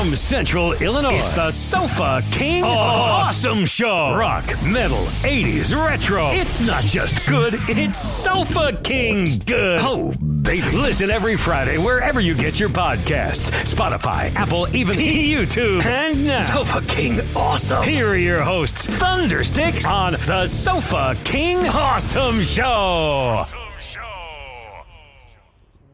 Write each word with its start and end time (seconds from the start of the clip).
From 0.00 0.16
Central 0.16 0.72
Illinois, 0.72 1.16
it's 1.16 1.32
the 1.32 1.50
Sofa 1.50 2.24
King 2.30 2.64
oh. 2.64 2.68
Awesome 2.68 3.66
Show. 3.66 4.14
Rock, 4.14 4.46
metal, 4.64 4.96
80s, 4.96 5.76
retro. 5.76 6.30
It's 6.30 6.58
not 6.58 6.82
just 6.84 7.26
good, 7.26 7.56
it's 7.68 7.98
Sofa 7.98 8.80
King 8.82 9.42
good. 9.44 9.80
Oh, 9.82 10.14
baby. 10.42 10.70
Listen 10.70 11.10
every 11.10 11.36
Friday 11.36 11.76
wherever 11.76 12.18
you 12.18 12.34
get 12.34 12.58
your 12.58 12.70
podcasts 12.70 13.50
Spotify, 13.66 14.34
Apple, 14.36 14.74
even 14.74 14.96
YouTube. 14.98 15.84
And 15.84 16.24
now, 16.24 16.40
Sofa 16.44 16.80
King 16.86 17.20
Awesome. 17.36 17.82
Here 17.82 18.08
are 18.08 18.16
your 18.16 18.40
hosts, 18.40 18.86
Thundersticks, 18.86 19.86
on 19.86 20.12
the 20.12 20.46
Sofa 20.46 21.14
King 21.24 21.58
Awesome 21.58 22.40
Show. 22.40 23.44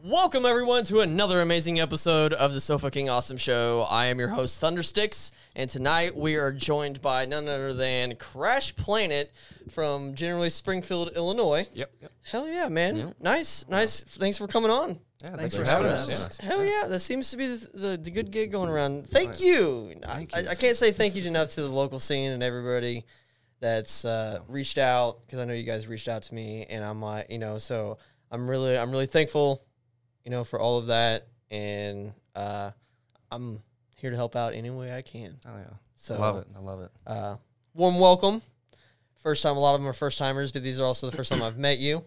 Welcome 0.07 0.45
everyone 0.45 0.85
to 0.85 1.01
another 1.01 1.41
amazing 1.41 1.81
episode 1.81 2.31
of 2.31 2.53
the 2.53 2.61
Sofa 2.61 2.89
King 2.89 3.09
Awesome 3.09 3.35
Show. 3.35 3.85
I 3.89 4.05
am 4.05 4.19
your 4.19 4.29
host 4.29 4.61
Thundersticks, 4.61 5.33
and 5.53 5.69
tonight 5.69 6.15
we 6.15 6.37
are 6.37 6.53
joined 6.53 7.01
by 7.01 7.25
none 7.25 7.49
other 7.49 7.73
than 7.73 8.15
Crash 8.15 8.73
Planet 8.73 9.33
from 9.69 10.15
generally 10.15 10.49
Springfield, 10.49 11.11
Illinois. 11.17 11.67
Yep. 11.73 11.91
yep. 12.01 12.11
Hell 12.21 12.47
yeah, 12.47 12.69
man! 12.69 13.15
Nice, 13.19 13.67
nice. 13.67 13.99
Thanks 13.99 14.37
for 14.37 14.47
coming 14.47 14.71
on. 14.71 14.97
Yeah, 15.21 15.35
Thanks 15.35 15.55
for 15.55 15.65
having 15.65 15.87
us. 15.87 16.07
us. 16.07 16.37
Hell 16.37 16.63
yeah, 16.63 16.87
that 16.87 17.01
seems 17.01 17.29
to 17.31 17.35
be 17.35 17.47
the, 17.47 17.69
the, 17.73 17.97
the 17.97 18.11
good 18.11 18.31
gig 18.31 18.49
going 18.49 18.69
around. 18.69 19.09
Thank 19.09 19.41
you. 19.41 19.93
I, 20.07 20.25
I, 20.33 20.39
I 20.51 20.55
can't 20.55 20.77
say 20.77 20.91
thank 20.91 21.15
you 21.15 21.23
enough 21.25 21.49
to 21.49 21.61
the 21.61 21.67
local 21.67 21.99
scene 21.99 22.31
and 22.31 22.41
everybody 22.41 23.05
that's 23.59 24.05
uh, 24.05 24.39
reached 24.47 24.77
out 24.77 25.25
because 25.25 25.39
I 25.39 25.43
know 25.43 25.53
you 25.53 25.63
guys 25.63 25.85
reached 25.85 26.07
out 26.07 26.21
to 26.21 26.33
me, 26.33 26.65
and 26.69 26.81
I'm 26.85 27.01
like, 27.01 27.29
you 27.29 27.39
know, 27.39 27.57
so 27.57 27.97
I'm 28.31 28.49
really 28.49 28.77
I'm 28.77 28.91
really 28.91 29.05
thankful, 29.05 29.66
you 30.27 30.31
know, 30.31 30.43
for 30.43 30.59
all 30.59 30.77
of 30.77 30.87
that, 30.87 31.25
and 31.49 32.11
uh, 32.35 32.69
I'm 33.31 33.61
here 33.95 34.09
to 34.09 34.15
help 34.17 34.35
out 34.35 34.53
any 34.53 34.69
way 34.69 34.93
I 34.93 35.01
can. 35.01 35.37
Oh 35.45 35.55
yeah. 35.57 35.73
So 35.95 36.15
I 36.15 36.17
love 36.17 36.35
it. 36.35 36.47
I 36.53 36.59
love 36.59 36.81
it. 36.81 36.91
Uh, 37.07 37.35
warm 37.73 37.97
welcome. 37.97 38.41
First 39.23 39.41
time, 39.41 39.55
a 39.55 39.59
lot 39.61 39.73
of 39.73 39.79
them 39.79 39.87
are 39.89 39.93
first 39.93 40.17
timers, 40.17 40.51
but 40.51 40.63
these 40.63 40.81
are 40.81 40.83
also 40.85 41.09
the 41.09 41.15
first 41.15 41.31
time 41.31 41.41
I've 41.41 41.57
met 41.57 41.77
you. 41.77 42.03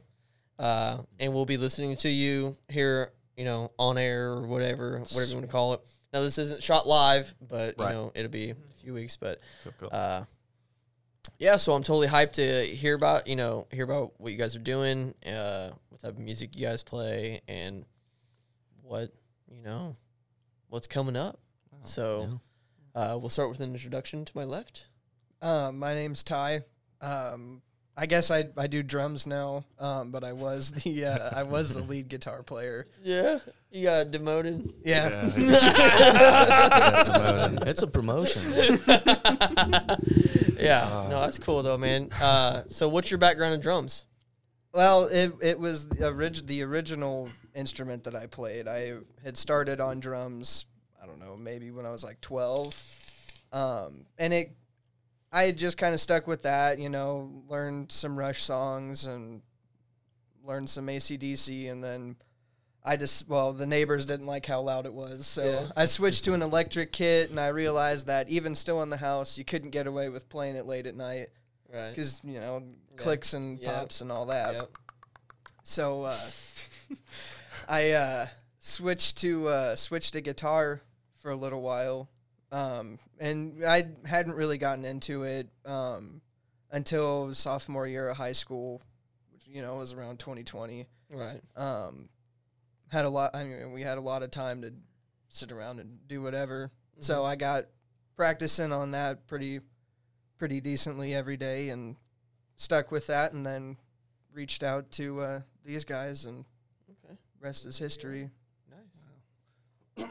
Uh, 0.58 0.98
and 1.18 1.32
we'll 1.32 1.46
be 1.46 1.56
listening 1.56 1.96
to 1.96 2.10
you 2.10 2.58
here, 2.68 3.10
you 3.38 3.46
know, 3.46 3.72
on 3.78 3.96
air 3.96 4.32
or 4.32 4.46
whatever, 4.46 4.98
whatever 4.98 5.24
you 5.30 5.34
want 5.36 5.46
to 5.46 5.50
call 5.52 5.72
it. 5.72 5.80
Now, 6.12 6.20
this 6.20 6.36
isn't 6.36 6.62
shot 6.62 6.86
live, 6.86 7.34
but 7.40 7.78
you 7.78 7.84
Right. 7.84 7.94
know, 7.94 8.12
it'll 8.14 8.30
be 8.30 8.50
a 8.50 8.55
few 8.82 8.92
weeks. 8.92 9.16
But 9.16 9.40
Cool, 9.64 9.72
cool. 9.78 9.88
uh, 9.92 10.24
yeah, 11.38 11.56
so 11.56 11.72
I'm 11.72 11.82
totally 11.82 12.08
hyped 12.08 12.32
to 12.32 12.66
hear 12.66 12.94
about, 12.94 13.27
you 13.27 13.36
know, 13.36 13.66
hear 13.72 13.84
about 13.84 14.12
what 14.20 14.30
you 14.30 14.36
guys 14.36 14.55
are 14.55 14.58
doing, 14.60 15.14
uh, 15.27 15.70
what 15.88 16.02
type 16.02 16.10
of 16.10 16.18
music 16.18 16.55
you 16.55 16.66
guys 16.66 16.82
play, 16.82 17.40
and 17.48 17.86
what 18.91 19.12
you 19.48 19.62
know, 19.62 19.96
what's 20.69 20.88
coming 20.88 21.16
up. 21.16 21.38
So, 21.84 22.41
uh, 22.94 23.16
we'll 23.19 23.28
start 23.28 23.48
with 23.48 23.60
an 23.60 23.72
introduction 23.72 24.24
to 24.24 24.33
my 24.34 24.42
left. 24.44 24.88
Um, 25.41 25.78
my 25.78 25.94
name's 25.94 26.24
Ty. 26.24 26.62
Um, 27.00 27.62
I 27.96 28.06
guess 28.06 28.30
I 28.33 28.48
I 28.56 28.66
do 28.66 28.83
drums 28.83 29.28
now, 29.28 29.64
um, 29.78 30.11
but 30.11 30.24
I 30.24 30.33
was 30.33 30.72
the 30.72 31.05
uh, 31.06 31.30
I 31.38 31.44
was 31.44 31.72
the 31.72 31.83
lead 31.83 32.08
guitar 32.08 32.42
player. 32.42 32.88
Yeah, 33.02 33.38
you 33.70 33.84
got 33.84 34.11
demoted. 34.11 34.68
Yeah. 34.84 35.30
It's 37.66 37.83
a 37.83 37.86
promotion. 37.86 38.42
Yeah, 40.61 41.06
no, 41.08 41.20
that's 41.22 41.38
cool 41.38 41.62
though, 41.62 41.78
man. 41.78 42.11
Uh, 42.20 42.64
so, 42.68 42.86
what's 42.86 43.11
your 43.11 43.16
background 43.16 43.55
in 43.55 43.61
drums? 43.61 44.05
Well, 44.74 45.05
it 45.06 45.33
it 45.41 45.58
was 45.58 45.88
the, 45.88 46.08
orig- 46.08 46.46
the 46.46 46.62
original 46.62 47.30
instrument 47.54 48.04
that 48.04 48.14
I 48.14 48.26
played. 48.26 48.68
I 48.68 48.94
had 49.24 49.36
started 49.36 49.80
on 49.80 50.00
drums. 50.00 50.64
I 51.02 51.06
don't 51.06 51.18
know, 51.18 51.36
maybe 51.36 51.70
when 51.70 51.86
I 51.86 51.90
was 51.90 52.04
like 52.04 52.20
twelve, 52.20 52.80
um, 53.52 54.06
and 54.18 54.32
it. 54.32 54.52
I 55.32 55.44
had 55.44 55.56
just 55.58 55.78
kind 55.78 55.94
of 55.94 56.00
stuck 56.00 56.26
with 56.26 56.42
that, 56.42 56.80
you 56.80 56.88
know, 56.88 57.30
learned 57.48 57.92
some 57.92 58.18
Rush 58.18 58.42
songs 58.42 59.06
and 59.06 59.42
learned 60.44 60.68
some 60.68 60.89
ACDC, 60.89 61.70
and 61.70 61.80
then 61.80 62.16
I 62.84 62.96
just 62.96 63.28
well, 63.28 63.52
the 63.52 63.64
neighbors 63.66 64.05
didn't 64.06 64.27
like 64.27 64.44
how 64.44 64.60
loud 64.60 64.86
it 64.86 64.92
was, 64.92 65.27
so 65.28 65.44
Yeah. 65.44 65.70
I 65.77 65.86
switched 65.86 66.24
to 66.24 66.34
an 66.34 66.42
electric 66.42 66.90
kit, 66.92 67.30
and 67.30 67.39
I 67.39 67.46
realized 67.48 68.08
that 68.08 68.28
even 68.28 68.56
still 68.56 68.83
in 68.83 68.90
the 68.90 68.96
house, 68.96 69.39
you 69.39 69.44
couldn't 69.44 69.70
get 69.70 69.86
away 69.86 70.08
with 70.08 70.28
playing 70.28 70.56
it 70.56 70.66
late 70.66 70.86
at 70.89 70.96
night 70.96 71.28
Right. 71.72 71.90
because 71.90 72.20
you 72.24 72.40
know 72.40 72.64
Yeah. 72.96 72.96
clicks 72.96 73.33
and 73.33 73.58
Yep. 73.60 73.72
pops 73.72 74.00
and 74.00 74.10
all 74.10 74.27
that. 74.27 74.55
Yep. 74.55 74.70
So 75.62 76.02
uh, 76.02 76.18
I 77.70 77.92
uh, 77.92 78.27
switched 78.58 79.19
to 79.19 79.47
uh, 79.47 79.77
switched 79.77 80.14
to 80.14 80.20
guitar 80.20 80.81
for 81.23 81.31
a 81.31 81.36
little 81.36 81.63
while, 81.63 82.11
um, 82.51 82.98
and 83.20 83.64
I 83.64 83.85
hadn't 84.05 84.35
really 84.35 84.58
gotten 84.58 84.85
into 84.85 85.23
it 85.23 85.48
um, 85.64 86.20
until 86.73 87.33
sophomore 87.33 87.86
year 87.86 88.08
of 88.08 88.17
high 88.17 88.33
school, 88.33 88.83
which 89.33 89.47
you 89.47 89.63
know 89.63 89.77
was 89.77 89.92
around 89.92 90.19
2020. 90.19 90.89
Right. 91.11 91.41
Um, 91.57 92.08
had 92.89 93.05
a 93.05 93.08
lot. 93.08 93.36
I 93.36 93.45
mean, 93.45 93.70
we 93.70 93.83
had 93.83 93.98
a 93.98 94.02
lot 94.02 94.25
of 94.25 94.33
time 94.33 94.63
to 94.63 94.73
sit 95.29 95.52
around 95.52 95.79
and 95.79 95.97
do 96.08 96.20
whatever. 96.20 96.73
So 96.98 97.25
I 97.25 97.37
got 97.37 97.67
practicing 98.17 98.73
on 98.73 98.91
that 98.91 99.29
pretty 99.29 99.61
pretty 100.39 100.61
decently 100.61 101.14
every 101.14 101.37
day 101.37 101.69
and 101.69 101.95
stuck 102.57 102.91
with 102.91 103.07
that 103.07 103.33
and 103.33 103.47
then 103.47 103.77
reached 104.35 104.64
out 104.64 104.91
to 104.92 105.20
uh, 105.20 105.41
these 105.64 105.85
guys 105.85 106.25
and. 106.25 106.47
Rest 107.40 107.67
is 107.67 107.78
history. 107.78 108.30
Nice. 109.98 110.08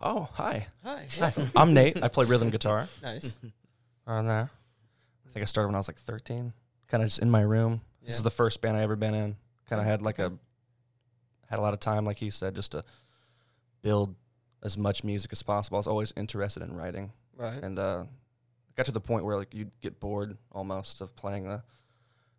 Oh, 0.00 0.28
hi. 0.34 0.66
Hi. 0.84 1.06
Hi. 1.18 1.32
I'm 1.54 1.72
Nate. 1.74 2.02
I 2.02 2.08
play 2.08 2.26
rhythm 2.26 2.50
guitar 2.50 2.86
Nice. 3.02 3.38
on 4.06 4.26
there. 4.26 4.50
I 5.26 5.32
think 5.32 5.42
I 5.42 5.46
started 5.46 5.68
when 5.68 5.74
I 5.74 5.78
was 5.78 5.88
like 5.88 5.98
13. 5.98 6.52
Kind 6.88 7.02
of 7.02 7.08
just 7.08 7.18
in 7.20 7.30
my 7.30 7.40
room. 7.40 7.80
This 8.04 8.16
is 8.16 8.22
the 8.22 8.30
first 8.30 8.60
band 8.60 8.76
I 8.76 8.82
ever 8.82 8.94
been 8.94 9.14
in. 9.14 9.36
Kind 9.68 9.80
of 9.80 9.86
had 9.86 10.00
like 10.02 10.18
a 10.20 10.32
had 11.48 11.58
a 11.58 11.62
lot 11.62 11.74
of 11.74 11.80
time, 11.80 12.04
like 12.04 12.18
he 12.18 12.30
said, 12.30 12.54
just 12.54 12.72
to 12.72 12.84
build 13.82 14.14
as 14.62 14.76
much 14.78 15.02
music 15.02 15.32
as 15.32 15.42
possible. 15.42 15.76
I 15.76 15.80
was 15.80 15.86
always 15.88 16.12
interested 16.16 16.62
in 16.62 16.76
writing, 16.76 17.12
Right. 17.36 17.60
and 17.62 17.78
uh, 17.78 18.04
got 18.76 18.86
to 18.86 18.92
the 18.92 19.00
point 19.00 19.24
where 19.24 19.36
like 19.36 19.54
you'd 19.54 19.70
get 19.80 19.98
bored 20.00 20.36
almost 20.52 21.00
of 21.00 21.14
playing 21.16 21.46
the 21.48 21.62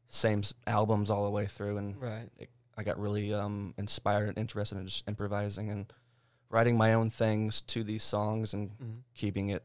same 0.10 0.40
s- 0.40 0.54
albums 0.66 1.10
all 1.10 1.24
the 1.26 1.32
way 1.32 1.46
through, 1.48 1.78
and 1.78 2.02
Right. 2.02 2.30
it, 2.38 2.50
I 2.78 2.84
got 2.84 3.00
really 3.00 3.34
um, 3.34 3.74
inspired 3.78 4.30
and 4.30 4.38
interested 4.38 4.78
in 4.78 4.86
just 4.86 5.08
improvising 5.08 5.70
and 5.72 5.92
writing 6.50 6.78
my 6.78 6.94
own 6.94 7.10
things 7.10 7.62
to 7.64 7.84
these 7.84 8.04
songs 8.04 8.54
and 8.54 8.70
Mhm. 8.78 9.02
keeping 9.16 9.50
it, 9.50 9.64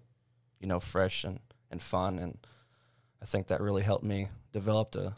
you 0.60 0.66
know, 0.66 0.80
fresh 0.80 1.22
and, 1.24 1.38
and 1.70 1.80
fun. 1.82 2.18
And 2.18 2.38
I 3.20 3.26
think 3.26 3.48
that 3.48 3.60
really 3.60 3.82
helped 3.82 4.04
me 4.04 4.28
develop 4.52 4.94
a 4.96 5.14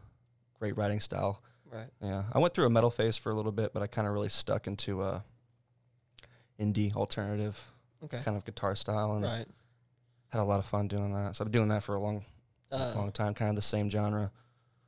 great 0.59 0.77
writing 0.77 1.01
style. 1.01 1.43
Right. 1.71 1.89
Yeah, 2.01 2.25
I 2.33 2.39
went 2.39 2.53
through 2.55 2.67
a 2.67 2.71
metal 2.71 2.91
phase 2.91 3.17
for 3.17 3.31
a 3.31 3.35
little 3.35 3.53
bit, 3.53 3.73
but 3.73 3.83
I 3.83 3.87
kind 3.87 4.07
of 4.07 4.13
really 4.13 4.29
stuck 4.29 4.67
into 4.67 5.03
a 5.03 5.25
indie 6.59 6.95
alternative 6.95 7.71
Okay. 8.03 8.21
kind 8.23 8.37
of 8.37 8.45
guitar 8.45 8.77
style 8.77 9.15
and 9.15 9.25
Right. 9.25 9.49
had 10.29 10.41
a 10.41 10.45
lot 10.45 10.59
of 10.59 10.67
fun 10.67 10.89
doing 10.89 11.13
that. 11.15 11.37
So 11.37 11.43
I've 11.45 11.51
been 11.51 11.61
doing 11.61 11.69
that 11.69 11.83
for 11.83 11.95
a 11.95 12.01
long, 12.01 12.25
Uh, 12.71 12.93
long 12.97 13.13
time, 13.13 13.35
kind 13.35 13.51
of 13.51 13.57
the 13.57 13.63
same 13.63 13.89
genre. 13.89 14.31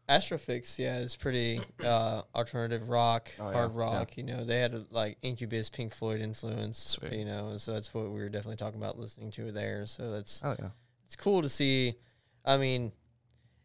Astrofix, 0.09 0.78
yeah, 0.78 0.99
is 0.99 1.17
pretty 1.17 1.61
uh, 1.83 2.22
alternative 2.34 2.89
rock, 2.89 3.28
Oh, 3.41 3.49
yeah, 3.49 3.53
hard 3.55 3.72
yeah. 3.75 3.81
rock. 3.81 4.17
You 4.17 4.22
know, 4.22 4.44
they 4.44 4.61
had 4.61 4.72
a, 4.75 4.84
like 4.91 5.19
Incubus, 5.22 5.69
Pink 5.69 5.93
Floyd 5.94 6.21
influence. 6.21 6.78
Sweet. 6.78 7.12
You 7.12 7.25
know, 7.25 7.56
so 7.56 7.72
that's 7.72 7.93
what 7.93 8.05
we 8.05 8.21
were 8.21 8.28
definitely 8.28 8.56
talking 8.56 8.81
about 8.81 8.99
listening 8.99 9.31
to 9.33 9.50
there. 9.50 9.84
So 9.87 10.11
that's 10.12 10.43
Oh 10.45 10.55
yeah, 10.59 10.69
it's 11.06 11.16
cool 11.16 11.43
to 11.43 11.49
see. 11.49 11.97
I 12.45 12.56
mean, 12.56 12.93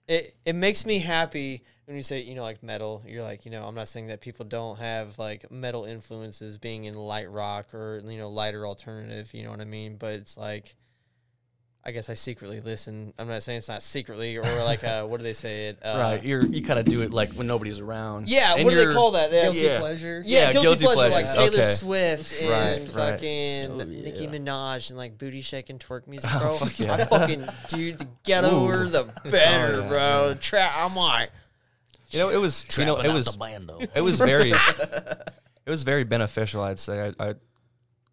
it 0.08 0.36
it 0.46 0.54
makes 0.54 0.86
me 0.86 0.98
happy 0.98 1.64
when 1.86 1.96
you 1.96 2.02
say 2.04 2.22
you 2.22 2.34
know 2.34 2.42
like 2.42 2.64
metal. 2.64 3.04
You're 3.06 3.24
like 3.24 3.46
you 3.46 3.52
know 3.52 3.64
I'm 3.66 3.76
not 3.76 3.88
saying 3.88 4.08
that 4.08 4.22
people 4.22 4.46
don't 4.46 4.80
have 4.80 5.20
like 5.20 5.52
metal 5.52 5.86
influences 5.86 6.58
being 6.58 6.86
in 6.86 6.96
light 6.96 7.30
rock 7.30 7.74
or 7.76 8.02
you 8.08 8.18
know 8.18 8.30
lighter 8.30 8.66
alternative. 8.66 9.32
You 9.34 9.44
know 9.44 9.52
what 9.52 9.62
I 9.62 9.66
mean? 9.66 9.98
But 9.98 10.14
it's 10.14 10.38
like. 10.38 10.76
I 11.84 11.90
guess 11.90 12.12
I 12.12 12.14
secretly 12.14 12.62
listen. 12.62 13.12
I'm 13.18 13.28
not 13.28 13.42
saying 13.42 13.58
it's 13.58 13.68
not 13.68 13.82
secretly 13.82 14.38
or 14.38 14.44
like 14.64 14.84
uh, 14.84 15.04
what 15.08 15.18
do 15.18 15.24
they 15.24 15.34
say 15.34 15.70
it? 15.70 15.80
Uh, 15.84 15.98
right. 16.00 16.24
You're 16.24 16.46
you 16.46 16.62
kind 16.62 16.78
of 16.80 16.86
do 16.86 17.02
it 17.02 17.12
like 17.12 17.34
when 17.34 17.48
nobody's 17.48 17.80
around. 17.80 18.30
Yeah, 18.30 18.54
And 18.56 18.66
what 18.66 18.72
do 18.76 18.86
they 18.88 18.94
call 18.94 19.12
that? 19.12 19.32
They 19.32 19.38
have- 19.46 19.54
Guilty 19.54 19.68
Yeah. 19.68 19.80
pleasure. 19.80 20.22
yeah, 20.24 20.40
Yeah, 20.40 20.52
guilty, 20.54 20.68
guilty 20.84 20.86
pleasure, 20.96 21.16
like. 21.16 21.26
Taylor 21.34 21.48
Okay. 21.48 21.62
Swift 21.64 22.40
and 22.40 22.50
Right, 22.52 22.96
right. 22.96 23.12
fucking 23.14 23.72
Oh, 23.72 23.84
Nicki 23.86 24.24
yeah. 24.26 24.30
Minaj 24.30 24.90
and 24.90 24.98
like 25.00 25.18
booty 25.18 25.42
shaking 25.42 25.80
twerk 25.80 26.06
music, 26.08 26.30
Oh, 26.32 26.40
bro. 26.40 26.58
fuck 26.60 26.80
yeah. 26.80 26.94
I 26.94 27.06
fucking 27.06 27.46
dude, 27.70 27.98
the 27.98 28.08
ghettoer 28.26 28.92
the 28.92 29.06
better, 29.32 29.78
Oh, 29.78 29.82
yeah, 29.82 29.88
bro. 29.88 30.30
The 30.30 30.36
Tra- 30.36 30.70
I'm 30.76 30.96
like, 30.96 31.32
You 32.12 32.20
know, 32.20 32.30
it 32.30 32.38
was 32.38 32.64
you 32.78 32.86
know 32.86 32.98
it 33.00 33.12
was 33.12 33.26
the 33.26 33.38
bando. 33.40 33.80
it 33.96 34.02
was 34.02 34.20
very 34.20 34.52
it 35.66 35.70
was 35.70 35.82
very 35.82 36.04
beneficial. 36.04 36.62
I'd 36.62 36.80
say 36.80 37.12
I, 37.20 37.30
I 37.30 37.36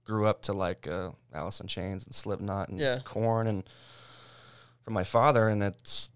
grew 0.09 0.27
up 0.27 0.43
to 0.43 0.53
like 0.53 0.89
uh, 0.89 1.11
Alice 1.35 1.61
in 1.61 1.67
Chains 1.67 2.05
and 2.07 2.15
Slipknot 2.15 2.71
and 2.71 2.81
Yeah. 2.81 2.99
Korn 3.05 3.47
and 3.47 3.63
from 4.83 4.95
my 4.95 5.05
father, 5.05 5.49
and 5.49 5.63
it's 5.63 6.11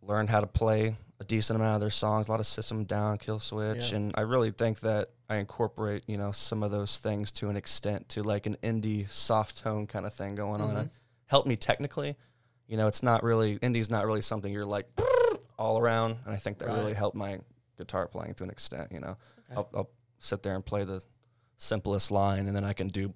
learned 0.00 0.30
how 0.30 0.40
to 0.40 0.46
play 0.46 0.96
a 1.18 1.24
decent 1.24 1.56
amount 1.58 1.74
of 1.74 1.80
their 1.80 1.90
songs, 1.90 2.28
a 2.28 2.30
lot 2.30 2.40
of 2.40 2.46
System 2.46 2.84
Down, 2.84 3.18
Killswitch, 3.18 3.90
Yeah. 3.90 3.96
and 3.96 4.14
I 4.16 4.22
really 4.22 4.52
think 4.52 4.80
that 4.80 5.10
I 5.28 5.36
incorporate 5.36 6.04
you 6.06 6.16
know 6.16 6.32
some 6.32 6.62
of 6.62 6.70
those 6.70 6.98
things 6.98 7.30
to 7.32 7.48
an 7.48 7.56
extent 7.56 8.08
to 8.10 8.22
like 8.22 8.46
an 8.46 8.56
indie 8.62 9.08
soft 9.08 9.58
tone 9.58 9.86
kind 9.86 10.06
of 10.06 10.14
thing 10.14 10.34
going 10.36 10.60
on. 10.60 10.76
It 10.76 10.90
helped 11.26 11.46
me 11.48 11.56
technically. 11.56 12.16
You 12.68 12.76
know, 12.76 12.86
it's 12.86 13.02
not 13.02 13.22
really 13.24 13.58
indie's 13.58 13.90
not 13.90 14.06
really 14.06 14.22
something 14.22 14.52
you're 14.52 14.64
like 14.64 14.86
all 15.58 15.78
around, 15.78 16.18
and 16.24 16.32
I 16.32 16.36
think 16.38 16.58
that 16.58 16.68
really 16.68 16.94
helped 16.94 17.16
my 17.16 17.40
guitar 17.76 18.06
playing 18.06 18.34
to 18.34 18.44
an 18.44 18.50
extent. 18.50 18.92
You 18.92 19.00
know, 19.00 19.16
I'll, 19.54 19.68
I'll 19.74 19.90
sit 20.18 20.42
there 20.44 20.54
and 20.54 20.64
play 20.64 20.84
the 20.84 21.02
simplest 21.60 22.10
line, 22.10 22.48
and 22.48 22.56
then 22.56 22.64
I 22.64 22.72
can 22.72 22.88
do 22.88 23.12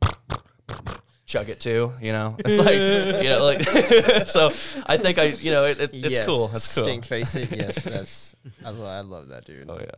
chug 1.27 1.49
it 1.49 1.59
too. 1.59 1.93
You 2.01 2.13
know, 2.13 2.37
it's 2.39 2.59
like 2.59 2.75
you 3.25 3.29
know, 3.31 3.45
like 3.45 3.63
so. 4.29 4.51
I 4.87 4.97
think 4.99 5.19
I, 5.19 5.25
you 5.41 5.51
know, 5.51 5.65
it, 5.65 5.81
it, 5.81 5.91
it's 5.95 6.17
yes, 6.17 6.27
cool. 6.27 6.51
It's 6.53 6.75
cool. 6.75 6.85
Stink 6.85 7.05
face 7.05 7.35
it. 7.35 7.51
Yes, 7.57 7.83
that's 7.83 8.37
I, 8.65 8.71
lo- 8.71 8.87
I 8.87 9.01
love 9.01 9.29
that 9.29 9.45
dude. 9.45 9.69
Oh 9.69 9.79
yeah. 9.81 9.91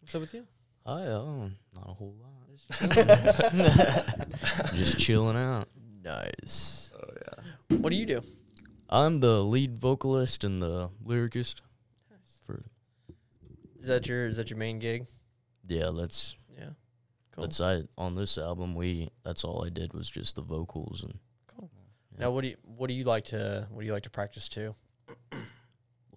What's 0.00 0.14
up 0.14 0.22
with 0.22 0.34
you? 0.34 0.44
I 0.84 1.06
um, 1.06 1.54
not 1.74 1.88
a 1.88 1.92
whole 1.92 2.16
lot. 2.20 2.28
Just 4.74 4.98
chilling 4.98 5.36
out. 5.36 5.68
Nice. 6.02 6.90
Oh 6.96 7.08
yeah. 7.14 7.76
What 7.76 7.90
do 7.90 7.96
you 7.96 8.06
do? 8.06 8.22
I'm 8.88 9.20
the 9.20 9.42
lead 9.44 9.78
vocalist 9.78 10.42
and 10.44 10.60
the 10.60 10.90
lyricist. 11.04 11.60
For 12.44 12.64
Is 13.80 13.86
that 13.88 14.08
your 14.08 14.26
is 14.26 14.36
that 14.36 14.50
your 14.50 14.58
main 14.58 14.78
gig? 14.80 15.06
yeah, 15.68 15.90
that's 15.94 16.36
Yeah. 16.36 16.41
Cool. 17.32 17.44
that's 17.44 17.60
I 17.60 17.82
on 17.96 18.14
this 18.14 18.36
album. 18.38 18.74
We 18.74 19.10
that's 19.24 19.44
all 19.44 19.64
I 19.64 19.70
did 19.70 19.94
was 19.94 20.10
just 20.10 20.36
the 20.36 20.42
vocals 20.42 21.02
and 21.02 21.18
Cool. 21.46 21.70
Now, 22.18 22.30
what 22.30 22.42
do 22.42 22.48
you 22.48 22.56
what 22.62 22.88
do 22.88 22.94
you 22.94 23.04
like 23.04 23.24
to 23.26 23.66
what 23.70 23.80
do 23.80 23.86
you 23.86 23.92
like 23.92 24.04
to 24.04 24.10
practice 24.10 24.48
to? 24.50 24.74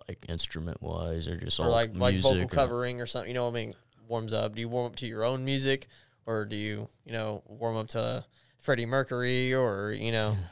like 0.08 0.24
instrument 0.30 0.82
wise 0.82 1.28
or 1.28 1.38
just 1.38 1.60
Or 1.60 1.66
all 1.66 1.72
like 1.72 1.92
like 1.96 2.20
vocal 2.20 2.48
covering 2.48 3.02
or 3.02 3.06
something? 3.06 3.30
You 3.30 3.34
know, 3.36 3.46
what 3.46 3.52
I 3.52 3.66
mean, 3.66 3.76
warms 4.08 4.34
up. 4.34 4.56
Do 4.56 4.62
you 4.62 4.70
warm 4.70 4.88
up 4.88 4.96
to 4.98 5.08
your 5.08 5.24
own 5.24 5.46
music, 5.46 5.88
or 6.26 6.46
do 6.46 6.56
you 6.56 6.90
you 7.06 7.14
know 7.14 7.44
warm 7.46 7.78
up 7.78 7.88
to 7.90 8.26
Freddie 8.60 8.86
Mercury, 8.86 9.54
or 9.54 9.92
you 9.92 10.12
know? 10.12 10.38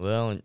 Well, 0.00 0.38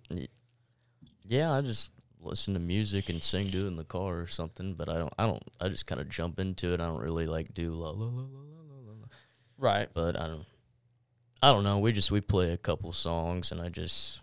yeah, 1.28 1.54
I 1.54 1.62
just 1.62 1.92
listen 2.20 2.56
to 2.56 2.60
music 2.60 3.08
and 3.10 3.22
sing 3.22 3.52
to 3.52 3.60
it 3.60 3.66
in 3.66 3.76
the 3.76 3.84
car 3.84 4.20
or 4.20 4.26
something. 4.26 4.74
But 4.74 4.90
I 4.90 4.98
don't. 4.98 5.14
I 5.20 5.28
don't. 5.28 5.44
I 5.62 5.70
just 5.70 5.86
kind 5.86 6.02
of 6.02 6.10
jump 6.10 6.40
into 6.40 6.74
it. 6.74 6.82
I 6.82 6.88
don't 6.88 7.02
really 7.02 7.28
like 7.28 7.54
do 7.54 7.72
la 7.72 7.92
la 7.92 8.08
la. 8.08 8.24
la. 8.24 8.53
Right. 9.64 9.88
But 9.94 10.20
I 10.20 10.28
don't. 10.28 10.46
I 11.42 11.52
don't 11.52 11.64
know. 11.64 11.80
We 11.80 11.92
just 11.94 12.12
we 12.12 12.20
play 12.22 12.52
a 12.52 12.58
couple 12.58 12.92
songs, 12.92 13.52
and 13.52 13.62
I 13.62 13.70
just 13.70 14.22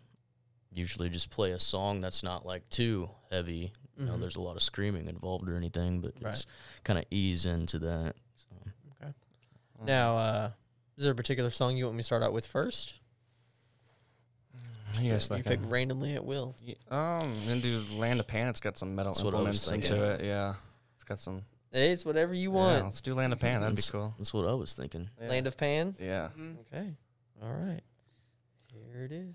usually 0.72 1.08
just 1.08 1.31
play 1.31 1.52
a 1.52 1.58
song 1.58 2.00
that's 2.00 2.22
not 2.22 2.44
like 2.46 2.69
too 2.69 3.08
heavy. 3.31 3.72
You 3.96 4.04
know, 4.06 4.12
Mhm. 4.14 4.20
there's 4.20 4.37
a 4.37 4.40
lot 4.40 4.56
of 4.56 4.62
screaming 4.62 5.08
involved 5.08 5.48
or 5.48 5.56
anything, 5.56 6.00
but 6.00 6.12
Right. 6.20 6.32
just 6.34 6.46
kind 6.84 6.98
of 6.98 7.04
ease 7.10 7.44
into 7.46 7.78
that. 7.81 8.14
So. 8.37 9.14
Now, 9.82 10.16
uh, 10.19 10.50
is 10.98 11.04
there 11.04 11.12
a 11.12 11.16
particular 11.16 11.48
song 11.48 11.76
you 11.78 11.87
want 11.87 11.96
me 11.96 12.00
to 12.02 12.06
start 12.06 12.22
out 12.22 12.34
with 12.34 12.46
first? 12.46 12.94
Yes, 15.00 15.31
you 15.34 15.42
pick 15.42 15.60
randomly 15.64 16.14
at 16.14 16.25
will. 16.25 16.54
Um, 16.90 17.34
then 17.46 17.60
do 17.60 17.82
Land 17.94 18.20
of 18.20 18.26
Pan. 18.26 18.48
It's 18.48 18.60
got 18.60 18.76
some 18.76 18.94
metal 18.94 19.12
That's 19.12 19.22
what 19.25 19.34
I 19.34 19.40
was 19.40 19.62
implements 19.64 19.90
into 19.90 20.04
it. 20.04 20.25
Yeah, 20.25 20.54
it's 20.96 21.04
got 21.04 21.19
some. 21.19 21.44
It's 21.72 22.05
whatever 22.05 22.34
you 22.34 22.50
Yeah, 22.50 22.56
want. 22.56 22.84
let's 22.84 23.00
do 23.00 23.14
Land 23.14 23.32
of 23.32 23.38
Pan. 23.38 23.61
That'd 23.61 23.76
be 23.76 23.82
cool. 23.82 24.14
That's 24.19 24.34
what 24.34 24.46
I 24.46 24.55
was 24.55 24.75
thinking. 24.75 25.08
Yeah. 25.20 25.28
Land 25.28 25.46
of 25.46 25.56
Pan. 25.56 25.94
Yeah. 26.00 26.28
Mm-hmm. 26.37 26.52
Okay. 26.75 26.94
All 27.43 27.52
right. 27.52 27.81
Here 28.93 29.05
it 29.05 29.12
is. 29.12 29.34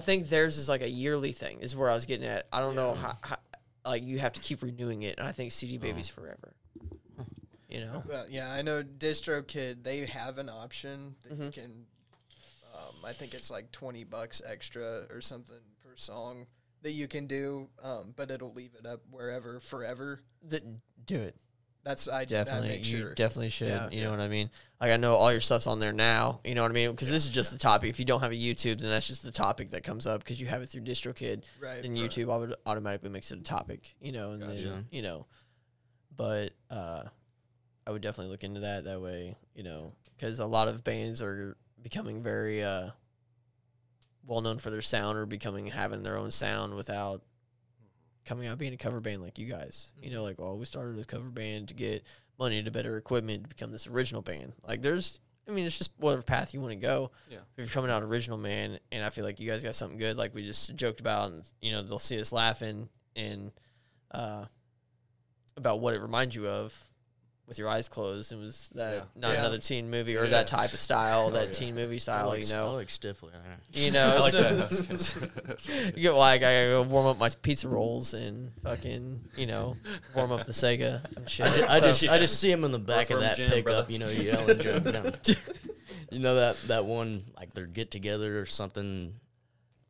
Think 0.00 0.28
theirs 0.28 0.56
is 0.58 0.68
like 0.68 0.82
a 0.82 0.90
yearly 0.90 1.32
thing. 1.32 1.60
Is 1.60 1.76
where 1.76 1.90
I 1.90 1.94
was 1.94 2.06
getting 2.06 2.26
at. 2.26 2.46
I 2.52 2.60
don't 2.60 2.74
know 2.76 2.94
how, 2.94 3.16
how. 3.22 3.36
Like 3.84 4.02
you 4.04 4.18
have 4.18 4.32
to 4.34 4.40
keep 4.40 4.62
renewing 4.62 5.02
it, 5.02 5.18
and 5.18 5.26
I 5.26 5.32
think 5.32 5.52
CD 5.52 5.78
Baby's 5.78 6.08
forever. 6.08 6.54
You 7.68 7.80
know. 7.80 8.02
Well, 8.08 8.26
yeah, 8.28 8.50
I 8.52 8.62
know 8.62 8.82
DistroKid. 8.82 9.84
They 9.84 10.04
have 10.06 10.38
an 10.38 10.48
option 10.48 11.14
that 11.22 11.32
Mm-hmm. 11.34 11.42
you 11.44 11.50
can. 11.52 11.86
Um, 12.74 12.94
I 13.04 13.12
think 13.12 13.32
it's 13.34 13.50
like 13.50 13.70
twenty 13.72 14.04
bucks 14.04 14.42
extra 14.44 15.02
or 15.10 15.20
something 15.20 15.56
per 15.82 15.96
song 15.96 16.46
that 16.82 16.92
you 16.92 17.06
can 17.08 17.26
do, 17.26 17.68
um, 17.82 18.12
but 18.16 18.30
it'll 18.30 18.52
leave 18.52 18.72
it 18.78 18.86
up 18.86 19.00
wherever 19.10 19.60
forever. 19.60 20.20
Th- 20.48 20.62
do 21.06 21.16
it. 21.20 21.36
That's 21.82 22.08
I 22.08 22.24
Definitely, 22.26 22.68
I 22.68 22.72
make 22.72 22.90
you 22.90 22.98
sure. 22.98 23.14
definitely 23.14 23.48
should. 23.48 23.68
Yeah. 23.68 23.88
you 23.90 24.02
know 24.02 24.10
what 24.10 24.20
I 24.20 24.28
mean? 24.28 24.50
Like 24.80 24.90
I 24.92 24.96
know 24.98 25.14
all 25.14 25.32
your 25.32 25.40
stuff's 25.40 25.66
on 25.66 25.80
there 25.80 25.92
now. 25.92 26.40
You 26.44 26.54
know 26.54 26.62
what 26.62 26.70
I 26.70 26.74
mean? 26.74 26.90
Because 26.90 27.08
this 27.08 27.24
is 27.24 27.30
just 27.30 27.52
the 27.52 27.58
topic. 27.58 27.88
If 27.90 27.98
you 27.98 28.04
don't 28.04 28.20
have 28.20 28.32
a 28.32 28.36
YouTube, 28.36 28.80
then 28.80 28.90
that's 28.90 29.06
just 29.06 29.22
the 29.22 29.30
topic 29.32 29.70
that 29.70 29.82
comes 29.82 30.06
up 30.06 30.22
because 30.22 30.40
you 30.40 30.46
have 30.48 30.60
it 30.62 30.66
through 30.68 30.82
DistroKid. 30.82 31.44
Right, 31.60 31.82
Then 31.82 31.92
right. 31.92 32.00
YouTube 32.02 32.28
auto- 32.28 32.54
automatically 32.66 33.08
makes 33.08 33.30
it 33.32 33.38
a 33.38 33.42
topic. 33.42 33.94
You 34.00 34.12
know, 34.12 34.32
and 34.32 34.42
then 34.42 34.86
you 34.90 35.02
know, 35.02 35.26
but 36.14 36.52
uh, 36.70 37.04
I 37.86 37.90
would 37.90 38.02
definitely 38.02 38.30
look 38.30 38.44
into 38.44 38.60
that. 38.60 38.84
That 38.84 39.00
way, 39.00 39.36
you 39.54 39.62
know, 39.62 39.92
because 40.16 40.38
a 40.38 40.46
lot 40.46 40.68
of 40.68 40.84
bands 40.84 41.22
are 41.22 41.56
becoming 41.82 42.22
very 42.22 42.62
uh, 42.62 42.90
well 44.26 44.42
known 44.42 44.58
for 44.58 44.70
their 44.70 44.82
sound 44.82 45.16
or 45.16 45.24
becoming 45.26 45.68
having 45.68 46.02
their 46.02 46.18
own 46.18 46.30
sound 46.30 46.74
without 46.74 47.22
coming 48.30 48.46
out 48.46 48.58
being 48.58 48.72
a 48.72 48.76
cover 48.76 49.00
band 49.00 49.20
like 49.20 49.40
you 49.40 49.46
guys. 49.46 49.92
You 50.00 50.12
know, 50.12 50.22
like, 50.22 50.36
oh, 50.38 50.54
we 50.54 50.64
started 50.64 51.00
a 51.00 51.04
cover 51.04 51.28
band 51.30 51.68
to 51.70 51.74
get 51.74 52.04
money 52.38 52.62
to 52.62 52.70
better 52.70 52.96
equipment 52.96 53.42
to 53.42 53.48
become 53.48 53.72
this 53.72 53.88
original 53.88 54.22
band. 54.22 54.52
Like, 54.64 54.82
there's, 54.82 55.18
I 55.48 55.50
mean, 55.50 55.66
it's 55.66 55.76
just 55.76 55.90
whatever 55.98 56.22
path 56.22 56.54
you 56.54 56.60
want 56.60 56.70
to 56.70 56.78
go. 56.78 57.10
Yeah. 57.28 57.38
If 57.56 57.64
you're 57.64 57.66
coming 57.66 57.90
out 57.90 58.04
original, 58.04 58.38
man, 58.38 58.78
and 58.92 59.04
I 59.04 59.10
feel 59.10 59.24
like 59.24 59.40
you 59.40 59.50
guys 59.50 59.64
got 59.64 59.74
something 59.74 59.98
good, 59.98 60.16
like 60.16 60.32
we 60.32 60.46
just 60.46 60.76
joked 60.76 61.00
about, 61.00 61.32
and 61.32 61.42
you 61.60 61.72
know, 61.72 61.82
they'll 61.82 61.98
see 61.98 62.20
us 62.20 62.32
laughing 62.32 62.88
and 63.16 63.50
uh, 64.12 64.44
about 65.56 65.80
what 65.80 65.94
it 65.94 66.00
reminds 66.00 66.36
you 66.36 66.46
of. 66.46 66.88
With 67.50 67.58
your 67.58 67.68
eyes 67.68 67.88
closed, 67.88 68.30
it 68.32 68.36
was 68.38 68.70
that 68.76 68.94
Yeah. 68.94 69.02
not 69.16 69.32
Yeah. 69.32 69.40
another 69.40 69.58
teen 69.58 69.90
movie 69.90 70.16
or 70.16 70.22
Yeah. 70.22 70.30
that 70.30 70.46
type 70.46 70.72
of 70.72 70.78
style, 70.78 71.30
that 71.30 71.48
yeah. 71.48 71.52
teen 71.52 71.74
movie 71.74 71.98
style, 71.98 72.28
like, 72.28 72.48
you 72.48 72.54
I 72.54 72.58
know. 72.58 72.74
like 72.74 72.90
stiffly. 72.90 73.32
You 73.72 73.90
know, 73.90 74.04
I 74.16 74.18
like 74.20 74.30
so- 74.30 74.40
that. 74.54 75.92
You 75.96 76.02
get 76.02 76.12
like 76.12 76.44
I 76.44 76.66
go 76.66 76.82
warm 76.82 77.08
up 77.08 77.18
my 77.18 77.28
pizza 77.42 77.68
rolls 77.68 78.14
and 78.14 78.52
fucking 78.62 79.24
you 79.36 79.46
know 79.46 79.76
warm 80.14 80.30
up 80.30 80.46
the 80.46 80.52
Sega 80.52 81.04
and 81.16 81.28
shit. 81.28 81.48
I 81.48 81.80
So- 81.80 81.86
just 81.86 82.08
I 82.08 82.18
just 82.18 82.38
see 82.40 82.52
him 82.52 82.62
in 82.62 82.70
the 82.70 82.78
back 82.78 83.10
of 83.10 83.18
that 83.18 83.36
jam, 83.36 83.48
pickup, 83.50 83.64
brother. 83.88 83.92
you 83.92 83.98
know, 83.98 84.08
yelling, 84.08 84.60
jumping 84.60 84.92
down. 84.92 85.12
You 86.12 86.20
know 86.20 86.36
that 86.36 86.56
that 86.68 86.84
one 86.84 87.24
like 87.36 87.52
their 87.52 87.66
get 87.66 87.90
together 87.90 88.40
or 88.40 88.46
something 88.46 89.14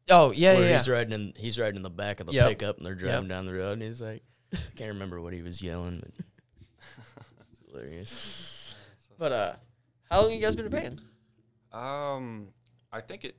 oh 0.08 0.32
yeah 0.32 0.54
where 0.54 0.66
yeah. 0.70 0.76
he's 0.78 0.88
riding 0.88 1.12
in 1.12 1.34
he's 1.36 1.58
riding 1.58 1.76
in 1.76 1.82
the 1.82 1.90
back 1.90 2.20
of 2.20 2.26
the 2.26 2.32
Yep. 2.32 2.48
pickup 2.48 2.76
and 2.78 2.86
they're 2.86 2.94
driving 2.94 3.24
Yep. 3.24 3.28
down 3.28 3.44
the 3.44 3.52
road 3.52 3.72
and 3.74 3.82
he's 3.82 4.00
like 4.00 4.22
I 4.52 4.56
can't 4.76 4.92
remember 4.92 5.20
what 5.20 5.32
he 5.34 5.42
was 5.42 5.60
yelling, 5.62 6.00
but 6.00 6.10
it's 6.18 7.39
hilarious. 7.70 8.74
But 9.18 9.32
uh, 9.32 9.52
how 10.10 10.22
long 10.22 10.32
you 10.32 10.40
guys 10.40 10.56
been 10.56 10.66
a 10.66 10.70
band? 10.70 11.00
Um, 11.72 12.48
I 12.92 13.00
think 13.00 13.24
it 13.24 13.36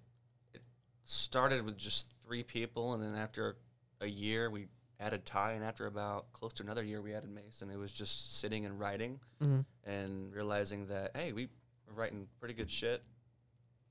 it 0.54 0.62
started 1.06 1.66
with 1.66 1.78
just 1.78 2.08
three 2.26 2.44
people, 2.44 2.94
and 2.94 3.04
then 3.04 3.16
after 3.16 3.58
a 4.00 4.08
year, 4.08 4.50
we 4.50 4.68
added 5.00 5.26
Ty, 5.26 5.54
and 5.54 5.64
after 5.64 5.88
about 5.88 6.32
close 6.34 6.54
to 6.54 6.64
another 6.64 6.84
year, 6.84 7.02
we 7.02 7.14
added 7.14 7.30
Mason. 7.30 7.70
It 7.72 7.78
was 7.78 7.92
just 7.92 8.40
sitting 8.40 8.66
and 8.66 8.80
writing, 8.80 9.20
Mhm. 9.42 9.66
and 9.86 10.34
realizing 10.34 10.88
that 10.88 11.16
hey, 11.16 11.32
we 11.34 11.48
were 11.88 11.94
writing 11.94 12.28
pretty 12.40 12.54
good 12.54 12.70
shit, 12.70 13.04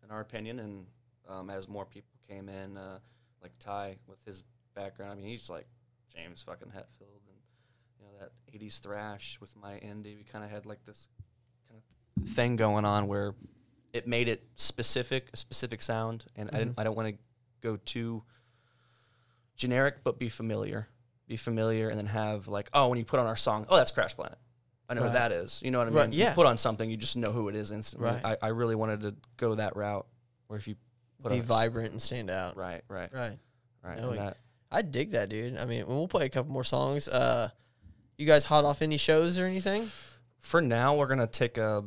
in 0.04 0.10
our 0.10 0.20
opinion. 0.20 0.60
And 0.60 0.86
um, 1.28 1.50
as 1.50 1.68
more 1.68 1.84
people 1.84 2.10
came 2.28 2.48
in, 2.48 2.76
uh, 2.76 2.98
like 3.42 3.52
Ty 3.58 3.96
with 4.06 4.24
his 4.24 4.42
background, 4.74 5.12
I 5.12 5.14
mean, 5.16 5.26
he's 5.26 5.50
like 5.50 5.66
James 6.14 6.42
fucking 6.42 6.68
Hetfield, 6.68 7.20
and 7.26 7.26
you 7.26 7.29
know 7.29 7.29
that 8.20 8.30
'80s 8.54 8.78
thrash 8.80 9.38
with 9.40 9.56
my 9.56 9.72
indie. 9.74 10.16
We 10.16 10.22
kind 10.24 10.44
of 10.44 10.50
had 10.50 10.64
like 10.66 10.84
this 10.84 11.08
kind 11.68 11.80
of 12.22 12.28
thing 12.32 12.54
going 12.56 12.84
on 12.84 13.08
where 13.08 13.34
it 13.92 14.06
made 14.06 14.28
it 14.28 14.44
specific, 14.54 15.28
a 15.32 15.36
specific 15.36 15.82
sound, 15.82 16.26
and 16.36 16.48
I 16.52 16.58
didn't, 16.58 16.74
I 16.78 16.84
don't 16.84 16.94
want 16.96 17.08
to 17.08 17.14
go 17.60 17.76
too 17.76 18.22
generic, 19.56 19.96
but 20.04 20.18
be 20.18 20.28
familiar, 20.28 20.88
be 21.26 21.36
familiar, 21.36 21.88
and 21.88 21.98
then 21.98 22.06
have 22.06 22.48
like, 22.48 22.70
oh, 22.72 22.88
when 22.88 22.98
you 22.98 23.04
put 23.04 23.20
on 23.20 23.26
our 23.26 23.36
song, 23.36 23.66
oh, 23.68 23.76
that's 23.76 23.90
Crash 23.90 24.14
Planet. 24.14 24.38
I 24.88 24.94
know 24.94 25.02
Right. 25.02 25.06
what 25.08 25.12
that 25.14 25.32
is. 25.32 25.60
You 25.64 25.70
know 25.70 25.78
what 25.78 25.86
I 25.86 25.90
mean? 25.90 25.96
Right, 25.98 26.12
You 26.12 26.20
yeah. 26.20 26.34
put 26.34 26.46
on 26.46 26.58
something, 26.58 26.88
you 26.90 26.96
just 26.96 27.16
know 27.16 27.30
who 27.32 27.48
it 27.48 27.54
is 27.54 27.70
instantly. 27.70 28.10
Right. 28.10 28.24
I, 28.24 28.46
I 28.46 28.48
really 28.48 28.74
wanted 28.74 29.02
to 29.02 29.14
go 29.36 29.54
that 29.54 29.76
route, 29.76 30.06
where 30.48 30.58
if 30.58 30.66
you 30.66 30.76
put 31.22 31.30
Be 31.32 31.38
on 31.38 31.44
vibrant 31.44 31.92
and 31.92 32.00
stand 32.02 32.30
out. 32.30 32.56
right, 32.56 32.82
right, 32.88 33.10
Right. 33.12 33.38
right, 33.84 33.96
that, 34.16 34.36
I 34.70 34.82
dig 34.82 35.12
that, 35.12 35.28
dude. 35.28 35.56
I 35.58 35.64
mean, 35.64 35.84
we'll 35.86 36.08
play 36.08 36.26
a 36.26 36.28
couple 36.28 36.52
more 36.52 36.64
songs. 36.64 37.08
Uh, 37.08 37.48
you 38.20 38.26
guys 38.26 38.44
hot 38.44 38.64
off 38.64 38.82
any 38.82 38.96
shows 38.96 39.38
or 39.38 39.46
anything? 39.46 39.90
for 40.40 40.60
now, 40.62 40.94
we're 40.96 41.06
gonna 41.06 41.26
take 41.26 41.58
a, 41.58 41.84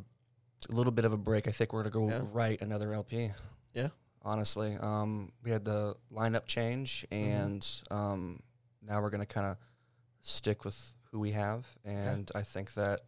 a 0.69 0.71
little 0.71 0.91
bit 0.91 1.05
of 1.05 1.13
a 1.13 1.17
break. 1.17 1.47
I 1.47 1.51
think 1.51 1.73
we're 1.73 1.83
gonna 1.83 1.89
go 1.91 2.09
Yeah. 2.09 2.21
write 2.31 2.61
another 2.61 2.93
LP. 2.93 3.31
Yeah. 3.73 3.89
honestly. 4.21 4.77
Um, 4.79 5.31
we 5.43 5.51
had 5.51 5.65
the 5.65 5.95
lineup 6.11 6.45
change, 6.45 7.05
Mm-hmm. 7.11 7.41
and 7.41 7.67
um, 7.91 8.39
now 8.81 9.01
we're 9.01 9.09
gonna 9.09 9.25
kind 9.25 9.47
of 9.47 9.57
stick 10.21 10.63
with 10.63 10.93
who 11.11 11.19
we 11.19 11.31
have, 11.33 11.67
and 11.83 12.29
I 12.35 12.41
think 12.43 12.73
that 12.75 13.01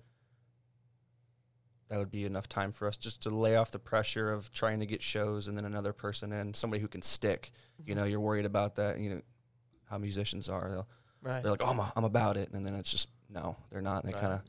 that 1.89 1.99
would 1.99 2.09
be 2.11 2.25
enough 2.25 2.49
time 2.49 2.71
for 2.71 2.87
us 2.87 2.97
just 2.97 3.21
to 3.23 3.29
lay 3.29 3.55
off 3.55 3.69
the 3.71 3.77
pressure 3.79 4.31
of 4.33 4.51
trying 4.51 4.79
to 4.79 4.85
get 4.87 5.01
shows 5.03 5.47
and 5.47 5.55
then 5.55 5.65
another 5.65 5.93
person 5.93 6.31
in, 6.31 6.53
somebody 6.55 6.81
who 6.81 6.87
can 6.87 7.01
stick. 7.03 7.51
Mm-hmm. 7.79 7.89
You 7.89 7.95
know, 7.95 8.03
you're 8.05 8.19
worried 8.19 8.45
about 8.45 8.75
that. 8.75 8.99
You 8.99 9.09
know 9.11 9.21
how 9.89 9.97
musicians 9.99 10.49
are. 10.49 10.69
They'll, 10.69 10.87
Right. 11.21 11.41
they're 11.41 11.51
like, 11.51 11.61
"Oh, 11.63 11.67
I'm, 11.71 11.81
I'm 11.95 12.03
about 12.03 12.37
it," 12.37 12.51
and 12.53 12.65
then 12.65 12.75
it's 12.75 12.91
just 12.91 13.09
no, 13.29 13.55
they're 13.71 13.81
not. 13.81 14.03
And 14.03 14.13
they 14.13 14.17
kind 14.17 14.33
of 14.33 14.41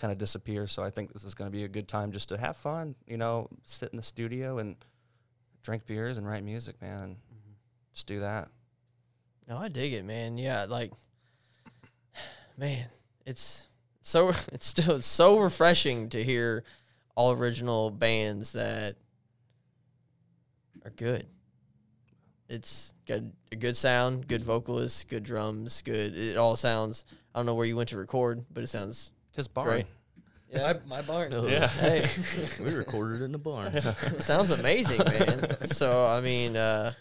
kind 0.00 0.12
of 0.12 0.18
disappear. 0.18 0.66
So 0.66 0.82
I 0.82 0.90
think 0.90 1.12
this 1.12 1.24
is 1.24 1.34
going 1.34 1.50
to 1.50 1.56
be 1.56 1.64
a 1.64 1.68
good 1.68 1.88
time 1.88 2.12
just 2.12 2.28
to 2.30 2.38
have 2.38 2.56
fun. 2.56 2.94
You 3.06 3.16
know, 3.16 3.48
sit 3.64 3.90
in 3.90 3.96
the 3.96 4.02
studio 4.02 4.58
and 4.58 4.76
drink 5.62 5.86
beers 5.86 6.18
and 6.18 6.26
write 6.26 6.44
music, 6.44 6.80
man. 6.82 7.02
And 7.02 7.16
mm-hmm. 7.16 7.52
just 7.92 8.06
do 8.06 8.20
that. 8.20 8.48
No, 9.48 9.56
I 9.56 9.68
dig 9.68 9.92
it, 9.92 10.04
man. 10.04 10.38
Yeah, 10.38 10.66
like, 10.68 10.92
man, 12.56 12.86
it's 13.26 13.66
so 14.00 14.28
it's 14.52 14.66
still 14.66 14.96
it's 14.96 15.06
so 15.06 15.38
refreshing 15.38 16.08
to 16.10 16.22
hear 16.22 16.64
all 17.14 17.32
original 17.32 17.90
bands 17.90 18.52
that 18.52 18.96
are 20.84 20.90
good. 20.90 21.26
It's 22.52 22.92
got 23.08 23.20
a 23.50 23.56
good 23.56 23.76
sound, 23.78 24.28
good 24.28 24.44
vocalists, 24.44 25.04
good 25.04 25.22
drums, 25.22 25.80
good. 25.80 26.14
It 26.14 26.36
all 26.36 26.54
sounds. 26.54 27.06
I 27.34 27.38
don't 27.38 27.46
know 27.46 27.54
where 27.54 27.64
you 27.64 27.76
went 27.76 27.88
to 27.88 27.96
record, 27.96 28.44
but 28.52 28.62
it 28.62 28.66
sounds 28.66 29.10
His 29.34 29.48
barn. 29.48 29.66
great. 29.68 29.86
My, 30.54 30.76
my 30.86 31.00
barn. 31.00 31.32
Yeah. 31.48 31.66
Hey, 31.66 32.06
we 32.60 32.74
recorded 32.74 33.22
in 33.22 33.32
the 33.32 33.38
barn. 33.38 33.74
it 33.74 34.22
sounds 34.22 34.50
amazing, 34.50 34.98
man. 35.02 35.66
So 35.68 36.04
I 36.06 36.20
mean, 36.20 36.58
uh, 36.58 36.92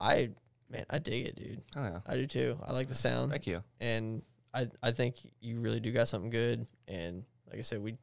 I 0.00 0.30
man, 0.70 0.86
I 0.88 0.98
dig 0.98 1.26
it, 1.26 1.36
dude. 1.36 1.60
Oh 1.76 1.82
yeah. 1.84 1.98
I 2.06 2.16
do 2.16 2.26
too. 2.26 2.58
I 2.66 2.72
like 2.72 2.88
the 2.88 2.94
sound. 2.94 3.30
Thank 3.30 3.46
you. 3.46 3.62
and 3.78 4.22
I 4.54 4.68
I 4.82 4.92
think 4.92 5.16
you 5.42 5.60
really 5.60 5.80
do 5.80 5.92
got 5.92 6.08
something 6.08 6.30
good. 6.30 6.66
And 6.88 7.24
like 7.50 7.58
I 7.58 7.62
said, 7.62 7.82
we 7.82 7.96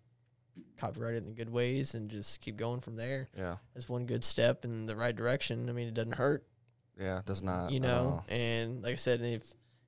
copyright 0.77 1.15
it 1.15 1.17
in 1.17 1.25
the 1.25 1.33
good 1.33 1.49
ways 1.49 1.93
and 1.95 2.09
just 2.09 2.41
keep 2.41 2.55
going 2.57 2.81
from 2.81 2.95
there. 2.95 3.29
Yeah. 3.37 3.57
As 3.75 3.87
one 3.89 4.05
good 4.05 4.23
step 4.23 4.65
in 4.65 4.85
the 4.85 4.95
right 4.95 5.15
direction. 5.15 5.69
I 5.69 5.73
mean, 5.73 5.87
it 5.87 5.93
doesn't 5.93 6.15
hurt, 6.15 6.45
Yeah. 6.99 7.19
It 7.19 7.25
does 7.25 7.43
not. 7.43 7.71
you 7.71 7.79
know. 7.79 8.23
And 8.29 8.81
like 8.83 8.93
I 8.93 8.95
said, 8.95 9.21
if 9.21 9.43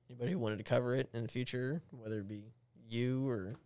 anybody 0.08 0.32
who 0.32 0.38
wanted 0.38 0.58
to 0.58 0.64
cover 0.64 0.94
it 0.94 1.08
in 1.12 1.22
the 1.22 1.28
future, 1.28 1.82
whether 1.90 2.20
it 2.20 2.28
be 2.28 2.44
you 2.86 3.28
or 3.28 3.56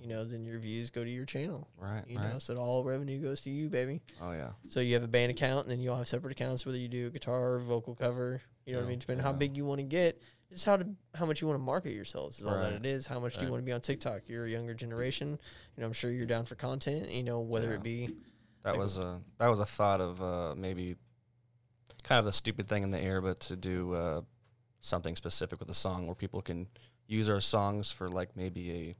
you 0.00 0.06
know, 0.06 0.24
then 0.24 0.44
your 0.44 0.60
views 0.60 0.90
go 0.90 1.02
to 1.02 1.10
your 1.10 1.24
channel. 1.24 1.66
Right. 1.76 2.04
You 2.06 2.18
right. 2.18 2.32
know, 2.34 2.38
so 2.38 2.54
all 2.56 2.84
revenue 2.84 3.20
goes 3.20 3.40
to 3.42 3.50
you, 3.50 3.68
baby. 3.68 4.00
Oh 4.22 4.30
yeah. 4.30 4.50
So 4.68 4.78
you 4.78 4.94
have 4.94 5.02
a 5.02 5.08
band 5.08 5.32
account, 5.32 5.62
and 5.66 5.70
then 5.72 5.80
you 5.80 5.90
all 5.90 5.96
have 5.96 6.06
separate 6.06 6.30
accounts, 6.30 6.64
whether 6.64 6.78
you 6.78 6.86
do 6.86 7.08
a 7.08 7.10
guitar, 7.10 7.58
vocal 7.58 7.96
cover. 7.96 8.40
You 8.64 8.74
know 8.74 8.78
what 8.78 8.82
I 8.82 8.86
Yeah, 8.86 8.90
mean? 8.90 8.98
Depending 9.00 9.24
how 9.24 9.32
yeah. 9.32 9.36
big 9.38 9.56
you 9.56 9.64
want 9.64 9.80
to 9.80 9.84
get, 9.84 10.22
just 10.50 10.64
how 10.64 10.76
to 10.76 10.86
how 11.14 11.26
much 11.26 11.40
you 11.40 11.46
want 11.48 11.58
to 11.58 11.64
market 11.64 11.92
yourselves 11.92 12.38
is 12.38 12.46
all 12.46 12.58
that 12.58 12.72
it 12.72 12.86
is. 12.86 13.06
How 13.06 13.20
much 13.20 13.36
do 13.38 13.44
you 13.44 13.50
want 13.50 13.62
to 13.62 13.66
be 13.66 13.72
on 13.72 13.80
TikTok? 13.80 14.22
You're 14.28 14.46
a 14.46 14.50
younger 14.50 14.74
generation. 14.74 15.30
You 15.76 15.80
know, 15.80 15.86
I'm 15.86 15.92
sure 15.92 16.10
you're 16.10 16.26
down 16.26 16.44
for 16.46 16.54
content. 16.54 17.10
You 17.10 17.22
know, 17.22 17.40
whether 17.40 17.68
Yeah. 17.68 17.74
it 17.74 17.82
be 17.82 18.16
That 18.62 18.70
Like- 18.72 18.78
was 18.80 18.98
a 18.98 19.20
that 19.38 19.48
was 19.48 19.60
a 19.60 19.66
thought 19.66 20.00
of 20.00 20.20
uh, 20.22 20.54
maybe 20.56 20.96
kind 22.02 22.18
of 22.18 22.26
a 22.26 22.32
stupid 22.32 22.66
thing 22.66 22.82
in 22.82 22.90
the 22.90 23.00
air, 23.00 23.20
but 23.20 23.38
to 23.40 23.56
do 23.56 23.94
uh, 23.94 24.22
something 24.80 25.14
specific 25.16 25.60
with 25.60 25.68
a 25.70 25.74
song 25.74 26.06
where 26.06 26.14
people 26.16 26.40
can 26.42 26.66
use 27.06 27.28
our 27.30 27.40
songs 27.40 27.90
for 27.90 28.08
like 28.08 28.36
maybe 28.36 28.70
a 28.72 28.96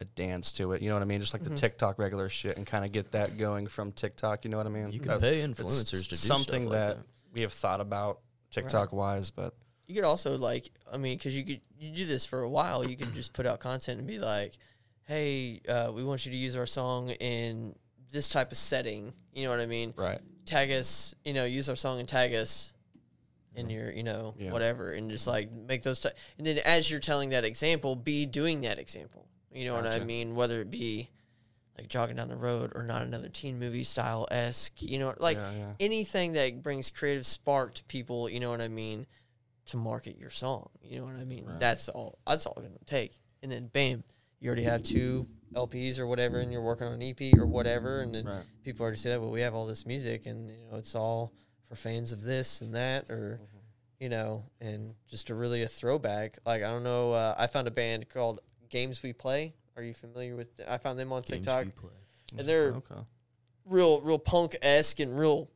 a 0.00 0.04
dance 0.06 0.50
to 0.52 0.72
it. 0.72 0.80
You 0.80 0.88
know 0.88 0.94
what 0.94 1.02
I 1.02 1.04
mean? 1.06 1.20
Just 1.20 1.34
like 1.34 1.42
Mhm. 1.42 1.50
the 1.50 1.54
TikTok 1.56 1.98
regular 1.98 2.30
shit, 2.30 2.56
and 2.56 2.66
kind 2.66 2.86
of 2.86 2.92
get 2.92 3.12
that 3.12 3.36
going 3.36 3.66
from 3.66 3.92
TikTok. 3.92 4.44
You 4.46 4.50
know 4.50 4.56
what 4.56 4.66
I 4.66 4.70
mean? 4.70 4.90
You 4.92 4.98
can 5.00 5.08
That- 5.08 5.20
pay 5.20 5.42
influencers 5.46 6.04
to 6.04 6.08
do 6.10 6.16
something 6.16 6.62
stuff 6.62 6.72
that, 6.72 6.88
like 6.96 6.96
that. 6.98 7.06
we 7.34 7.42
have 7.42 7.52
thought 7.52 7.82
about 7.82 8.20
TikTok 8.50 8.92
wise, 8.94 9.30
but 9.30 9.54
you 9.90 9.96
could 9.96 10.04
also 10.04 10.38
like 10.38 10.70
I 10.92 10.96
mean, 10.96 11.18
because 11.18 11.36
you 11.36 11.44
could 11.44 11.60
you 11.78 11.90
do 11.94 12.06
this 12.06 12.24
for 12.24 12.40
a 12.42 12.48
while. 12.48 12.88
You 12.88 12.96
could 12.96 13.12
just 13.14 13.32
put 13.32 13.46
out 13.46 13.60
content 13.60 13.98
and 13.98 14.06
be 14.06 14.18
like, 14.18 14.52
"Hey, 15.06 15.60
uh, 15.68 15.90
we 15.94 16.04
want 16.04 16.24
you 16.26 16.32
to 16.32 16.38
use 16.38 16.56
our 16.56 16.66
song 16.66 17.10
in 17.10 17.74
this 18.12 18.28
type 18.28 18.52
of 18.52 18.58
setting." 18.58 19.12
You 19.32 19.44
know 19.44 19.50
what 19.50 19.60
I 19.60 19.66
mean? 19.66 19.94
right. 19.96 20.20
tag 20.46 20.70
us, 20.72 21.14
you 21.24 21.32
know, 21.32 21.44
use 21.44 21.68
our 21.68 21.76
song 21.76 22.00
and 22.00 22.08
tag 22.08 22.34
us 22.34 22.72
in 23.54 23.68
your, 23.70 23.90
you 23.92 24.02
know, 24.02 24.34
Yeah. 24.38 24.50
whatever, 24.52 24.92
and 24.92 25.10
just 25.10 25.26
like 25.26 25.50
make 25.52 25.82
those. 25.82 26.00
T- 26.00 26.08
and 26.38 26.46
then 26.46 26.58
as 26.58 26.90
you're 26.90 27.00
telling 27.00 27.30
that 27.30 27.44
example, 27.44 27.94
be 27.96 28.26
doing 28.26 28.60
that 28.62 28.78
example. 28.78 29.26
You 29.52 29.66
know 29.66 29.74
what 29.74 29.86
I 29.86 30.00
mean? 30.00 30.34
Whether 30.36 30.60
it 30.60 30.70
be 30.70 31.10
like 31.78 31.88
jogging 31.88 32.16
down 32.16 32.28
the 32.28 32.36
road 32.36 32.72
or 32.74 32.82
not 32.82 33.02
another 33.02 33.28
teen 33.28 33.58
movie 33.58 33.84
style 33.84 34.28
esque, 34.30 34.82
you 34.82 34.98
know, 34.98 35.14
like 35.18 35.36
Yeah, 35.38 35.52
yeah. 35.52 35.72
anything 35.80 36.32
that 36.32 36.62
brings 36.62 36.90
creative 36.90 37.26
spark 37.26 37.74
to 37.74 37.84
people. 37.84 38.28
You 38.28 38.38
know 38.40 38.50
what 38.50 38.60
I 38.60 38.68
mean? 38.68 39.06
To 39.70 39.76
market 39.76 40.18
your 40.18 40.30
song. 40.30 40.68
You 40.82 40.98
know 40.98 41.04
what 41.06 41.14
I 41.16 41.24
mean? 41.24 41.46
That's 41.60 41.88
all. 41.88 42.18
That's 42.26 42.44
all 42.46 42.54
it's 42.58 42.66
gonna 42.66 42.78
take. 42.86 43.18
And 43.42 43.52
then 43.52 43.68
bam, 43.68 44.02
you 44.40 44.48
already 44.48 44.64
have 44.64 44.82
two 44.82 45.28
LPs 45.54 45.98
or 45.98 46.06
whatever, 46.08 46.40
and 46.40 46.50
you're 46.52 46.62
working 46.62 46.86
on 46.88 46.94
an 46.94 47.02
EP 47.02 47.38
or 47.38 47.46
whatever, 47.46 48.00
and 48.02 48.12
then 48.14 48.24
Right. 48.26 48.44
people 48.64 48.82
already 48.82 48.98
say 48.98 49.10
that. 49.10 49.20
Well, 49.20 49.30
we 49.30 49.42
have 49.42 49.54
all 49.54 49.66
this 49.66 49.86
music, 49.86 50.26
and 50.26 50.48
you 50.50 50.56
know, 50.70 50.76
it's 50.78 50.94
all 50.96 51.32
for 51.68 51.76
fans 51.76 52.10
of 52.10 52.22
this 52.22 52.60
and 52.62 52.74
that, 52.74 53.08
or 53.10 53.38
Mm-hmm. 53.42 53.58
you 54.00 54.08
know, 54.08 54.44
and 54.60 54.94
just 55.08 55.30
a 55.30 55.34
really 55.36 55.62
a 55.62 55.68
throwback. 55.68 56.38
Like 56.44 56.62
I 56.64 56.68
don't 56.70 56.82
know. 56.84 57.12
Uh, 57.12 57.34
I 57.38 57.46
found 57.46 57.68
a 57.68 57.70
band 57.72 58.08
called 58.08 58.40
Games 58.70 59.02
We 59.04 59.12
Play. 59.12 59.54
Are 59.76 59.82
you 59.84 59.94
familiar 59.94 60.34
with? 60.36 60.48
I 60.68 60.78
found 60.78 60.98
them 60.98 61.12
on 61.12 61.22
Games 61.22 61.46
TikTok, 61.46 61.68
and 62.36 62.48
they're 62.48 62.72
Okay. 62.74 63.02
real, 63.64 64.00
real 64.00 64.18
punk 64.18 64.56
esque 64.62 64.98
and 65.00 65.16
real. 65.18 65.48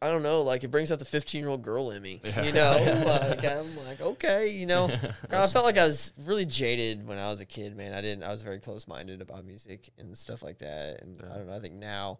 I 0.00 0.08
don't 0.08 0.22
know, 0.22 0.42
like 0.42 0.64
it 0.64 0.68
brings 0.68 0.90
out 0.90 0.98
the 0.98 1.04
fifteen 1.04 1.40
year 1.40 1.50
old 1.50 1.62
girl 1.62 1.90
in 1.90 2.02
me. 2.02 2.20
You 2.42 2.52
know, 2.52 3.02
like 3.06 3.44
I'm 3.44 3.76
like 3.84 4.00
okay, 4.00 4.48
you 4.50 4.66
know. 4.66 4.90
I 5.30 5.46
felt 5.46 5.64
like 5.64 5.78
I 5.78 5.86
was 5.86 6.12
really 6.24 6.44
jaded 6.44 7.06
when 7.06 7.18
I 7.18 7.28
was 7.28 7.40
a 7.40 7.46
kid, 7.46 7.76
man. 7.76 7.94
I 7.94 8.00
didn't. 8.00 8.24
I 8.24 8.30
was 8.30 8.42
very 8.42 8.58
close 8.58 8.88
minded 8.88 9.20
about 9.20 9.44
music 9.44 9.90
and 9.98 10.16
stuff 10.16 10.42
like 10.42 10.58
that. 10.58 11.02
And 11.02 11.22
I 11.22 11.36
don't 11.36 11.46
know. 11.46 11.56
I 11.56 11.60
think 11.60 11.74
now 11.74 12.18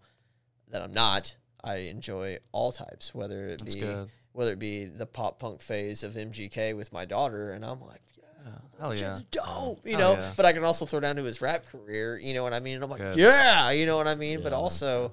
that 0.71 0.83
I'm 0.83 0.93
not, 0.93 1.35
I 1.63 1.77
enjoy 1.77 2.39
all 2.53 2.73
types, 2.73 3.15
whether 3.15 3.47
it 3.49 3.61
That's 3.61 3.75
be 3.75 3.81
good. 3.81 4.11
whether 4.33 4.53
it 4.53 4.59
be 4.59 4.85
the 4.85 5.07
pop 5.07 5.39
punk 5.39 5.63
phase 5.63 6.03
of 6.03 6.13
MGK 6.13 6.77
with 6.77 6.93
my 6.93 7.05
daughter, 7.05 7.53
and 7.53 7.65
I'm 7.65 7.81
like, 7.81 8.03
oh, 8.47 8.51
Hell 8.81 8.95
yeah. 8.95 9.19
Dope, 9.31 9.87
you 9.87 9.97
oh, 9.97 9.99
know. 9.99 10.13
yeah. 10.15 10.33
But 10.37 10.47
I 10.47 10.53
can 10.53 10.65
also 10.65 10.87
throw 10.87 11.01
down 11.01 11.17
to 11.17 11.25
his 11.25 11.41
rap 11.41 11.67
career, 11.67 12.19
you 12.19 12.35
know 12.35 12.43
what 12.43 12.53
I 12.53 12.61
mean? 12.61 12.77
And 12.77 12.85
I'm 12.85 12.91
like, 12.91 13.01
Good. 13.01 13.17
yeah, 13.17 13.71
you 13.71 13.87
know 13.87 13.97
what 13.97 14.09
I 14.09 14.15
mean. 14.15 14.43
But 14.43 14.53
also, 14.53 15.13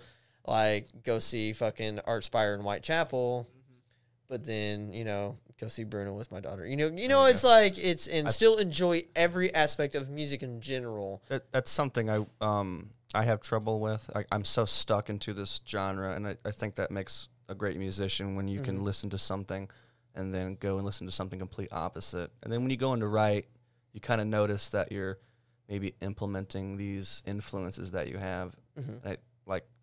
like, 0.50 0.88
go 1.04 1.20
see 1.20 1.54
fucking 1.54 2.00
Art 2.06 2.24
Spire 2.24 2.54
in 2.56 2.62
Whitechapel, 2.62 3.48
Mm-hmm. 3.50 3.74
but 4.28 4.46
then 4.46 4.92
you 4.94 5.04
know, 5.06 5.38
go 5.60 5.68
see 5.68 5.84
Bruno 5.84 6.14
with 6.14 6.32
my 6.32 6.40
daughter. 6.40 6.66
You 6.66 6.76
know, 6.76 6.88
you 6.88 7.08
know, 7.08 7.26
it's 7.26 7.44
like 7.44 7.78
it's 7.78 8.08
and 8.08 8.30
still 8.32 8.58
enjoy 8.58 9.04
every 9.16 9.54
aspect 9.54 9.96
of 9.96 10.10
music 10.10 10.44
in 10.44 10.62
general. 10.62 11.22
That, 11.30 11.52
that's 11.52 11.72
something 11.72 12.10
I 12.10 12.26
um 12.42 12.90
I 13.14 13.24
have 13.24 13.42
trouble 13.42 13.80
with. 13.80 14.10
I, 14.16 14.26
I'm 14.32 14.46
so 14.46 14.66
stuck 14.66 15.10
into 15.10 15.34
this 15.34 15.62
genre, 15.68 16.14
and 16.14 16.28
I, 16.28 16.38
I 16.46 16.52
think 16.52 16.76
that 16.76 16.92
makes 16.92 17.30
a 17.48 17.56
great 17.56 17.78
musician 17.78 18.36
when 18.36 18.48
you 18.48 18.60
can 18.62 18.84
listen 18.84 19.10
to 19.10 19.18
something 19.18 19.68
and 20.14 20.32
then 20.34 20.56
go 20.60 20.78
and 20.78 20.86
listen 20.86 21.08
to 21.08 21.12
something 21.14 21.40
complete 21.40 21.70
opposite. 21.72 22.30
And 22.44 22.54
then 22.54 22.62
when 22.62 22.70
you 22.70 22.78
go 22.78 22.94
into 22.94 23.08
write, 23.08 23.48
you 23.94 24.00
kind 24.00 24.22
of 24.22 24.28
notice 24.28 24.70
that 24.70 24.92
you're 24.92 25.18
maybe 25.68 25.96
implementing 26.02 26.78
these 26.78 27.24
influences 27.26 27.92
that 27.92 28.08
you 28.08 28.18
have. 28.20 28.54
And 28.76 29.02
I, 29.04 29.18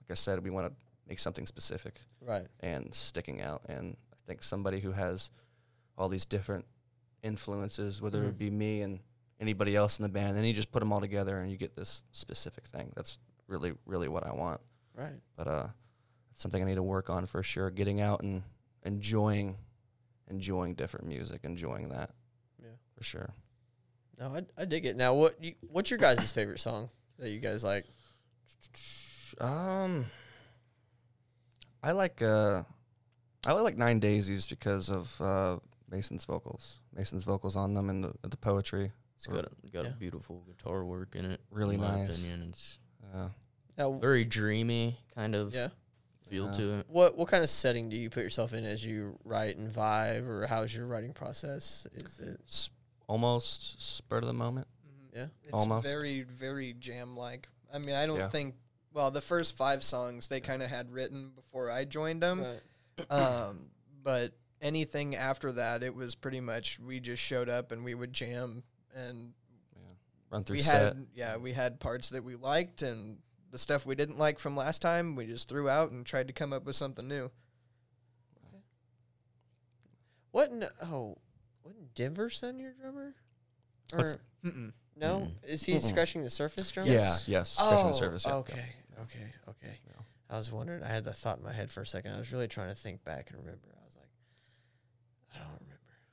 like 0.09 0.13
I 0.13 0.15
said, 0.15 0.43
we 0.45 0.51
want 0.51 0.69
to 0.69 0.73
make 1.09 1.19
something 1.19 1.47
specific 1.47 2.01
Right. 2.21 2.47
and 2.61 2.95
sticking 2.95 3.41
out. 3.41 3.63
And 3.69 3.97
I 4.13 4.17
think 4.27 4.43
somebody 4.43 4.81
who 4.81 4.93
has 4.93 5.31
all 5.99 6.09
these 6.09 6.25
different 6.25 6.65
influences, 7.23 8.01
whether 8.01 8.23
it 8.25 8.39
be 8.39 8.51
me 8.51 8.83
and 8.83 9.01
anybody 9.41 9.75
else 9.75 9.99
in 9.99 10.05
the 10.05 10.09
band, 10.09 10.37
then 10.37 10.45
you 10.45 10.53
just 10.53 10.71
put 10.73 10.81
them 10.81 10.93
all 10.93 11.01
together 11.01 11.39
and 11.41 11.51
you 11.51 11.57
get 11.57 11.75
this 11.75 12.03
specific 12.13 12.67
thing. 12.67 12.93
That's 12.95 13.19
really, 13.49 13.73
really 13.85 14.09
what 14.09 14.25
I 14.27 14.33
want. 14.33 14.61
Right. 14.95 15.15
But 15.37 15.47
uh, 15.49 15.67
it's 16.33 16.43
something 16.43 16.63
I 16.63 16.67
need 16.67 16.77
to 16.77 16.83
work 16.83 17.11
on 17.11 17.27
for 17.27 17.43
sure. 17.43 17.71
Getting 17.71 18.01
out 18.01 18.23
and 18.23 18.43
enjoying, 18.85 19.57
enjoying 20.29 20.75
different 20.75 21.07
music, 21.07 21.41
enjoying 21.45 21.89
that. 21.91 22.11
Yeah. 22.63 22.69
for 22.97 23.05
sure. 23.05 23.31
No, 24.19 24.35
I, 24.35 24.63
I 24.63 24.65
dig 24.65 24.87
it. 24.87 24.97
Now, 24.97 25.15
what 25.15 25.43
you, 25.43 25.55
what's 25.69 25.91
your 25.91 25.99
guys' 25.99 26.33
favorite 26.33 26.61
song 26.61 26.89
that 27.19 27.29
you 27.31 27.39
guys 27.41 27.63
like? 27.65 27.85
Um, 29.41 30.07
I 31.83 31.93
like 31.93 32.23
uh, 32.23 32.63
I 33.45 33.51
really 33.51 33.63
like 33.63 33.77
Nine 33.79 34.01
Daisies 34.01 34.47
because 34.47 34.89
of 34.91 35.21
uh 35.21 35.59
Mason's 35.91 36.25
vocals. 36.25 36.81
Mason's 36.95 37.25
vocals 37.25 37.57
on 37.57 37.75
them 37.75 37.91
and 37.91 38.05
the 38.05 38.13
the 38.29 38.37
poetry. 38.37 38.93
It's 39.17 39.27
got 39.27 39.47
a, 39.47 39.51
got 39.71 39.85
Yeah. 39.85 39.91
a 39.93 39.95
beautiful 39.95 40.43
guitar 40.47 40.85
work 40.85 41.15
in 41.15 41.25
it. 41.25 41.41
Really 41.51 41.77
in 41.77 41.81
my 41.81 42.05
nice. 42.05 42.19
opinion. 42.19 42.49
It's 42.51 42.79
Uh, 43.15 43.29
Now, 43.79 43.93
very 43.93 44.25
dreamy 44.25 44.99
kind 45.15 45.35
of 45.35 45.55
yeah. 45.55 45.69
feel 46.29 46.47
Yeah. 46.47 46.53
to 46.53 46.73
it. 46.81 46.87
What 46.89 47.17
what 47.17 47.29
kind 47.29 47.43
of 47.45 47.49
setting 47.51 47.89
do 47.89 47.97
you 47.97 48.11
put 48.11 48.23
yourself 48.25 48.53
in 48.53 48.65
as 48.65 48.85
you 48.85 49.19
write 49.25 49.57
and 49.57 49.71
vibe, 49.71 50.27
or 50.27 50.47
how's 50.47 50.75
your 50.75 50.87
writing 50.87 51.13
process? 51.15 51.87
Is 51.95 52.19
it 52.19 52.41
s- 52.49 52.71
almost 53.07 53.81
spur 53.81 54.19
of 54.19 54.25
the 54.27 54.33
moment. 54.33 54.67
yeah? 55.15 55.29
It's 55.45 55.53
Almost. 55.53 55.87
very, 55.87 56.23
very 56.25 56.75
jam 56.75 57.17
like. 57.17 57.49
I 57.73 57.79
mean, 57.79 57.95
I 57.95 58.05
don't 58.07 58.19
Yeah. 58.19 58.29
think. 58.29 58.55
Well, 58.97 59.11
the 59.11 59.21
first 59.21 59.59
five 59.59 59.85
songs 59.85 60.29
they 60.29 60.41
kind 60.41 60.63
of 60.63 60.71
had 60.71 60.91
written 60.91 61.33
before 61.37 61.71
I 61.71 61.85
joined 61.85 62.23
them. 62.23 62.41
Right. 62.41 62.61
Um, 63.11 63.67
but 64.03 64.33
anything 64.63 65.17
after 65.17 65.53
that, 65.53 65.83
it 65.83 65.95
was 65.95 66.15
pretty 66.15 66.41
much 66.41 66.79
we 66.81 66.99
just 66.99 67.23
showed 67.23 67.51
up 67.51 67.73
and 67.73 67.85
we 67.85 67.95
would 67.95 68.15
jam, 68.15 68.63
and 68.95 69.35
Run 70.31 70.43
through 70.43 70.57
we 70.57 70.63
set. 70.63 70.83
had 70.83 71.07
yeah 71.15 71.37
we 71.37 71.53
had 71.53 71.79
parts 71.79 72.09
that 72.09 72.25
we 72.25 72.37
liked 72.37 72.81
and 72.81 73.19
the 73.51 73.59
stuff 73.59 73.85
we 73.85 73.95
didn't 73.97 74.17
like 74.19 74.39
from 74.39 74.57
last 74.57 74.81
time 74.81 75.15
we 75.15 75.27
just 75.27 75.47
threw 75.47 75.69
out 75.69 75.91
and 75.91 76.07
tried 76.07 76.27
to 76.29 76.33
come 76.33 76.55
up 76.55 76.65
with 76.65 76.75
something 76.75 77.07
new. 77.07 77.31
What? 80.31 80.51
In, 80.51 80.67
oh, 80.91 81.19
wasn't 81.63 81.95
Denver 81.95 82.31
son 82.31 82.59
your 82.59 82.73
drummer? 82.73 83.15
Or 83.93 84.17
no? 84.97 85.29
Is 85.47 85.65
he 85.65 85.79
scratching 85.81 86.23
the 86.23 86.31
surface 86.31 86.71
drum? 86.71 86.87
Yeah, 86.87 87.17
yes, 87.27 87.51
scratching 87.51 87.85
Oh, 87.85 87.89
the 87.89 87.93
surface. 87.95 88.25
Yeah. 88.27 88.35
okay, 88.37 88.65
okay, 89.03 89.27
okay. 89.49 89.79
I 90.29 90.37
was 90.39 90.51
wondering. 90.51 90.83
I 90.83 90.89
had 90.89 91.05
the 91.05 91.13
thought 91.13 91.39
in 91.39 91.45
my 91.45 91.53
head 91.53 91.71
for 91.71 91.83
a 91.83 91.87
second. 91.87 92.13
I 92.13 92.19
was 92.19 92.33
really 92.33 92.49
trying 92.49 92.69
to 92.69 92.75
think 92.75 93.05
back 93.05 93.31
and 93.31 93.39
remember. 93.39 93.61
I 93.81 93.85
was 93.85 93.97
like, 93.97 94.09
I 95.35 95.39
don't 95.39 95.53
remember. 95.61 95.73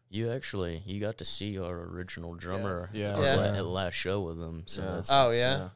You 0.09 0.31
actually 0.31 0.83
you 0.85 0.99
got 0.99 1.17
to 1.17 1.25
see 1.25 1.57
our 1.57 1.75
original 1.85 2.35
drummer 2.35 2.89
Yeah. 2.93 3.17
at 3.17 3.23
Yeah. 3.23 3.47
at 3.47 3.55
the 3.55 3.63
last 3.63 3.95
show 3.95 4.21
with 4.21 4.37
them. 4.39 4.63
So 4.67 4.81
Yeah. 4.83 4.91
that's 4.91 5.09
Oh 5.11 5.31
yeah, 5.31 5.69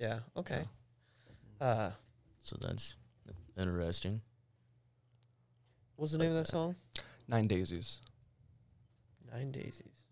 yeah. 0.00 0.18
okay. 0.36 0.64
Uh, 1.60 1.92
so 2.40 2.56
that's 2.60 2.96
interesting. 3.56 4.20
what's 5.96 6.10
the 6.12 6.18
name 6.18 6.30
of 6.30 6.34
that 6.36 6.48
song? 6.48 6.74
Nine 7.28 7.46
Daisies. 7.46 8.00
Nine 9.32 9.52
Daisies. 9.52 10.08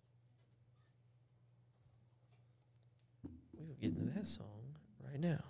We 3.59 3.67
will 3.67 3.75
get 3.75 3.91
into 3.99 4.13
that 4.15 4.27
song 4.27 4.77
right 5.05 5.19
now. 5.21 5.43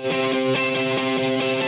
It's 0.00 1.67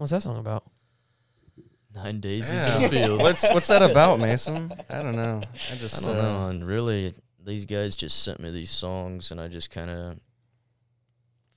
What's 0.00 0.12
that 0.12 0.22
song 0.22 0.38
about? 0.38 0.64
Nine 1.94 2.20
days 2.20 2.50
Yeah. 2.50 2.76
in 2.76 2.82
the 2.84 2.88
field. 2.88 3.20
what's 3.22 3.46
what's 3.52 3.66
that 3.66 3.82
about, 3.82 4.18
Mason? 4.18 4.72
I 4.88 5.02
don't 5.02 5.14
know. 5.14 5.42
I 5.70 5.74
just 5.74 6.02
I 6.02 6.06
don't 6.06 6.16
uh, 6.16 6.22
know. 6.22 6.48
And 6.48 6.66
really, 6.66 7.12
these 7.44 7.66
guys 7.66 7.96
just 7.96 8.22
sent 8.22 8.40
me 8.40 8.50
these 8.50 8.70
songs, 8.70 9.30
and 9.30 9.38
I 9.38 9.48
just 9.48 9.70
kind 9.70 9.90
of 9.90 10.16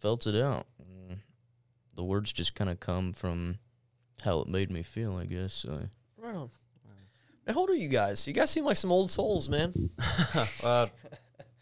felt 0.02 0.28
it 0.28 0.36
out. 0.36 0.66
And 0.78 1.20
the 1.96 2.04
words 2.04 2.34
just 2.34 2.54
kind 2.54 2.70
of 2.70 2.82
come 2.82 3.14
from 3.14 3.60
how 4.26 4.42
it 4.42 4.50
made 4.50 4.70
me 4.70 4.84
feel, 4.84 5.16
I 5.16 5.24
guess. 5.24 5.54
So 5.54 5.80
Right 6.18 6.36
on. 6.36 6.50
How 7.48 7.62
old 7.62 7.70
are 7.70 7.76
you 7.76 7.88
guys? 7.88 8.28
You 8.28 8.34
guys 8.34 8.52
seem 8.52 8.66
like 8.66 8.76
some 8.76 8.92
old 8.92 9.10
souls, 9.10 9.48
man. 9.48 9.72
uh, 10.66 10.88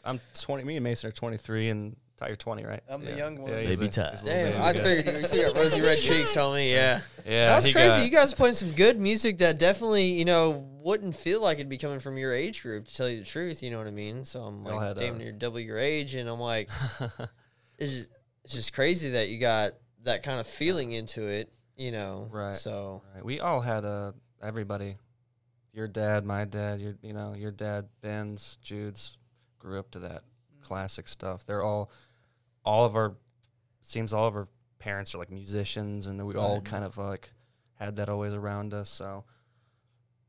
I'm 0.03 0.19
20. 0.33 0.63
Me 0.63 0.77
and 0.77 0.83
Mason 0.83 1.09
are 1.09 1.11
23, 1.11 1.69
and 1.69 1.95
Ty, 2.21 2.27
you're 2.27 2.35
20, 2.35 2.63
right? 2.65 2.81
I'm 2.87 3.03
the 3.03 3.13
young 3.13 3.37
one. 3.39 3.51
Yeah, 3.51 3.59
he's 3.61 3.79
Baby 3.79 3.87
a- 3.87 3.91
Ty. 3.91 4.09
he's 4.11 4.21
a 4.21 4.25
little 4.25 4.41
Damn, 4.43 4.51
baby 4.51 4.63
I 4.63 4.73
guy. 4.73 4.79
figured 4.83 5.15
you 5.17 5.23
still 5.25 5.53
got 5.53 5.59
rosy 5.59 5.81
red 5.81 5.97
cheeks, 5.99 6.35
homie. 6.35 6.71
Yeah. 6.71 7.01
Yeah, 7.25 7.47
That's 7.47 7.65
he 7.65 7.73
crazy. 7.73 7.87
got- 7.97 8.05
you 8.05 8.11
guys 8.11 8.33
are 8.33 8.35
playing 8.35 8.55
some 8.55 8.71
good 8.73 8.99
music 8.99 9.39
that 9.39 9.57
definitely, 9.57 10.05
you 10.13 10.25
know, 10.25 10.67
wouldn't 10.83 11.15
feel 11.15 11.41
like 11.41 11.55
it'd 11.57 11.69
be 11.69 11.77
coming 11.77 11.99
from 11.99 12.17
your 12.17 12.33
age 12.33 12.61
group, 12.61 12.87
to 12.87 12.95
tell 12.95 13.09
you 13.09 13.19
the 13.19 13.25
truth. 13.25 13.63
You 13.63 13.71
know 13.71 13.77
what 13.79 13.87
I 13.87 13.91
mean? 13.91 14.23
So 14.25 14.41
I'm 14.41 14.63
We 14.63 14.71
all 14.71 14.77
like, 14.77 14.87
had, 14.89 14.97
damn 14.97 15.15
uh, 15.15 15.17
near 15.17 15.31
double 15.31 15.59
your 15.59 15.77
age. 15.79 16.13
And 16.15 16.29
I'm 16.29 16.39
like, 16.39 16.69
it's 17.79 17.91
just, 17.91 18.09
it's 18.43 18.53
just 18.53 18.73
crazy 18.73 19.11
that 19.11 19.29
you 19.29 19.39
got 19.39 19.73
that 20.03 20.23
kind 20.23 20.39
of 20.39 20.47
feeling 20.47 20.91
into 20.91 21.23
it, 21.27 21.51
you 21.75 21.91
know? 21.91 22.27
Right. 22.31 22.53
So, 22.53 23.01
Right. 23.15 23.23
We 23.25 23.39
all 23.39 23.61
had 23.61 23.83
uh, 23.85 24.11
everybody. 24.41 24.95
Your 25.73 25.87
dad, 25.87 26.25
my 26.25 26.45
dad, 26.45 26.81
your 26.81 26.95
you 27.01 27.13
know, 27.13 27.33
your 27.33 27.51
dad, 27.51 27.87
Ben's, 28.01 28.57
Jude's, 28.61 29.17
grew 29.57 29.79
up 29.79 29.89
to 29.91 29.99
that 29.99 30.23
classic 30.61 31.07
stuff. 31.07 31.45
They're 31.45 31.63
all, 31.63 31.89
all 32.63 32.85
of 32.85 32.95
our, 32.95 33.15
seems 33.81 34.13
all 34.13 34.27
of 34.27 34.35
our 34.35 34.47
parents 34.79 35.13
are 35.15 35.17
like 35.17 35.31
musicians, 35.31 36.07
and 36.07 36.25
we 36.25 36.35
all 36.35 36.55
Right. 36.55 36.65
kind 36.65 36.83
of 36.83 36.97
like 36.97 37.31
had 37.75 37.95
that 37.97 38.09
always 38.09 38.33
around 38.33 38.73
us. 38.73 38.89
So, 38.89 39.23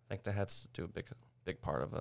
I 0.06 0.14
think 0.14 0.24
that 0.24 0.32
has 0.32 0.62
to 0.62 0.68
do 0.68 0.84
a 0.84 0.88
big, 0.88 1.06
big 1.44 1.60
part 1.60 1.82
of 1.82 1.94
uh, 1.94 1.98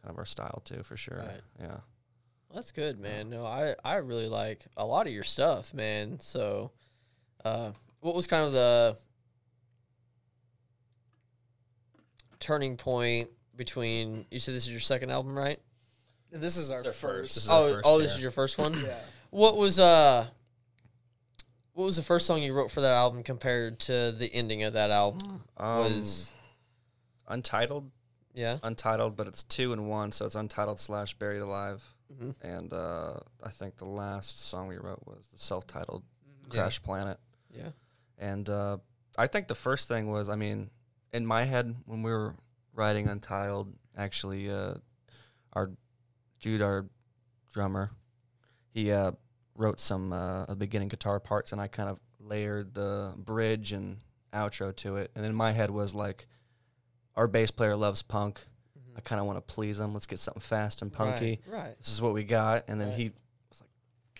kind 0.00 0.10
of 0.10 0.18
our 0.18 0.26
style 0.26 0.62
too, 0.64 0.82
for 0.82 0.96
sure. 0.96 1.18
Right. 1.18 1.40
Yeah. 1.60 1.66
Well, 1.68 2.56
that's 2.56 2.72
good, 2.72 2.98
man. 2.98 3.30
No, 3.30 3.44
I 3.44 3.74
I 3.84 3.96
really 3.96 4.28
like 4.28 4.66
a 4.76 4.86
lot 4.86 5.06
of 5.06 5.12
your 5.12 5.24
stuff, 5.24 5.74
man. 5.74 6.20
So, 6.20 6.70
uh, 7.44 7.72
what 8.00 8.14
was 8.14 8.26
kind 8.26 8.44
of 8.44 8.52
the 8.52 8.96
turning 12.40 12.76
point 12.76 13.30
between? 13.56 14.26
You 14.30 14.38
said 14.38 14.54
this 14.54 14.64
is 14.66 14.70
your 14.72 14.80
second 14.80 15.10
album, 15.10 15.36
right? 15.36 15.60
This 16.30 16.56
is 16.56 16.70
our 16.70 16.82
This 16.82 16.96
is 16.96 17.04
our 17.04 17.10
first. 17.10 17.22
first. 17.22 17.34
This 17.34 17.44
is 17.44 17.50
our 17.50 17.58
Oh, 17.58 17.72
first, 17.74 17.82
oh, 17.86 17.98
this 17.98 18.10
yeah. 18.12 18.16
is 18.16 18.22
your 18.22 18.30
first 18.32 18.58
one. 18.58 18.80
Yeah. 18.84 18.98
What 19.34 19.56
was 19.56 19.80
uh? 19.80 20.28
What 21.72 21.86
was 21.86 21.96
the 21.96 22.02
first 22.04 22.24
song 22.24 22.40
you 22.40 22.54
wrote 22.54 22.70
for 22.70 22.82
that 22.82 22.92
album 22.92 23.24
compared 23.24 23.80
to 23.80 24.12
the 24.12 24.32
ending 24.32 24.62
of 24.62 24.74
that 24.74 24.92
album? 24.92 25.42
Um, 25.56 25.78
Was 25.78 26.30
Untitled 27.26 27.90
yeah, 28.32 28.58
Untitled, 28.62 29.16
but 29.16 29.26
it's 29.26 29.42
two 29.42 29.72
and 29.72 29.88
one, 29.88 30.12
so 30.12 30.24
it's 30.24 30.36
Untitled 30.36 30.78
slash 30.78 31.14
Buried 31.14 31.40
Alive. 31.42 31.82
Mhm. 32.12 32.34
And 32.42 32.72
uh, 32.72 33.14
I 33.42 33.50
think 33.50 33.76
the 33.76 33.86
last 33.86 34.46
song 34.48 34.68
we 34.68 34.76
wrote 34.76 35.02
was 35.04 35.26
the 35.32 35.38
self-titled 35.40 36.04
Yeah. 36.46 36.50
Crash 36.62 36.80
Planet. 36.80 37.18
yeah, 37.50 37.70
And 38.18 38.48
uh, 38.48 38.78
I 39.18 39.26
think 39.26 39.48
the 39.48 39.56
first 39.56 39.88
thing 39.88 40.08
was, 40.12 40.28
I 40.28 40.36
mean, 40.36 40.70
in 41.12 41.26
my 41.26 41.42
head 41.42 41.74
when 41.86 42.02
we 42.04 42.12
were 42.12 42.36
writing 42.72 43.08
Untitled, 43.08 43.72
actually, 43.96 44.48
uh, 44.48 44.74
our 45.54 45.72
Jude, 46.38 46.62
our 46.62 46.86
drummer, 47.52 47.90
he 48.72 48.92
uh, 48.92 49.12
wrote 49.56 49.78
some 49.80 50.12
uh, 50.12 50.52
beginning 50.54 50.88
guitar 50.88 51.20
parts, 51.20 51.52
and 51.52 51.60
I 51.60 51.68
kind 51.68 51.88
of 51.88 51.98
layered 52.20 52.74
the 52.74 53.14
bridge 53.16 53.72
and 53.72 53.98
outro 54.32 54.74
to 54.76 54.96
it. 54.96 55.10
And 55.14 55.24
then 55.24 55.34
my 55.34 55.52
head 55.52 55.70
was 55.70 55.94
like, 55.94 56.26
our 57.16 57.26
bass 57.28 57.50
player 57.50 57.76
loves 57.76 58.02
punk. 58.02 58.40
I 58.96 59.00
kind 59.00 59.20
of 59.20 59.26
want 59.26 59.36
to 59.38 59.54
please 59.54 59.80
him. 59.80 59.92
Let's 59.92 60.06
get 60.06 60.18
something 60.18 60.40
fast 60.40 60.82
and 60.82 60.92
punky. 60.92 61.40
Right, 61.46 61.58
right, 61.58 61.78
This 61.78 61.88
is 61.88 62.00
what 62.02 62.14
we 62.14 62.24
got. 62.24 62.64
And 62.68 62.80
then 62.80 62.88
Right. 62.88 62.96
he 62.96 63.12
was 63.48 63.60
like, 63.60 63.70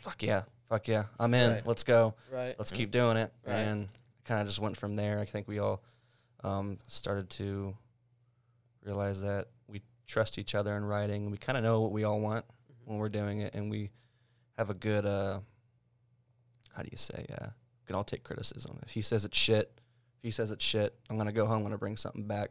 fuck 0.02 0.22
yeah, 0.22 0.42
fuck 0.68 0.86
yeah, 0.88 1.04
I'm 1.18 1.32
in. 1.34 1.52
Right. 1.52 1.66
Let's 1.66 1.84
go 1.84 2.14
right. 2.32 2.54
let's 2.58 2.70
keep 2.72 2.90
doing 2.90 3.16
it. 3.16 3.32
And 3.46 3.88
kind 4.24 4.40
of 4.40 4.46
just 4.46 4.60
went 4.60 4.76
from 4.76 4.96
there. 4.96 5.18
I 5.20 5.24
think 5.26 5.46
we 5.48 5.58
all 5.58 5.82
um, 6.42 6.78
started 6.88 7.30
to 7.30 7.76
realize 8.84 9.22
that 9.22 9.48
we 9.68 9.82
trust 10.06 10.38
each 10.38 10.54
other 10.54 10.76
in 10.76 10.84
writing. 10.84 11.30
We 11.30 11.36
kind 11.38 11.56
of 11.58 11.64
know 11.64 11.80
what 11.80 11.92
we 11.92 12.04
all 12.04 12.20
want 12.20 12.44
Mm-hmm. 12.44 12.90
when 12.90 12.98
we're 12.98 13.08
doing 13.08 13.40
it, 13.40 13.54
and 13.54 13.70
we 13.70 13.90
have 14.58 14.70
a 14.70 14.74
good. 14.74 15.04
Uh, 15.06 15.40
how 16.74 16.82
do 16.82 16.88
you 16.90 16.98
say? 16.98 17.26
Uh, 17.30 17.46
we 17.46 17.86
can 17.86 17.96
all 17.96 18.04
take 18.04 18.24
criticism. 18.24 18.78
If 18.84 18.92
he 18.92 19.02
says 19.02 19.24
it's 19.24 19.36
shit, 19.38 19.70
if 20.18 20.22
he 20.22 20.30
says 20.30 20.50
it's 20.50 20.64
shit, 20.64 20.94
I'm 21.10 21.16
gonna 21.18 21.32
go 21.32 21.46
home. 21.46 21.58
I'm 21.58 21.62
gonna 21.64 21.78
bring 21.78 21.96
something 21.96 22.26
back. 22.26 22.50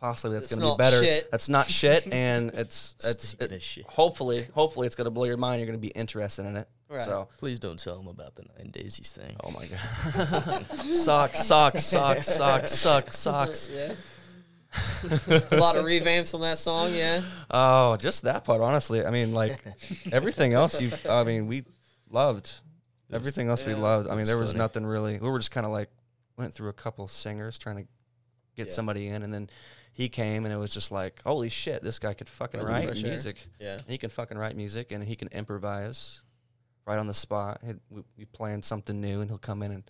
Possibly 0.00 0.36
that's 0.38 0.52
It's 0.52 0.60
gonna 0.60 0.74
be 0.74 0.78
better. 0.78 1.02
shit. 1.02 1.28
That's 1.30 1.48
not 1.48 1.68
shit, 1.70 2.06
and 2.12 2.50
it's 2.54 2.94
it's 3.04 3.28
Speaking 3.28 3.56
it, 3.56 3.62
shit. 3.62 3.84
hopefully 3.86 4.46
hopefully 4.54 4.86
it's 4.86 4.94
gonna 4.96 5.10
blow 5.10 5.24
your 5.24 5.36
mind. 5.36 5.60
You're 5.60 5.66
gonna 5.66 5.78
be 5.78 5.88
interested 5.88 6.46
in 6.46 6.56
it. 6.56 6.68
Right. 6.88 7.02
So 7.02 7.28
please 7.38 7.58
don't 7.60 7.78
tell 7.78 7.98
him 7.98 8.06
about 8.06 8.34
the 8.36 8.44
Nine 8.56 8.70
Daisies 8.70 9.12
thing. 9.12 9.36
Oh 9.42 9.50
my 9.50 9.66
god. 9.66 10.66
socks, 10.94 11.44
socks, 11.44 11.84
socks, 11.84 12.28
socks, 12.28 12.70
socks, 12.72 13.18
socks. 13.18 13.68
yeah. 13.72 13.94
a 15.50 15.56
lot 15.56 15.76
of 15.76 15.84
revamps 15.84 16.34
on 16.34 16.42
that 16.42 16.58
song, 16.58 16.94
yeah. 16.94 17.22
Oh, 17.50 17.96
just 17.96 18.24
that 18.24 18.44
part, 18.44 18.60
honestly. 18.60 19.04
I 19.04 19.10
mean, 19.10 19.32
like 19.32 19.58
everything 20.12 20.52
else 20.52 20.80
you 20.80 20.90
I 21.08 21.24
mean, 21.24 21.46
we 21.46 21.64
loved. 22.10 22.52
Everything 23.10 23.48
else 23.48 23.64
we 23.64 23.74
loved. 23.74 24.08
I 24.08 24.14
mean, 24.14 24.26
there 24.26 24.36
was 24.36 24.50
funny. 24.50 24.58
nothing 24.58 24.86
really. 24.86 25.18
We 25.18 25.28
were 25.30 25.38
just 25.38 25.50
kind 25.50 25.64
of 25.64 25.72
like 25.72 25.88
went 26.36 26.52
through 26.52 26.68
a 26.68 26.74
couple 26.74 27.08
singers 27.08 27.58
trying 27.58 27.76
to 27.76 27.86
get 28.56 28.66
Yeah. 28.66 28.72
somebody 28.72 29.08
in 29.08 29.22
and 29.22 29.32
then 29.32 29.48
he 29.94 30.08
came 30.08 30.44
and 30.44 30.52
it 30.52 30.58
was 30.58 30.72
just 30.72 30.90
like, 30.92 31.20
"Holy 31.24 31.48
shit, 31.48 31.82
this 31.82 31.98
guy 31.98 32.12
could 32.14 32.28
fucking 32.28 32.60
write 32.60 32.92
music." 33.02 33.48
Yeah. 33.58 33.78
And 33.78 33.86
he 33.88 33.98
can 33.98 34.10
fucking 34.10 34.36
write 34.38 34.54
music 34.56 34.92
and 34.92 35.02
he 35.02 35.16
can 35.16 35.28
improvise 35.28 36.22
right 36.86 36.98
on 36.98 37.06
the 37.06 37.14
spot. 37.14 37.60
He'd, 37.64 37.80
we, 37.88 38.02
we 38.16 38.24
planned 38.26 38.64
something 38.64 39.00
new 39.00 39.20
and 39.20 39.30
he'll 39.30 39.38
come 39.38 39.62
in 39.62 39.72
and 39.72 39.84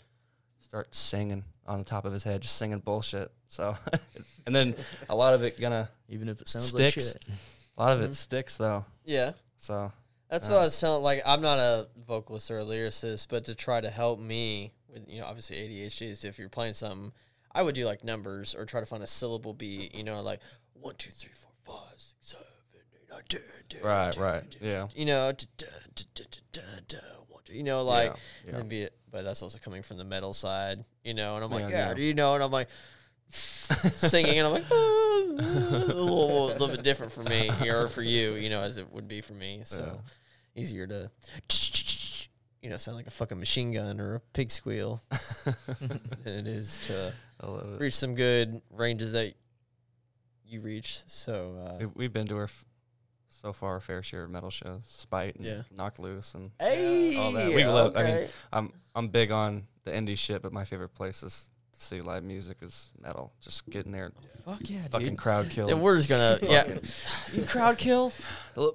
start 0.61 0.95
singing 0.95 1.45
on 1.69 1.79
the 1.79 1.85
top 1.85 2.05
of 2.05 2.13
his 2.13 2.25
head, 2.25 2.41
just 2.41 2.57
singing 2.57 2.79
bullshit. 2.81 3.31
So, 3.47 3.77
and 4.47 4.55
then 4.57 4.75
a 5.09 5.15
lot 5.15 5.35
of 5.35 5.43
it 5.45 5.61
gonna, 5.61 5.89
Even 6.09 6.29
if 6.29 6.41
it 6.41 6.49
sounds 6.49 6.67
Sticks. 6.69 7.15
like 7.15 7.23
shit. 7.25 7.39
a 7.77 7.83
lot 7.83 7.93
of 7.93 8.01
Mhm. 8.01 8.09
it 8.09 8.15
sticks 8.15 8.57
though. 8.57 8.85
Yeah. 9.05 9.33
So, 9.59 9.93
That's 10.31 10.47
Uh, 10.49 10.53
what 10.53 10.59
I 10.61 10.65
was 10.65 10.79
telling. 10.81 11.03
Like, 11.03 11.23
I'm 11.25 11.41
not 11.41 11.59
a 11.59 11.89
vocalist 11.97 12.51
or 12.51 12.59
a 12.59 12.65
lyricist, 12.65 13.29
but 13.29 13.45
to 13.47 13.55
try 13.55 13.81
to 13.81 13.89
help 13.91 14.19
me 14.21 14.73
with, 14.89 15.09
you 15.09 15.21
know, 15.21 15.27
obviously 15.27 15.57
ADHD 15.57 16.11
is 16.11 16.25
if 16.25 16.39
you're 16.39 16.49
playing 16.51 16.75
something, 16.75 17.13
I 17.53 17.63
would 17.63 17.75
do 17.75 17.87
like 17.87 18.05
numbers 18.05 18.55
or 18.55 18.65
try 18.67 18.81
to 18.81 18.87
find 18.87 19.03
a 19.03 19.07
syllable 19.07 19.55
beat, 19.55 19.95
you 19.95 20.03
know, 20.05 20.21
like 20.21 20.41
one, 20.75 20.97
two, 20.97 21.11
three, 21.11 21.33
four, 21.33 21.53
five, 21.65 21.95
six, 21.99 22.15
seven, 22.21 22.47
eight, 22.75 23.11
nine, 23.11 23.23
ten, 23.29 23.41
ten, 23.71 23.83
right, 23.83 24.13
ten, 24.13 24.23
right, 24.23 24.51
ten, 24.51 24.61
yeah. 24.69 24.89
You 24.95 25.07
know, 25.07 25.33
you 27.51 27.63
know, 27.63 27.83
like, 27.85 28.13
yeah, 28.47 28.53
yeah. 28.53 28.59
and 28.59 28.69
be 28.69 28.83
it, 28.83 28.95
but 29.11 29.25
that's 29.25 29.43
also 29.43 29.59
coming 29.59 29.83
from 29.83 29.97
the 29.99 30.05
metal 30.05 30.33
side, 30.33 30.85
you 31.05 31.15
know, 31.15 31.37
and 31.37 31.45
I'm 31.45 31.51
like, 31.51 31.69
Yeah, 31.71 31.95
you 31.97 32.15
know, 32.15 32.35
and 32.35 32.43
I'm 32.43 32.51
like 32.53 32.69
singing, 33.31 34.39
and 34.39 34.47
I'm 34.47 34.53
like, 34.55 34.65
"Ah," 34.71 34.75
a 34.75 35.33
little, 35.93 36.47
a 36.47 36.53
little 36.53 36.69
bit 36.69 36.83
different 36.83 37.13
for 37.13 37.23
me, 37.23 37.51
here 37.61 37.83
or 37.83 37.89
for 37.89 38.03
you, 38.03 38.35
you 38.35 38.49
know, 38.51 38.63
as 38.63 38.77
it 38.79 38.91
would 38.93 39.07
be 39.09 39.21
for 39.21 39.35
me. 39.35 39.63
So 39.65 40.01
easier 40.57 40.87
to, 40.87 41.11
you 42.63 42.71
know, 42.71 42.77
sound 42.77 42.97
like 42.97 43.07
a 43.07 43.11
fucking 43.11 43.39
machine 43.39 43.73
gun 43.73 44.01
or 44.01 44.17
a 44.17 44.21
pig 44.33 44.51
squeal 44.51 45.03
than 46.25 46.35
it 46.39 46.47
is 46.47 46.81
to 46.87 47.09
it. 47.09 47.81
reach 47.81 47.95
some 47.95 48.15
good 48.15 48.61
ranges 48.71 49.13
that 49.13 49.35
you 50.47 50.61
reach. 50.61 51.01
So 51.07 51.57
uh, 51.65 51.79
We- 51.81 51.87
We've 51.95 52.13
been 52.13 52.27
to 52.29 52.37
our 52.37 52.45
f- 52.45 52.65
so 53.41 53.53
far 53.53 53.75
our 53.75 53.81
fair 53.81 54.03
share 54.03 54.25
of 54.25 54.31
metal 54.31 54.51
shows, 54.51 54.83
Spite 54.87 55.37
and 55.37 55.45
Yeah. 55.45 55.63
Knocked 55.77 55.99
Loose, 55.99 56.35
and 56.35 56.51
hey, 56.61 57.17
all 57.17 57.33
that. 57.33 57.49
We 57.49 57.65
love. 57.67 57.97
I 57.97 58.03
mean. 58.03 58.29
I'm 58.53 58.73
I'm 58.95 59.09
big 59.09 59.31
on 59.31 59.67
the 59.85 59.91
indie 59.93 60.19
shit, 60.19 60.43
but 60.43 60.53
my 60.53 60.65
favorite 60.65 60.95
place 60.95 61.23
is 61.23 61.49
to 61.73 61.81
see 61.81 62.01
live 62.01 62.25
music 62.25 62.59
is 62.63 62.91
metal. 63.01 63.33
Just 63.41 63.69
getting 63.71 63.93
there, 63.93 64.13
fuck 64.45 64.59
yeah, 64.65 64.81
fucking 64.91 65.09
dude. 65.11 65.19
crowd 65.19 65.51
kill. 65.51 65.69
And 65.69 65.81
we're 65.81 65.97
just 65.97 66.09
gonna 66.09 66.39
yeah, 66.43 66.79
you 67.33 67.43
crowd 67.45 67.79
kill. 67.79 68.13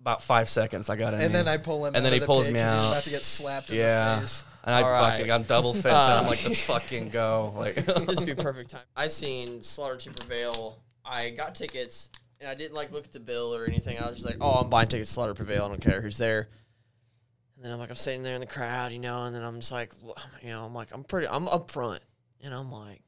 About 0.00 0.22
five 0.22 0.50
seconds, 0.50 0.90
I 0.90 0.96
got 0.96 1.14
in. 1.14 1.20
And 1.22 1.34
then. 1.34 1.48
I 1.48 1.56
pull 1.56 1.86
him 1.86 1.94
And 1.94 1.96
out 1.96 2.02
then 2.02 2.12
of 2.12 2.14
he 2.14 2.18
the 2.20 2.26
pulls 2.26 2.46
me 2.48 2.52
me 2.54 2.60
'cause 2.60 2.72
He's 2.74 2.82
out. 2.82 2.90
about 2.92 3.04
to 3.04 3.10
get 3.10 3.24
slapped 3.24 3.70
in 3.70 3.76
Yeah. 3.78 4.16
the 4.16 4.20
face. 4.20 4.44
and 4.64 4.74
I 4.74 4.82
All 4.82 5.02
fucking. 5.10 5.30
I'm 5.32 5.42
double 5.44 5.72
fisted. 5.72 5.92
Uh, 5.92 6.20
I'm 6.20 6.26
like, 6.28 6.44
let's 6.44 6.60
fucking 6.66 7.08
go. 7.08 7.54
Like, 7.56 7.76
this 7.76 8.18
would 8.20 8.26
be 8.26 8.34
perfect 8.34 8.68
time. 8.70 8.82
I 8.94 9.08
seen 9.08 9.62
Slaughter 9.62 9.96
to 9.96 10.10
Prevail. 10.10 10.78
I 11.06 11.30
got 11.30 11.54
tickets 11.54 12.10
and 12.40 12.48
I 12.48 12.54
didn't 12.54 12.74
like 12.74 12.92
look 12.92 13.04
at 13.04 13.12
the 13.12 13.20
bill 13.20 13.54
or 13.54 13.64
anything. 13.64 13.98
I 13.98 14.06
was 14.06 14.16
just 14.16 14.26
like, 14.26 14.38
oh, 14.40 14.60
I'm 14.60 14.70
buying 14.70 14.88
tickets 14.88 15.10
to 15.10 15.14
Slaughter 15.14 15.34
Prevail. 15.34 15.64
I 15.64 15.68
don't 15.68 15.80
care 15.80 16.00
who's 16.00 16.18
there. 16.18 16.48
And 17.56 17.64
then 17.64 17.72
I'm 17.72 17.78
like, 17.78 17.90
I'm 17.90 17.96
sitting 17.96 18.22
there 18.22 18.34
in 18.34 18.40
the 18.40 18.46
crowd, 18.46 18.92
you 18.92 18.98
know, 18.98 19.24
and 19.24 19.34
then 19.34 19.42
I'm 19.42 19.56
just 19.56 19.72
like, 19.72 19.92
you 20.42 20.50
know, 20.50 20.64
I'm 20.64 20.74
like, 20.74 20.88
I'm 20.92 21.04
pretty, 21.04 21.28
I'm 21.28 21.48
up 21.48 21.70
front, 21.70 22.02
and 22.42 22.52
I'm 22.52 22.70
like, 22.70 23.02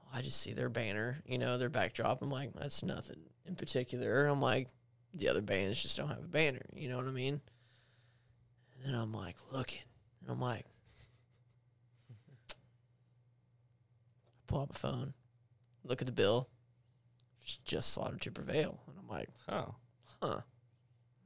oh, 0.00 0.08
I 0.12 0.20
just 0.20 0.40
see 0.40 0.52
their 0.52 0.68
banner, 0.68 1.22
you 1.24 1.38
know, 1.38 1.56
their 1.56 1.70
backdrop. 1.70 2.22
I'm 2.22 2.30
like, 2.30 2.52
that's 2.54 2.82
nothing 2.82 3.20
in 3.46 3.54
particular. 3.54 4.26
I'm 4.26 4.42
like, 4.42 4.68
the 5.14 5.28
other 5.28 5.42
bands 5.42 5.80
just 5.80 5.96
don't 5.96 6.08
have 6.08 6.18
a 6.18 6.28
banner, 6.28 6.62
you 6.74 6.88
know 6.88 6.96
what 6.96 7.06
I 7.06 7.12
mean? 7.12 7.40
And 8.74 8.84
then 8.84 8.94
I'm 9.00 9.12
like 9.12 9.36
looking, 9.52 9.82
and 10.20 10.30
I'm 10.30 10.40
like, 10.40 10.66
pull 14.48 14.60
up 14.62 14.70
a 14.74 14.78
phone, 14.78 15.14
look 15.84 16.02
at 16.02 16.06
the 16.06 16.12
bill, 16.12 16.48
just 17.64 17.92
Slaughter 17.92 18.16
to 18.18 18.30
Prevail, 18.30 18.78
and 18.86 18.96
I'm 18.98 19.08
like, 19.08 19.28
Oh. 19.48 19.74
huh. 20.22 20.40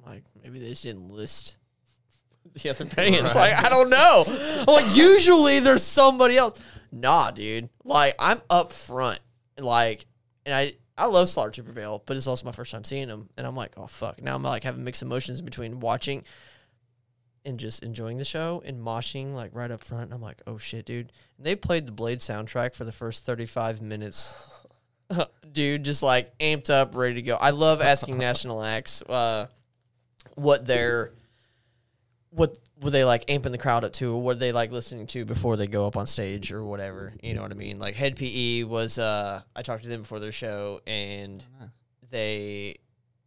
I'm 0.04 0.12
like 0.12 0.24
maybe 0.42 0.58
they 0.58 0.68
just 0.70 0.82
didn't 0.84 1.08
list 1.08 1.58
the 2.62 2.70
other 2.70 2.84
bands. 2.84 3.34
Like 3.34 3.52
I 3.54 3.68
don't 3.68 3.90
know. 3.90 4.24
I'm 4.26 4.66
like 4.66 4.96
usually 4.96 5.60
there's 5.60 5.82
somebody 5.82 6.36
else. 6.36 6.58
Nah, 6.92 7.30
dude. 7.30 7.68
Like 7.84 8.14
I'm 8.18 8.40
up 8.48 8.72
front, 8.72 9.20
and 9.56 9.66
like, 9.66 10.06
and 10.44 10.54
I 10.54 10.74
I 10.96 11.06
love 11.06 11.28
Slaughter 11.28 11.50
to 11.52 11.62
Prevail, 11.62 12.02
but 12.06 12.16
it's 12.16 12.26
also 12.26 12.46
my 12.46 12.52
first 12.52 12.72
time 12.72 12.84
seeing 12.84 13.08
them, 13.08 13.28
and 13.36 13.46
I'm 13.46 13.56
like, 13.56 13.72
oh 13.76 13.86
fuck. 13.86 14.22
Now 14.22 14.34
I'm 14.34 14.42
like 14.42 14.64
having 14.64 14.84
mixed 14.84 15.02
emotions 15.02 15.40
between 15.42 15.80
watching 15.80 16.22
and 17.44 17.60
just 17.60 17.82
enjoying 17.84 18.18
the 18.18 18.24
show 18.24 18.62
and 18.64 18.80
moshing 18.84 19.34
like 19.34 19.54
right 19.54 19.70
up 19.70 19.82
front. 19.84 20.04
And 20.04 20.14
I'm 20.14 20.22
like, 20.22 20.40
oh 20.46 20.58
shit, 20.58 20.84
dude. 20.86 21.12
And 21.36 21.46
they 21.46 21.54
played 21.54 21.86
the 21.86 21.92
Blade 21.92 22.18
soundtrack 22.20 22.74
for 22.74 22.84
the 22.84 22.92
first 22.92 23.24
35 23.26 23.80
minutes. 23.82 24.62
dude, 25.52 25.84
just 25.84 26.02
like 26.02 26.36
amped 26.38 26.70
up, 26.70 26.94
ready 26.94 27.14
to 27.14 27.22
go. 27.22 27.36
I 27.36 27.50
love 27.50 27.80
asking 27.80 28.18
national 28.18 28.62
acts 28.62 29.02
uh, 29.02 29.46
what 30.34 30.66
they're 30.66 31.12
what 32.30 32.58
were 32.82 32.90
they 32.90 33.04
like 33.04 33.26
amping 33.26 33.52
the 33.52 33.58
crowd 33.58 33.84
up 33.84 33.92
to 33.94 34.14
or 34.14 34.20
what 34.22 34.38
they 34.38 34.52
like 34.52 34.70
listening 34.70 35.06
to 35.06 35.24
before 35.24 35.56
they 35.56 35.66
go 35.66 35.86
up 35.86 35.96
on 35.96 36.06
stage 36.06 36.52
or 36.52 36.62
whatever. 36.62 37.14
You 37.22 37.34
know 37.34 37.42
what 37.42 37.50
I 37.50 37.54
mean? 37.54 37.78
Like 37.78 37.94
Hed 37.94 38.16
PE 38.16 38.64
was 38.64 38.98
uh 38.98 39.40
I 39.54 39.62
talked 39.62 39.84
to 39.84 39.88
them 39.88 40.02
before 40.02 40.20
their 40.20 40.32
show 40.32 40.80
and 40.86 41.42
they 42.10 42.76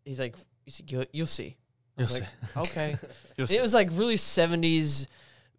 he's 0.05 0.19
like 0.19 0.35
he's 0.65 0.79
like, 0.79 0.91
you'll, 0.91 1.05
you'll 1.11 1.27
see. 1.27 1.57
I 1.97 2.01
was 2.01 2.11
You'll 2.11 2.21
like, 2.55 2.67
okay. 2.69 2.97
You'll 3.37 3.47
And 3.47 3.57
it 3.57 3.61
was 3.61 3.73
like 3.73 3.89
really 3.93 4.17
seventies 4.17 5.07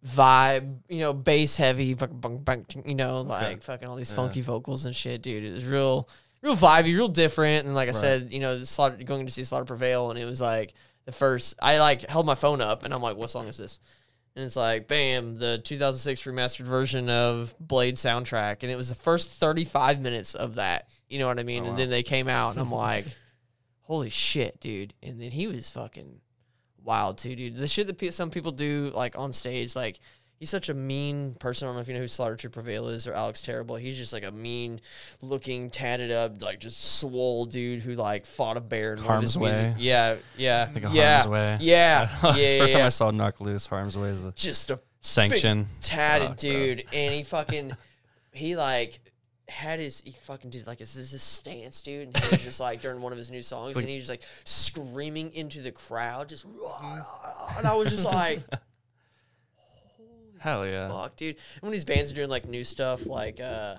vibe, 0.05 0.77
you 0.89 0.99
know, 0.99 1.13
bass 1.13 1.57
heavy, 1.57 1.93
fucking 1.93 2.19
bunk, 2.19 2.43
bunk, 2.45 2.75
you 2.85 2.95
know, 2.95 3.21
like 3.21 3.61
fucking 3.63 3.87
all 3.87 3.95
these 3.95 4.09
Yeah. 4.09 4.15
funky 4.15 4.41
vocals 4.41 4.85
and 4.85 4.95
shit, 4.95 5.21
dude. 5.21 5.43
It 5.43 5.53
was 5.53 5.65
real, 5.65 6.09
real 6.41 6.55
vibey, 6.55 6.95
real 6.95 7.07
different. 7.07 7.65
And 7.65 7.75
like 7.75 7.87
I 7.87 7.91
Right. 7.91 7.95
said, 8.01 8.33
you 8.33 8.39
know, 8.39 8.63
Slaughter, 8.63 8.97
going 9.03 9.25
to 9.27 9.31
see 9.31 9.43
Slaughter 9.43 9.65
Prevail, 9.65 10.09
and 10.09 10.17
it 10.17 10.25
was 10.25 10.41
like 10.41 10.73
the 11.05 11.11
first. 11.11 11.55
I 11.61 11.79
like 11.79 12.07
held 12.09 12.25
my 12.25 12.35
phone 12.35 12.61
up, 12.61 12.83
and 12.83 12.93
I'm 12.93 13.01
like, 13.01 13.15
"What 13.17 13.29
song 13.29 13.47
is 13.47 13.57
this?" 13.57 13.79
And 14.35 14.45
it's 14.45 14.55
like, 14.55 14.87
bam, 14.87 15.35
the 15.35 15.57
2006 15.59 16.21
remastered 16.23 16.63
version 16.65 17.09
of 17.09 17.53
Blade 17.59 17.95
soundtrack, 17.95 18.57
and 18.61 18.71
it 18.71 18.77
was 18.77 18.87
the 18.89 18.95
first 18.95 19.29
35 19.29 19.99
minutes 19.99 20.35
of 20.35 20.55
that. 20.55 20.87
You 21.09 21.19
know 21.19 21.27
what 21.27 21.37
I 21.37 21.43
mean? 21.43 21.63
Oh, 21.63 21.65
and 21.67 21.73
wow. 21.73 21.77
then 21.77 21.89
they 21.89 22.01
came 22.03 22.27
out, 22.29 22.51
and 22.51 22.59
I'm 22.59 22.71
like, 22.71 23.05
"Holy 23.81 24.09
shit, 24.09 24.59
dude!" 24.59 24.93
And 25.03 25.21
then 25.21 25.31
he 25.31 25.47
was 25.47 25.69
fucking 25.69 26.21
wild 26.83 27.17
too, 27.17 27.35
dude. 27.35 27.57
The 27.57 27.67
shit 27.67 27.87
that 27.87 27.97
pe- 27.97 28.11
some 28.11 28.29
people 28.29 28.51
do 28.51 28.91
like 28.93 29.17
on 29.17 29.33
stage, 29.33 29.75
like 29.75 29.99
he's 30.39 30.49
such 30.49 30.69
a 30.69 30.73
mean 30.73 31.35
person. 31.35 31.65
I 31.65 31.69
don't 31.69 31.75
know 31.75 31.81
if 31.81 31.87
you 31.87 31.93
know 31.93 31.99
who 31.99 32.07
Slaughter 32.07 32.35
to 32.37 32.49
Prevail 32.49 32.87
is 32.87 33.07
or 33.07 33.13
Alex 33.13 33.41
Terrible. 33.43 33.75
He's 33.75 33.97
just 33.97 34.11
like 34.13 34.23
a 34.23 34.31
mean 34.31 34.81
looking, 35.21 35.69
tatted 35.69 36.11
up, 36.11 36.41
like 36.41 36.59
just 36.59 36.99
swole 36.99 37.45
dude 37.45 37.81
who 37.81 37.93
like 37.93 38.25
fought 38.25 38.57
a 38.57 38.61
bear. 38.61 38.93
in 38.93 39.03
one 39.03 39.17
of 39.17 39.21
his 39.23 39.35
Harm's 39.35 39.37
music- 39.37 39.75
Way. 39.77 39.81
Yeah, 39.83 40.15
yeah, 40.37 40.65
I 40.67 40.71
think 40.71 40.85
of 40.85 40.93
yeah, 40.93 41.13
Harm's 41.19 41.27
Way. 41.31 41.57
Yeah, 41.61 42.09
yeah, 42.23 42.35
It's 42.35 42.53
the 42.53 42.59
first 42.59 42.73
yeah. 42.73 42.79
time 42.79 42.85
I 42.87 42.89
saw 42.89 43.11
Knocked 43.11 43.41
Loose, 43.41 43.67
Harm's 43.67 43.97
Way 43.97 44.09
is 44.09 44.25
just 44.35 44.71
a 44.71 44.79
sanction. 45.01 45.67
tatted 45.81 46.27
bro. 46.29 46.35
dude, 46.35 46.85
and 46.93 47.13
he 47.13 47.23
fucking 47.23 47.77
he 48.33 48.55
like 48.55 48.99
had 49.51 49.79
his 49.79 50.01
he 50.01 50.15
fucking 50.23 50.49
did 50.49 50.65
like 50.65 50.79
this 50.79 50.95
is 50.95 51.11
his 51.11 51.21
stance, 51.21 51.81
dude. 51.81 52.07
And 52.07 52.17
he 52.17 52.29
was 52.31 52.43
just 52.43 52.59
like 52.59 52.81
during 52.81 53.01
one 53.01 53.11
of 53.11 53.17
his 53.17 53.29
new 53.29 53.41
songs, 53.41 53.77
and 53.77 53.87
he 53.87 53.97
was 53.97 54.09
like 54.09 54.23
screaming 54.43 55.33
into 55.35 55.61
the 55.61 55.71
crowd, 55.71 56.29
just 56.29 56.45
and 57.57 57.67
I 57.67 57.75
was 57.75 57.89
just 57.89 58.05
like, 58.05 58.41
Hell 60.39 60.65
yeah. 60.65 60.89
fuck, 60.89 61.15
dude. 61.17 61.35
And 61.55 61.63
when 61.63 61.71
these 61.71 61.85
bands 61.85 62.11
are 62.11 62.15
doing 62.15 62.29
like 62.29 62.47
new 62.47 62.63
stuff, 62.63 63.05
like 63.05 63.39
uh. 63.39 63.75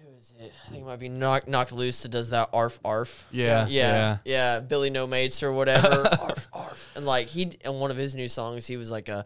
Who 0.00 0.08
is 0.18 0.32
it? 0.40 0.52
I 0.66 0.70
think 0.70 0.82
it 0.82 0.86
might 0.86 0.98
be 0.98 1.08
Knock 1.08 1.46
Knocked 1.46 1.72
Loose 1.72 2.02
that 2.02 2.08
does 2.10 2.30
that 2.30 2.48
arf 2.52 2.80
arf. 2.84 3.26
Yeah, 3.30 3.66
yeah, 3.68 3.68
yeah. 3.68 4.18
yeah. 4.24 4.60
Billy 4.60 4.90
No 4.90 5.06
Mates 5.06 5.42
or 5.42 5.52
whatever. 5.52 6.08
arf 6.20 6.48
arf. 6.52 6.88
And 6.96 7.06
like 7.06 7.28
he 7.28 7.52
in 7.64 7.74
one 7.74 7.90
of 7.90 7.96
his 7.96 8.14
new 8.14 8.28
songs, 8.28 8.66
he 8.66 8.76
was 8.76 8.90
like 8.90 9.08
a 9.08 9.24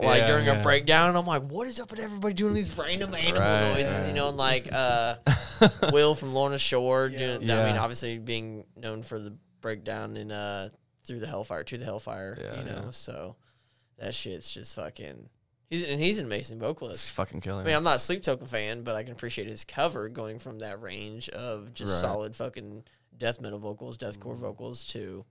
like 0.00 0.20
Yeah, 0.22 0.26
during 0.26 0.48
a 0.48 0.62
breakdown. 0.62 1.08
And 1.10 1.18
I'm 1.18 1.26
like, 1.26 1.42
what 1.42 1.66
is 1.66 1.80
up 1.80 1.90
with 1.90 2.00
everybody 2.00 2.34
doing 2.34 2.54
these 2.54 2.76
random 2.78 3.14
animal 3.14 3.40
Right, 3.40 3.72
noises? 3.74 4.08
You 4.08 4.14
know, 4.14 4.28
and 4.28 4.36
like 4.36 4.68
uh, 4.72 5.16
Will 5.92 6.14
from 6.14 6.32
Lorna 6.34 6.58
Shore. 6.58 7.08
Doing, 7.08 7.50
I 7.50 7.64
mean, 7.66 7.76
obviously 7.76 8.18
being 8.18 8.64
known 8.76 9.02
for 9.02 9.18
the 9.18 9.34
breakdown 9.60 10.16
in 10.16 10.30
uh, 10.30 10.68
through 11.04 11.18
the 11.20 11.26
Hellfire 11.26 11.64
to 11.64 11.78
the 11.78 11.84
Hellfire. 11.84 12.38
Yeah, 12.40 12.58
you 12.58 12.64
know, 12.64 12.80
yeah. 12.84 12.90
so 12.90 13.36
that 13.98 14.14
shit's 14.14 14.52
just 14.52 14.76
fucking. 14.76 15.28
He's 15.70 15.82
and 15.84 16.00
he's 16.00 16.18
an 16.18 16.24
amazing 16.24 16.56
It's 16.58 16.66
vocalist. 16.66 17.12
fucking 17.12 17.40
killer. 17.42 17.60
I 17.60 17.64
mean, 17.64 17.74
I'm 17.74 17.84
not 17.84 17.96
a 17.96 17.98
Sleep 17.98 18.22
Token 18.22 18.46
fan, 18.46 18.82
but 18.84 18.96
I 18.96 19.02
can 19.02 19.12
appreciate 19.12 19.48
his 19.48 19.64
cover 19.64 20.08
going 20.08 20.38
from 20.38 20.60
that 20.60 20.80
range 20.80 21.28
of 21.28 21.74
just 21.74 21.92
Right. 21.92 22.00
solid 22.00 22.34
fucking 22.36 22.84
death 23.18 23.40
metal 23.40 23.58
vocals, 23.58 23.98
deathcore 23.98 24.36
vocals 24.36 24.86
to 24.86 25.26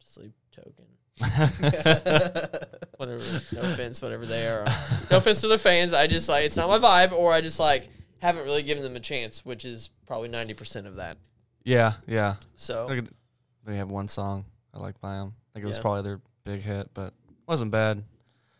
Sleep 0.00 0.32
Token. 0.52 0.84
whatever. 2.96 3.22
No 3.52 3.62
offense, 3.62 4.02
whatever 4.02 4.26
they 4.26 4.46
are. 4.46 4.64
No 5.10 5.18
offense 5.18 5.40
to 5.42 5.48
the 5.48 5.58
fans. 5.58 5.92
I 5.92 6.06
just 6.06 6.28
like 6.28 6.44
it's 6.44 6.56
not 6.56 6.68
my 6.68 6.78
vibe, 6.78 7.12
or 7.12 7.32
I 7.32 7.40
just 7.40 7.58
like 7.60 7.88
haven't 8.20 8.44
really 8.44 8.62
given 8.62 8.82
them 8.82 8.96
a 8.96 9.00
chance, 9.00 9.44
which 9.44 9.64
is 9.64 9.90
probably 10.06 10.28
ninety 10.28 10.54
percent 10.54 10.86
of 10.86 10.96
that. 10.96 11.16
yeah, 11.64 11.94
yeah. 12.06 12.36
So 12.56 12.88
They 13.64 13.76
have 13.76 13.90
one 13.90 14.08
song 14.08 14.44
I 14.74 14.78
like 14.78 15.00
by 15.00 15.14
them. 15.14 15.34
I 15.36 15.54
think 15.54 15.64
it 15.64 15.68
was 15.68 15.78
Yeah. 15.78 15.82
probably 15.82 16.02
their 16.02 16.20
big 16.44 16.60
hit, 16.62 16.90
but 16.94 17.12
wasn't 17.46 17.70
bad. 17.70 18.02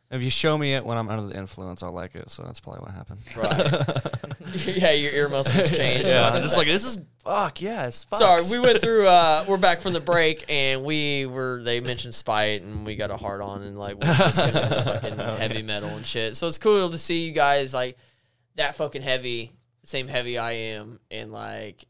If 0.09 0.23
you 0.23 0.31
show 0.31 0.57
me 0.57 0.75
it 0.75 0.87
when 0.87 0.97
I'm 0.97 1.09
under 1.09 1.27
the 1.33 1.37
influence, 1.37 1.83
I'll 1.83 1.91
like 1.93 2.15
it. 2.15 2.31
So 2.31 2.45
that's 2.45 2.61
probably 2.61 2.81
what 2.83 2.93
happened. 2.93 3.21
right, 3.37 4.65
yeah, 4.77 4.93
your 4.93 5.11
ear 5.13 5.29
muscles 5.29 5.69
change. 5.77 6.07
yeah, 6.07 6.31
I'm 6.31 6.43
just 6.43 6.57
like 6.57 6.69
this 6.69 6.85
is 6.85 7.01
fuck 7.25 7.61
yes. 7.61 8.07
Fucks. 8.11 8.19
Sorry, 8.19 8.43
we 8.51 8.61
went 8.65 8.81
through. 8.81 9.09
uh 9.09 9.45
We're 9.49 9.57
back 9.57 9.81
from 9.81 9.95
the 9.95 10.01
break, 10.01 10.45
and 10.49 10.85
we 10.85 11.27
were. 11.27 11.61
They 11.63 11.81
mentioned 11.81 12.15
Spite, 12.15 12.63
and 12.63 12.87
we 12.87 12.95
got 12.95 13.11
a 13.11 13.17
hard 13.17 13.43
on, 13.43 13.63
and 13.63 13.77
like 13.77 14.01
we 14.01 14.07
were 14.07 14.15
listening 14.15 14.53
to 14.53 14.69
the 14.75 14.83
fucking 15.01 15.19
heavy 15.41 15.63
metal 15.63 15.89
and 15.89 16.07
shit. 16.07 16.37
So 16.37 16.47
it's 16.47 16.59
cool 16.59 16.89
to 16.91 16.99
see 16.99 17.27
you 17.27 17.33
guys 17.33 17.75
like 17.75 17.99
that 18.55 18.77
fucking 18.77 19.03
heavy, 19.03 19.53
same 19.83 20.07
heavy 20.07 20.39
I 20.39 20.53
am, 20.53 21.01
and 21.11 21.33
like 21.33 21.85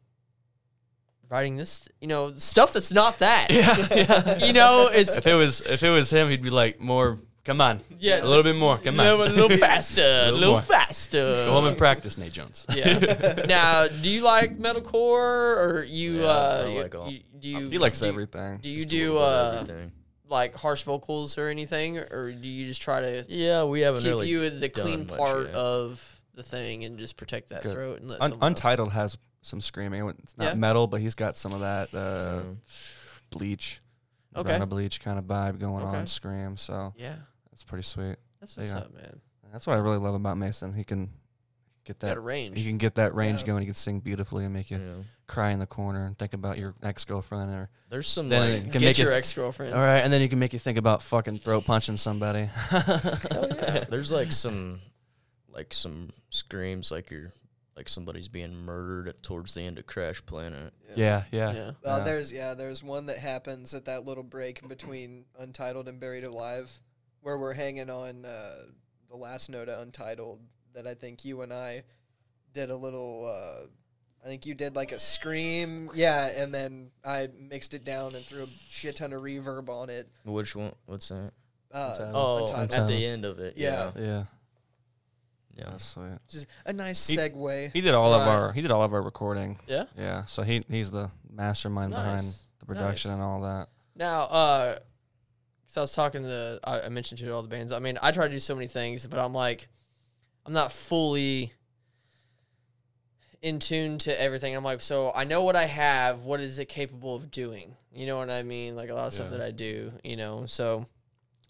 writing 1.29 1.57
this, 1.57 1.87
you 2.00 2.07
know, 2.09 2.33
stuff 2.37 2.72
that's 2.72 2.92
not 2.92 3.18
that. 3.18 3.48
yeah, 3.50 4.38
You 4.46 4.52
know, 4.55 4.88
it's 4.90 5.18
if 5.18 5.26
it 5.26 5.35
was 5.35 5.61
if 5.61 5.83
it 5.83 5.90
was 5.90 6.09
him, 6.11 6.31
he'd 6.31 6.40
be 6.42 6.48
like 6.50 6.81
more. 6.81 7.18
Come 7.47 7.61
on, 7.61 7.81
Yeah. 8.01 8.23
a 8.23 8.27
little 8.27 8.43
bit 8.43 8.57
more. 8.57 8.77
Come 8.79 8.99
on, 9.01 9.07
a 9.07 9.15
little 9.27 9.49
faster, 9.57 10.03
a 10.03 10.25
little 10.33 10.39
little 10.41 10.61
faster. 10.61 11.19
Go 11.47 11.53
home 11.53 11.67
and 11.67 11.79
practice, 11.79 12.19
Nate 12.19 12.33
Jones. 12.33 12.67
Yeah. 12.75 13.45
now, 13.47 13.87
do 13.87 14.11
you 14.11 14.23
like 14.23 14.59
metalcore, 14.59 14.93
or 15.57 15.87
you? 15.89 16.23
Yeah, 16.23 16.27
uh, 16.27 16.63
I 16.67 16.69
you- 16.73 16.83
like 16.83 16.95
all- 16.97 17.11
you- 17.11 17.21
do 17.39 17.49
you? 17.49 17.71
He 17.71 17.79
likes 17.79 18.01
do, 18.01 18.07
everything. 18.09 18.59
Do 18.61 18.69
you 18.69 18.79
Just 18.83 18.89
do 18.89 19.13
little 19.13 19.23
uh, 19.25 19.53
everything. 19.63 19.93
like 20.29 20.57
harsh 20.57 20.83
vocals 20.83 21.39
or 21.39 21.47
anything, 21.49 21.99
or 21.99 22.33
do 22.33 22.49
you 22.49 22.67
just 22.67 22.83
try 22.83 23.01
to 23.01 23.25
Yeah, 23.29 23.63
we 23.65 23.81
haven't 23.83 24.01
keep 24.03 24.09
really 24.11 24.29
you 24.29 24.43
in 24.43 24.59
the 24.59 24.69
clean 24.69 25.07
part 25.07 25.47
yet. 25.47 25.55
of 25.55 26.21
the 26.35 26.43
thing 26.43 26.83
and 26.85 26.99
just 26.99 27.17
protect 27.17 27.51
that 27.51 27.63
Good. 27.63 27.73
throat 27.73 28.01
and 28.01 28.11
let 28.11 28.21
Un- 28.23 28.31
someone 28.31 28.51
else- 28.51 28.59
Untitled 28.59 28.93
has 28.93 29.17
some 29.43 29.61
screaming. 29.61 30.09
It's 30.25 30.37
not 30.37 30.45
Yeah. 30.49 30.55
metal, 30.55 30.89
but 30.89 31.01
he's 31.01 31.15
got 31.15 31.37
some 31.37 31.53
of 31.53 31.61
that 31.61 31.95
uh, 31.95 32.43
bleach, 33.31 33.81
Okay. 34.35 34.49
Nirvana 34.49 34.67
bleach 34.67 35.01
kind 35.01 35.19
of 35.19 35.25
vibe 35.27 35.59
going 35.61 35.85
Okay. 35.85 35.97
on. 35.99 36.07
Scream, 36.09 36.57
so 36.57 36.93
Yeah, 36.97 37.15
that's 37.57 37.64
pretty 37.64 37.85
sweet. 37.85 38.16
that's 38.38 38.55
what's 38.57 38.73
Yeah. 38.73 38.81
up, 38.81 38.92
man. 38.95 39.21
That's 39.51 39.66
what 39.66 39.77
I 39.77 39.81
really 39.81 39.97
love 39.97 40.14
about 40.14 40.37
Mason. 40.37 40.75
He 40.75 40.85
can 40.85 41.09
get 41.85 41.99
Got 42.01 42.09
that 42.09 42.21
range. 42.21 42.59
He 42.59 42.66
can 42.66 42.77
get 42.77 42.97
that 42.97 43.14
range 43.14 43.40
Yeah. 43.40 43.47
going. 43.47 43.62
He 43.62 43.66
can 43.66 43.75
sing 43.75 44.01
beautifully 44.01 44.45
and 44.45 44.53
make 44.53 44.71
you 44.71 44.77
yeah. 44.79 45.03
cry 45.27 45.53
in 45.53 45.59
the 45.61 45.66
corner 45.66 46.05
and 46.05 46.19
think 46.19 46.35
about 46.35 46.59
your 46.59 46.75
ex 46.83 47.07
girlfriend. 47.07 47.51
Or 47.51 47.71
There's 47.88 48.09
some 48.09 48.29
then 48.29 48.40
like 48.53 48.62
can 48.64 48.81
Get 48.81 48.83
make 48.83 48.99
your 48.99 49.12
ex 49.12 49.33
girlfriend. 49.33 49.73
all 49.73 49.81
right, 49.81 50.01
and 50.01 50.12
then 50.12 50.21
you 50.21 50.29
can 50.29 50.38
make 50.38 50.53
you 50.53 50.59
think 50.59 50.77
about 50.77 51.03
fucking 51.03 51.38
throat 51.38 51.64
punching 51.64 51.97
somebody. 51.97 52.51
Yeah, 52.73 53.85
there's 53.90 54.12
like 54.12 54.33
some 54.33 54.81
like 55.49 55.73
some 55.73 56.11
screams 56.29 56.90
like 56.90 57.11
you're 57.11 57.33
like 57.77 57.88
somebody's 57.88 58.29
being 58.29 58.55
murdered 58.55 59.09
at, 59.09 59.23
towards 59.23 59.55
the 59.55 59.61
end 59.62 59.79
of 59.79 59.87
Crash 59.87 60.25
Planet. 60.27 60.73
yeah, 60.95 61.25
yeah. 61.31 61.53
Yeah. 61.53 61.71
Well, 61.85 61.99
Yeah. 61.99 62.05
there's 62.05 62.33
yeah, 62.33 62.55
there's 62.55 62.83
one 62.83 63.07
that 63.07 63.19
happens 63.19 63.73
at 63.75 63.85
that 63.87 64.05
little 64.05 64.23
break 64.25 64.66
between 64.69 65.25
Untitled 65.38 65.87
and 65.88 66.01
Buried 66.01 66.25
Alive, 66.25 66.79
where 67.27 67.37
we're 67.39 67.53
hanging 67.55 67.91
on 67.91 68.25
uh, 68.25 68.55
the 69.11 69.17
last 69.17 69.51
note 69.51 69.69
of 69.69 69.83
Untitled. 69.83 70.39
That 70.75 70.87
I 70.87 70.95
think 70.95 71.25
you 71.25 71.43
and 71.43 71.53
I 71.53 71.83
did 72.53 72.71
a 72.71 72.77
little. 72.77 73.27
Uh, 73.27 73.67
I 74.25 74.29
think 74.29 74.46
you 74.46 74.55
did 74.55 74.77
like 74.77 74.92
a 74.92 74.98
scream, 74.98 75.90
yeah, 75.94 76.27
and 76.37 76.55
then 76.55 76.90
I 77.05 77.29
mixed 77.38 77.75
it 77.75 77.83
down 77.85 78.15
and 78.15 78.25
threw 78.25 78.44
a 78.44 78.46
shit 78.69 78.96
ton 78.96 79.13
of 79.13 79.23
reverb 79.23 79.69
on 79.69 79.90
it. 79.90 80.09
Which 80.25 80.55
one? 80.55 80.73
What's 80.87 81.09
that? 81.09 81.33
Uh, 81.73 81.90
Untitled. 81.98 82.13
Oh, 82.15 82.44
Untitled. 82.44 82.73
at 82.73 82.87
the 82.88 83.07
end 83.07 83.25
of 83.25 83.38
it. 83.40 83.55
Yeah. 83.57 83.90
Yeah. 83.96 84.03
Yeah, 84.05 84.25
Yeah. 85.57 85.65
that's 85.71 85.85
sweet. 85.85 86.19
Just 86.29 86.46
a 86.65 86.73
nice 86.73 87.07
He- 87.09 87.17
segue. 87.17 87.73
He 87.73 87.81
did 87.81 87.94
all 87.94 88.13
of 88.15 88.23
our. 88.23 88.53
He 88.53 88.63
did 88.63 88.71
all 88.71 88.83
of 88.83 88.92
our 88.92 89.03
recording. 89.03 89.59
Yeah. 89.67 89.85
Yeah, 89.98 90.27
so 90.27 90.42
he 90.42 90.63
he's 90.69 90.90
the 90.92 91.11
mastermind 91.29 91.90
behind 91.90 92.27
the 92.61 92.67
production 92.67 93.11
Nice. 93.11 93.17
and 93.17 93.25
all 93.25 93.40
that. 93.42 93.69
Now, 93.96 94.23
uh, 94.23 94.79
because 95.67 95.77
I 95.77 95.81
was 95.83 95.92
talking 95.92 96.23
to 96.23 96.29
the, 96.29 96.60
I, 96.64 96.83
I 96.83 96.88
mentioned 96.88 97.19
to 97.21 97.31
all 97.35 97.42
the 97.42 97.48
bands. 97.48 97.73
I 97.73 97.79
mean, 97.81 97.98
I 98.02 98.12
try 98.12 98.27
to 98.27 98.33
do 98.33 98.40
so 98.40 98.54
many 98.54 98.67
things, 98.69 99.06
but 99.06 99.19
I'm 99.19 99.35
like, 99.35 99.69
I'm 100.46 100.52
not 100.52 100.71
fully 100.73 101.52
in 103.42 103.58
tune 103.58 103.98
to 103.98 104.21
everything. 104.21 104.54
I'm 104.56 104.64
like, 104.64 104.81
so 104.81 105.12
I 105.14 105.25
know 105.25 105.42
what 105.42 105.56
I 105.56 105.67
have. 105.67 106.21
What 106.21 106.40
is 106.40 106.58
it 106.58 106.67
capable 106.67 107.14
of 107.14 107.31
doing? 107.31 107.77
You 107.92 108.06
know 108.06 108.17
what 108.17 108.31
I 108.31 108.42
mean? 108.42 108.77
Like 108.77 108.90
a 108.90 108.94
lot 108.94 109.06
of 109.08 109.14
stuff 109.14 109.31
Yeah. 109.31 109.38
that 109.38 109.46
I 109.46 109.50
do. 109.50 109.92
You 110.02 110.17
know, 110.17 110.46
so 110.46 110.87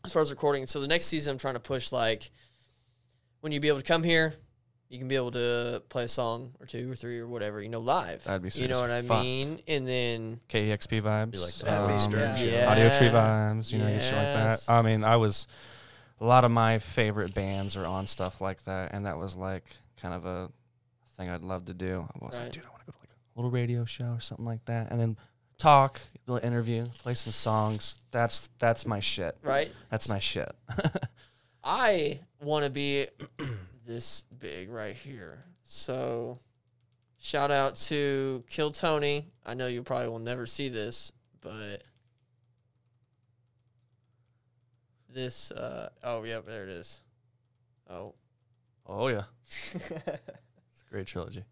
as 0.05 0.13
far 0.13 0.23
as 0.23 0.31
recording, 0.31 0.67
so 0.67 0.81
the 0.81 0.89
next 0.89 1.07
season 1.07 1.33
I'm 1.33 1.39
trying 1.39 1.55
to 1.55 1.61
push 1.61 1.93
like 1.93 2.31
when 3.41 3.53
you 3.53 3.61
be 3.61 3.69
able 3.69 3.79
to 3.81 3.85
come 3.85 4.03
here, 4.03 4.35
you 4.89 4.99
can 4.99 5.09
be 5.09 5.17
able 5.17 5.33
to 5.33 5.83
play 5.89 6.05
a 6.05 6.09
song 6.09 6.53
or 6.61 6.67
two 6.67 6.91
or 6.91 6.95
three 6.95 7.19
or 7.19 7.27
whatever, 7.27 7.61
you 7.61 7.69
know, 7.69 7.81
live. 7.81 8.23
That'd 8.25 8.43
be 8.43 8.51
You 8.61 8.69
know 8.69 8.77
as 8.77 8.81
what 8.81 8.91
I 8.91 9.03
fuck. 9.03 9.23
mean? 9.23 9.61
And 9.67 9.87
then 9.87 10.41
KEXP 10.49 11.03
vibes. 11.03 11.31
Be 11.33 11.39
like 11.39 11.53
the 11.55 11.65
That'd 11.65 11.87
be 11.89 11.93
um, 11.95 11.99
strange. 11.99 12.41
Yeah. 12.43 12.73
Audiotree 12.75 13.11
vibes, 13.11 13.73
you 13.73 13.79
know, 13.79 13.87
shit 13.99 14.13
like 14.15 14.23
Yes. 14.23 14.67
that. 14.67 14.73
I 14.73 14.83
mean, 14.83 15.03
I 15.05 15.17
was 15.17 15.47
a 16.21 16.25
lot 16.25 16.45
of 16.45 16.51
my 16.51 16.79
favorite 16.79 17.35
bands 17.35 17.77
are 17.77 17.85
on 17.87 18.07
stuff 18.07 18.41
like 18.41 18.63
that, 18.63 18.93
and 18.95 19.07
that 19.07 19.19
was 19.19 19.35
like 19.37 19.65
kind 20.01 20.15
of 20.15 20.25
a 20.25 20.51
thing 21.17 21.29
I'd 21.31 21.43
love 21.45 21.65
to 21.67 21.75
do. 21.75 22.07
I 22.15 22.25
was 22.25 22.37
Right. 22.37 22.45
like, 22.45 22.53
dude, 22.53 22.65
I 22.65 22.69
want 22.71 22.81
to 22.81 22.87
go 22.87 22.93
to 22.93 22.99
like 23.01 23.11
a 23.11 23.39
little 23.39 23.51
radio 23.51 23.85
show 23.85 24.13
or 24.13 24.21
something 24.21 24.47
like 24.47 24.65
that, 24.67 24.91
and 24.93 25.01
then 25.01 25.17
talk, 25.59 26.01
little 26.27 26.47
interview, 26.47 26.87
play 26.99 27.15
some 27.15 27.33
songs. 27.33 27.99
That's 28.13 28.51
that's 28.59 28.87
my 28.87 29.01
shit. 29.01 29.37
right? 29.43 29.71
That's 29.91 30.09
my 30.09 30.19
shit. 30.21 30.55
I 31.65 32.21
want 32.41 32.65
to 32.65 32.71
be 32.71 33.07
this 33.87 34.25
big 34.39 34.71
right 34.71 34.95
here. 34.95 35.45
So, 35.65 36.39
shout 37.19 37.51
out 37.51 37.77
to 37.77 38.45
Kill 38.51 38.71
Tony. 38.73 39.27
I 39.45 39.55
know 39.55 39.67
you 39.69 39.83
probably 39.83 40.09
will 40.09 40.19
never 40.19 40.47
see 40.47 40.69
this, 40.69 41.13
but 41.41 41.83
this. 45.13 45.51
Uh, 45.51 45.91
oh, 46.03 46.23
yep, 46.25 46.47
there 46.47 46.65
it 46.65 46.69
is. 46.69 47.01
Oh, 47.89 48.15
oh 48.87 49.09
yeah, 49.09 49.23
it's 49.75 49.91
a 49.91 50.91
great 50.91 51.07
trilogy. 51.07 51.45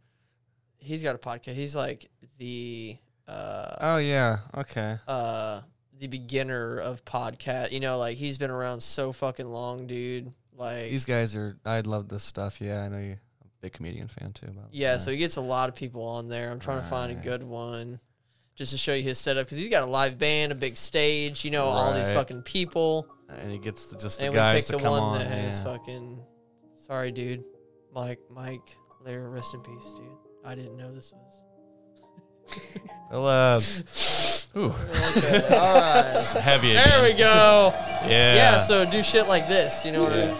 he's 0.79 1.03
got 1.03 1.15
a 1.15 1.19
podcast. 1.19 1.55
He's 1.55 1.77
like 1.77 2.09
the 2.39 2.97
uh, 3.29 3.77
Oh 3.81 3.97
yeah, 3.99 4.39
okay. 4.57 4.99
uh, 5.07 5.61
the 5.99 6.09
beginner 6.09 6.79
of 6.79 7.05
podcast. 7.05 7.71
You 7.73 7.81
know, 7.81 7.99
like 7.99 8.17
he's 8.17 8.39
been 8.39 8.51
around 8.51 8.83
so 8.83 9.13
fucking 9.13 9.47
long, 9.47 9.87
dude. 9.87 10.33
Like 10.57 10.91
These 10.91 11.05
guys 11.05 11.35
are. 11.37 11.57
I 11.65 11.81
love 11.81 12.09
this 12.09 12.23
stuff. 12.25 12.61
Yeah, 12.61 12.83
I 12.83 12.89
know 12.89 12.99
you. 12.99 13.13
I'm 13.43 13.47
a 13.49 13.61
big 13.61 13.73
comedian 13.73 14.09
fan 14.09 14.33
too. 14.33 14.47
By 14.47 14.53
the 14.53 14.69
Yeah, 14.73 14.95
way. 14.95 14.99
so 14.99 15.11
he 15.11 15.17
gets 15.17 15.37
a 15.37 15.41
lot 15.41 15.69
of 15.69 15.75
people 15.75 16.03
on 16.05 16.29
there. 16.29 16.51
I'm 16.51 16.61
trying 16.61 16.81
to 16.81 16.87
find 16.89 17.11
a 17.13 17.17
good 17.17 17.43
one 17.43 17.99
just 18.55 18.71
to 18.73 18.79
show 18.79 18.95
you 18.95 19.03
his 19.03 19.19
setup 19.19 19.47
because 19.47 19.59
he's 19.59 19.69
got 19.69 19.83
a 19.83 19.87
live 19.91 20.17
band, 20.17 20.53
a 20.53 20.55
big 20.55 20.77
stage, 20.77 21.45
you 21.45 21.51
know, 21.51 21.65
all 21.65 21.93
these 21.93 22.07
Right. 22.09 22.15
fucking 22.15 22.43
people. 22.43 23.09
and 23.29 23.51
he 23.51 23.59
gets 23.59 23.87
the, 23.89 23.99
just 23.99 24.21
the 24.21 24.27
and 24.27 24.35
we 24.35 24.39
guys 24.39 24.57
picked 24.59 24.67
to 24.69 24.73
the 24.77 24.83
come 24.83 24.91
one 24.93 25.03
on. 25.03 25.19
that 25.19 25.27
has 25.27 25.59
yeah. 25.59 25.65
fucking. 25.65 26.19
Sorry, 26.77 27.11
dude. 27.11 27.43
Mike, 27.93 28.21
Mike, 28.31 28.77
Larry, 29.05 29.29
rest 29.29 29.55
in 29.55 29.61
peace, 29.61 29.93
dude. 29.97 30.07
I 30.45 30.55
didn't 30.55 30.77
know 30.77 30.95
this 30.95 31.13
was. 31.13 32.61
Well, 33.11 33.27
uh, 33.27 33.61
ooh, 34.57 34.67
Okay, 34.67 35.43
all 35.51 35.81
right. 35.81 36.11
it's 36.15 36.33
heavy. 36.33 36.73
There 36.75 37.03
we 37.03 37.13
go. 37.13 37.73
Yeah. 38.07 38.35
Yeah, 38.35 38.59
so 38.59 38.85
do 38.89 39.03
shit 39.03 39.27
like 39.29 39.49
this, 39.49 39.85
you 39.85 39.93
know 39.93 40.03
what 40.05 40.13
I 40.13 40.17
mean? 40.27 40.37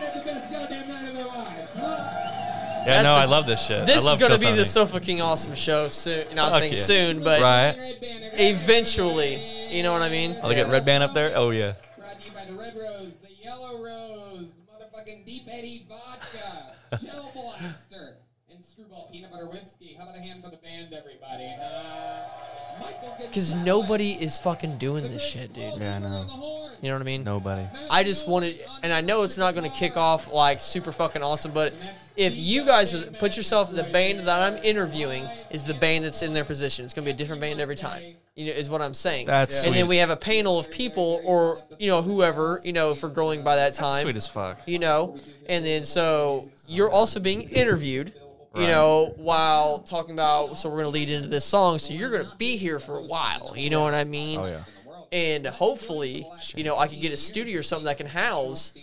yeah, 2.87 3.03
that's 3.03 3.05
no, 3.05 3.15
the- 3.15 3.21
I 3.21 3.25
love 3.25 3.47
this 3.47 3.65
shit. 3.67 3.87
This 3.87 4.05
I 4.07 4.13
is 4.13 4.19
gonna 4.19 4.39
be 4.39 4.53
the 4.53 4.67
Sofa 4.67 5.01
King 5.01 5.21
Awesome 5.23 5.55
show 5.55 5.89
soon. 5.89 6.27
Not 6.35 6.53
Fuck 6.53 6.61
saying 6.61 6.73
yeah. 6.75 6.79
soon, 6.81 7.25
but 7.25 7.41
right. 7.41 7.75
eventually. 8.35 9.43
You 9.71 9.83
know 9.83 9.93
what 9.93 10.03
I 10.03 10.09
mean? 10.11 10.37
Oh, 10.43 10.49
they 10.49 10.55
get 10.55 10.69
red 10.69 10.85
band 10.85 11.03
up 11.03 11.15
there. 11.15 11.33
Oh 11.35 11.51
yeah. 11.51 11.73
Brought 11.99 12.21
to 12.21 12.27
you 12.27 12.33
by 12.33 12.45
the 12.45 12.53
Red 12.53 12.77
Rose, 12.77 13.15
the 13.23 13.29
Yellow 13.43 13.83
Rose, 13.83 14.49
motherfucking 14.71 15.25
Deep 15.25 15.45
Eddy 15.51 15.87
Vodka, 15.89 16.75
Shell 17.05 17.33
Blaster, 17.35 17.75
and 18.95 19.03
Screwball 19.03 19.11
Peanut 19.13 19.31
Butter 19.31 19.49
Whiskey. 19.49 19.95
How 19.99 20.05
about 20.05 20.17
a 20.17 20.21
hand 20.21 20.43
for 20.43 20.51
the 20.51 20.57
band, 20.57 20.93
everybody? 20.93 21.53
Uh, 21.61 23.19
Because 23.19 23.51
Gonzalez, 23.51 23.67
nobody 23.67 24.13
is 24.13 24.39
fucking 24.39 24.79
doing 24.79 25.05
this 25.05 25.23
shit, 25.23 25.53
dude. 25.53 25.81
Yeah, 25.81 25.97
I 25.97 25.99
know. 25.99 26.07
on 26.07 26.27
the 26.27 26.33
horn. 26.33 26.73
You 26.83 26.89
know 26.91 26.97
what 26.97 27.03
I 27.03 27.05
mean? 27.05 27.25
Nobody. 27.25 27.67
I 27.89 28.05
just 28.05 28.29
wanted, 28.29 28.61
and 28.83 28.93
I 28.93 29.01
know 29.01 29.23
it's 29.23 29.39
not 29.39 29.55
going 29.55 29.69
to 29.71 29.77
kick 29.77 29.97
off 29.97 30.33
like 30.33 30.61
super 30.61 30.93
fucking 30.93 31.23
awesome, 31.23 31.53
but 31.53 31.73
if 32.17 32.37
you 32.37 32.65
guys 32.65 32.93
put 33.19 33.37
yourself 33.37 33.71
in 33.71 33.77
the 33.77 33.85
band 33.85 34.21
that 34.21 34.41
I'm 34.41 34.63
interviewing 34.63 35.27
is 35.51 35.65
the 35.65 35.75
band 35.75 36.05
that's 36.05 36.23
in 36.23 36.35
their 36.35 36.45
position, 36.45 36.85
it's 36.85 36.93
going 36.93 37.05
to 37.05 37.09
be 37.11 37.15
a 37.15 37.17
different 37.17 37.41
band 37.41 37.61
every 37.61 37.77
time. 37.77 38.03
You 38.35 38.47
know, 38.47 38.53
is 38.53 38.69
what 38.69 38.83
I'm 38.83 38.95
saying. 38.95 39.27
That's 39.27 39.65
and 39.65 39.75
then 39.75 39.87
we 39.87 39.99
have 39.99 40.11
a 40.11 40.17
panel 40.17 40.59
of 40.59 40.69
people, 40.71 41.21
or 41.25 41.59
you 41.79 41.87
know, 41.89 42.03
whoever 42.03 42.61
you 42.65 42.73
know, 42.73 42.95
for 42.97 43.09
growing 43.09 43.45
by 43.45 43.57
that 43.57 43.75
time. 43.75 44.03
Sweet 44.03 44.17
as 44.17 44.27
fuck. 44.27 44.59
you 44.67 44.81
know, 44.81 45.17
and 45.49 45.65
then 45.65 45.85
so 45.85 46.51
you're 46.67 46.91
also 46.91 47.21
being 47.21 47.43
interviewed. 47.43 48.13
You 48.55 48.63
Right. 48.63 48.69
know, 48.69 49.13
while 49.17 49.81
talking 49.81 50.13
about, 50.13 50.59
so 50.59 50.69
we're 50.71 50.77
gonna 50.79 50.89
lead 50.91 51.11
into 51.11 51.29
this 51.29 51.45
song. 51.45 51.79
So 51.79 51.93
you're 51.93 52.11
gonna 52.11 52.33
be 52.39 52.57
here 52.57 52.79
for 52.79 52.97
a 52.99 53.03
while. 53.03 53.53
You 53.57 53.69
know 53.71 53.83
what 53.83 53.95
I 53.95 54.05
mean? 54.05 54.41
Oh 54.41 54.47
yeah. 54.47 54.63
and 55.13 55.47
hopefully, 55.47 56.27
you 56.57 56.65
know, 56.65 56.77
I 56.77 56.87
could 56.89 57.01
get 57.01 57.13
a 57.13 57.17
studio 57.17 57.59
or 57.61 57.63
something 57.63 57.85
that 57.87 57.99
can 57.99 58.07
house, 58.07 58.75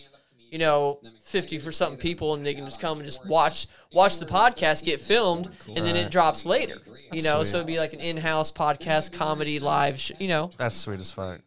you 0.50 0.58
know, 0.60 1.00
fifty 1.24 1.58
for 1.58 1.72
something 1.72 1.98
people, 1.98 2.34
and 2.34 2.46
they 2.46 2.54
can 2.54 2.66
just 2.66 2.80
come 2.82 2.98
and 2.98 3.06
just 3.06 3.26
watch 3.26 3.68
watch 3.94 4.18
the 4.20 4.26
podcast 4.26 4.84
get 4.84 5.00
filmed, 5.00 5.50
and 5.68 5.78
then 5.86 5.96
it 5.96 6.12
drops 6.12 6.46
later. 6.46 6.78
You 7.14 7.22
know, 7.22 7.44
so 7.44 7.58
it'd 7.58 7.68
be 7.68 7.80
like 7.80 7.92
an 7.94 8.00
in-house 8.00 8.52
podcast, 8.52 9.12
comedy, 9.14 9.60
live. 9.60 10.00
Sh- 10.00 10.12
you 10.20 10.28
know, 10.30 10.52
That's 10.58 10.78
sweet 10.78 11.00
as 11.00 11.12
fuck. 11.12 11.42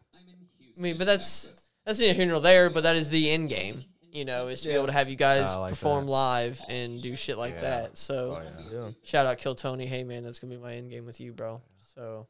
I 0.77 0.81
mean, 0.81 0.97
but 0.99 1.07
that's 1.07 1.51
that's 1.87 1.99
neither 2.01 2.15
here 2.15 2.27
nor 2.27 2.41
there. 2.41 2.69
But 2.71 2.83
that 2.85 2.97
is 2.97 3.09
the 3.11 3.31
end 3.31 3.49
game. 3.51 3.85
You 4.15 4.25
know, 4.25 4.47
is 4.47 4.61
to 4.63 4.69
be 4.69 4.75
able 4.75 4.87
to 4.87 4.93
have 4.93 5.09
you 5.11 5.17
guys 5.17 5.43
I 5.43 5.59
like 5.59 5.71
perform 5.71 6.05
that. 6.07 6.11
live 6.13 6.63
and 6.69 7.03
do 7.03 7.17
shit 7.17 7.37
like 7.37 7.55
Yeah. 7.55 7.61
that. 7.63 7.99
So 7.99 8.39
Oh 8.41 8.43
yeah. 8.71 8.79
Yeah. 8.87 8.91
shout 9.03 9.27
out 9.27 9.39
Kill 9.39 9.57
Tony. 9.57 9.87
Hey 9.87 10.05
man, 10.05 10.23
that's 10.23 10.39
gonna 10.39 10.55
be 10.55 10.61
my 10.63 10.75
end 10.75 10.89
game 10.91 11.05
with 11.05 11.21
you, 11.21 11.33
bro. 11.33 11.61
So, 11.97 12.29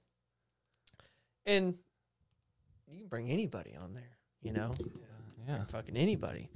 and 1.45 1.75
you 2.91 3.01
can 3.01 3.09
bring 3.09 3.29
anybody 3.31 3.77
on 3.77 3.93
there. 3.93 4.17
You 4.41 4.53
know, 4.53 4.73
Yeah. 5.47 5.65
fucking 5.67 5.97
anybody. 5.97 6.49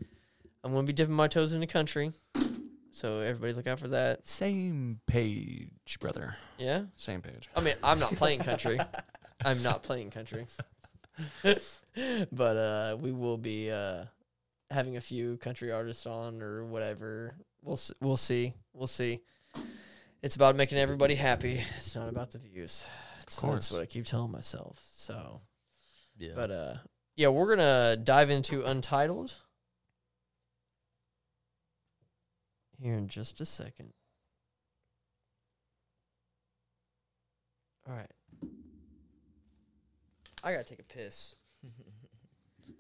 I'm 0.65 0.73
gonna 0.73 0.87
be 0.87 0.95
dipping 0.95 1.15
my 1.15 1.29
toes 1.29 1.53
in 1.53 1.61
the 1.61 1.67
country, 1.67 2.13
so 2.91 3.21
everybody 3.21 3.53
look 3.53 3.67
out 3.67 3.79
for 3.81 3.89
that. 3.89 4.27
Same 4.27 5.01
page, 5.07 6.01
brother. 6.01 6.37
Yeah, 6.57 6.85
Same 6.97 7.21
page. 7.21 7.51
I 7.55 7.61
mean 7.61 7.75
I'm 7.83 7.99
not 7.99 8.13
playing 8.17 8.41
country. 8.41 8.79
I'm 9.45 9.63
not 9.63 9.83
playing 9.83 10.11
country, 10.11 10.47
but 12.33 12.57
uh, 12.57 12.97
we 12.99 13.13
will 13.13 13.37
be 13.39 13.71
uh, 13.71 14.05
having 14.71 14.97
a 14.97 15.01
few 15.01 15.37
country 15.39 15.73
artists 15.73 16.07
on 16.07 16.43
or 16.43 16.65
whatever. 16.65 17.35
We'll 17.63 17.81
we'll 18.01 18.17
see. 18.17 18.55
We'll 18.73 18.87
see. 18.87 19.21
It's 20.23 20.37
about 20.37 20.57
making 20.57 20.79
everybody 20.79 21.15
happy. 21.15 21.63
It's 21.77 21.95
not 21.95 22.09
about 22.09 22.33
the 22.33 22.39
views. 22.39 22.87
It's, 23.23 23.39
course. 23.39 23.55
That's 23.55 23.73
what 23.73 23.83
I 23.83 23.87
keep 23.87 24.05
telling 24.05 24.33
myself. 24.33 24.81
So. 24.95 25.41
Yeah. 26.17 26.33
But 26.35 26.51
uh 26.51 26.75
yeah, 27.17 27.29
we're 27.29 27.55
gonna 27.55 27.97
dive 27.97 28.31
into 28.31 28.65
Untitled 28.65 29.37
here 32.81 32.95
in 32.95 33.09
just 33.09 33.41
a 33.41 33.45
second. 33.45 33.93
All 37.89 37.95
right. 37.95 38.11
I 40.45 40.53
gotta 40.53 40.65
take 40.65 40.81
a 40.81 40.85
piss, 40.85 41.35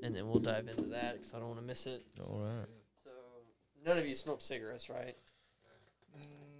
and 0.02 0.14
then 0.14 0.28
we'll 0.28 0.40
dive 0.40 0.68
into 0.68 0.84
that 0.84 1.14
because 1.14 1.34
I 1.34 1.38
don't 1.38 1.48
want 1.48 1.60
to 1.60 1.66
miss 1.66 1.86
it. 1.86 2.02
All 2.28 2.40
right. 2.40 2.66
So, 3.04 3.10
none 3.84 3.98
of 3.98 4.06
you 4.06 4.14
smoke 4.14 4.40
cigarettes, 4.40 4.88
right? 4.88 5.16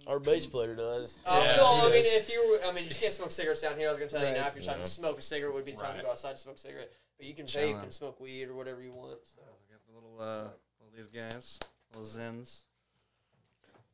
Our 0.07 0.19
bass 0.19 0.47
player 0.47 0.75
does. 0.75 1.19
Oh 1.25 1.53
no, 1.57 1.87
I 1.87 1.91
mean 1.91 2.03
if 2.05 2.29
you, 2.29 2.59
were, 2.63 2.67
I 2.67 2.71
mean 2.73 2.83
you 2.85 2.89
just 2.89 3.01
can't 3.01 3.13
smoke 3.13 3.31
cigarettes 3.31 3.61
down 3.61 3.77
here. 3.77 3.87
I 3.87 3.91
was 3.91 3.99
gonna 3.99 4.09
tell 4.09 4.25
you 4.25 4.33
now 4.33 4.47
if 4.47 4.55
you're 4.55 4.63
trying 4.63 4.77
Yeah. 4.79 4.85
to 4.85 4.89
smoke 4.89 5.19
a 5.19 5.21
cigarette, 5.21 5.53
would 5.53 5.65
be 5.65 5.73
time 5.73 5.97
to 5.97 6.03
go 6.03 6.09
outside 6.09 6.31
to 6.31 6.37
smoke 6.37 6.55
a 6.55 6.59
cigarette. 6.59 6.91
But 7.17 7.27
you 7.27 7.35
can 7.35 7.45
vape 7.45 7.49
Chilling. 7.49 7.77
and 7.77 7.93
smoke 7.93 8.19
weed 8.19 8.45
or 8.47 8.55
whatever 8.55 8.81
you 8.81 8.93
want. 8.93 9.19
So. 9.25 9.41
We 9.41 9.75
got 9.75 9.85
the 9.85 9.93
little 9.93 10.17
uh, 10.19 10.49
little 10.79 10.95
these 10.95 11.07
guys, 11.09 11.59
little 11.93 12.05
zins. 12.07 12.63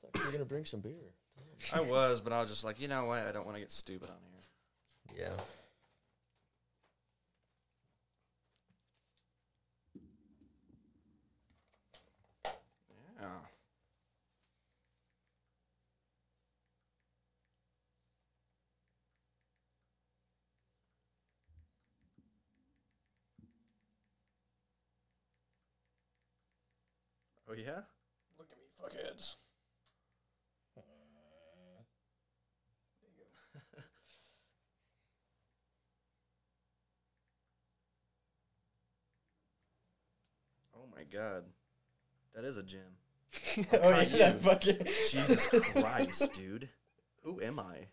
Thought 0.01 0.19
you 0.19 0.25
were 0.25 0.31
gonna 0.31 0.45
bring 0.45 0.63
some 0.65 0.79
beer. 0.79 1.11
I 1.73 1.81
was, 1.81 2.21
but 2.21 2.31
I 2.33 2.39
was 2.39 2.49
just 2.49 2.63
like, 2.63 2.79
you 2.79 2.87
know 2.87 3.05
what? 3.05 3.25
I 3.25 3.31
don't 3.31 3.45
want 3.45 3.55
to 3.55 3.61
get 3.61 3.71
stupid 3.71 4.09
on 4.09 4.15
here. 4.21 5.23
Yeah. 5.27 5.33
Yeah. 5.33 5.41
Oh 27.47 27.53
yeah. 27.53 27.81
Look 28.39 28.49
at 28.51 28.57
me, 28.57 28.65
fuckheads. 28.81 29.35
Oh 40.77 40.87
my 40.95 41.03
god, 41.03 41.43
that 42.35 42.45
is 42.45 42.57
a 42.57 42.63
gem. 42.63 42.81
oh 43.73 43.89
yeah, 44.01 44.31
that 44.31 44.41
fucking. 44.41 44.77
Jesus 45.09 45.47
Christ, 45.47 46.33
dude. 46.33 46.69
Who 47.23 47.41
am 47.41 47.59
I? 47.59 47.87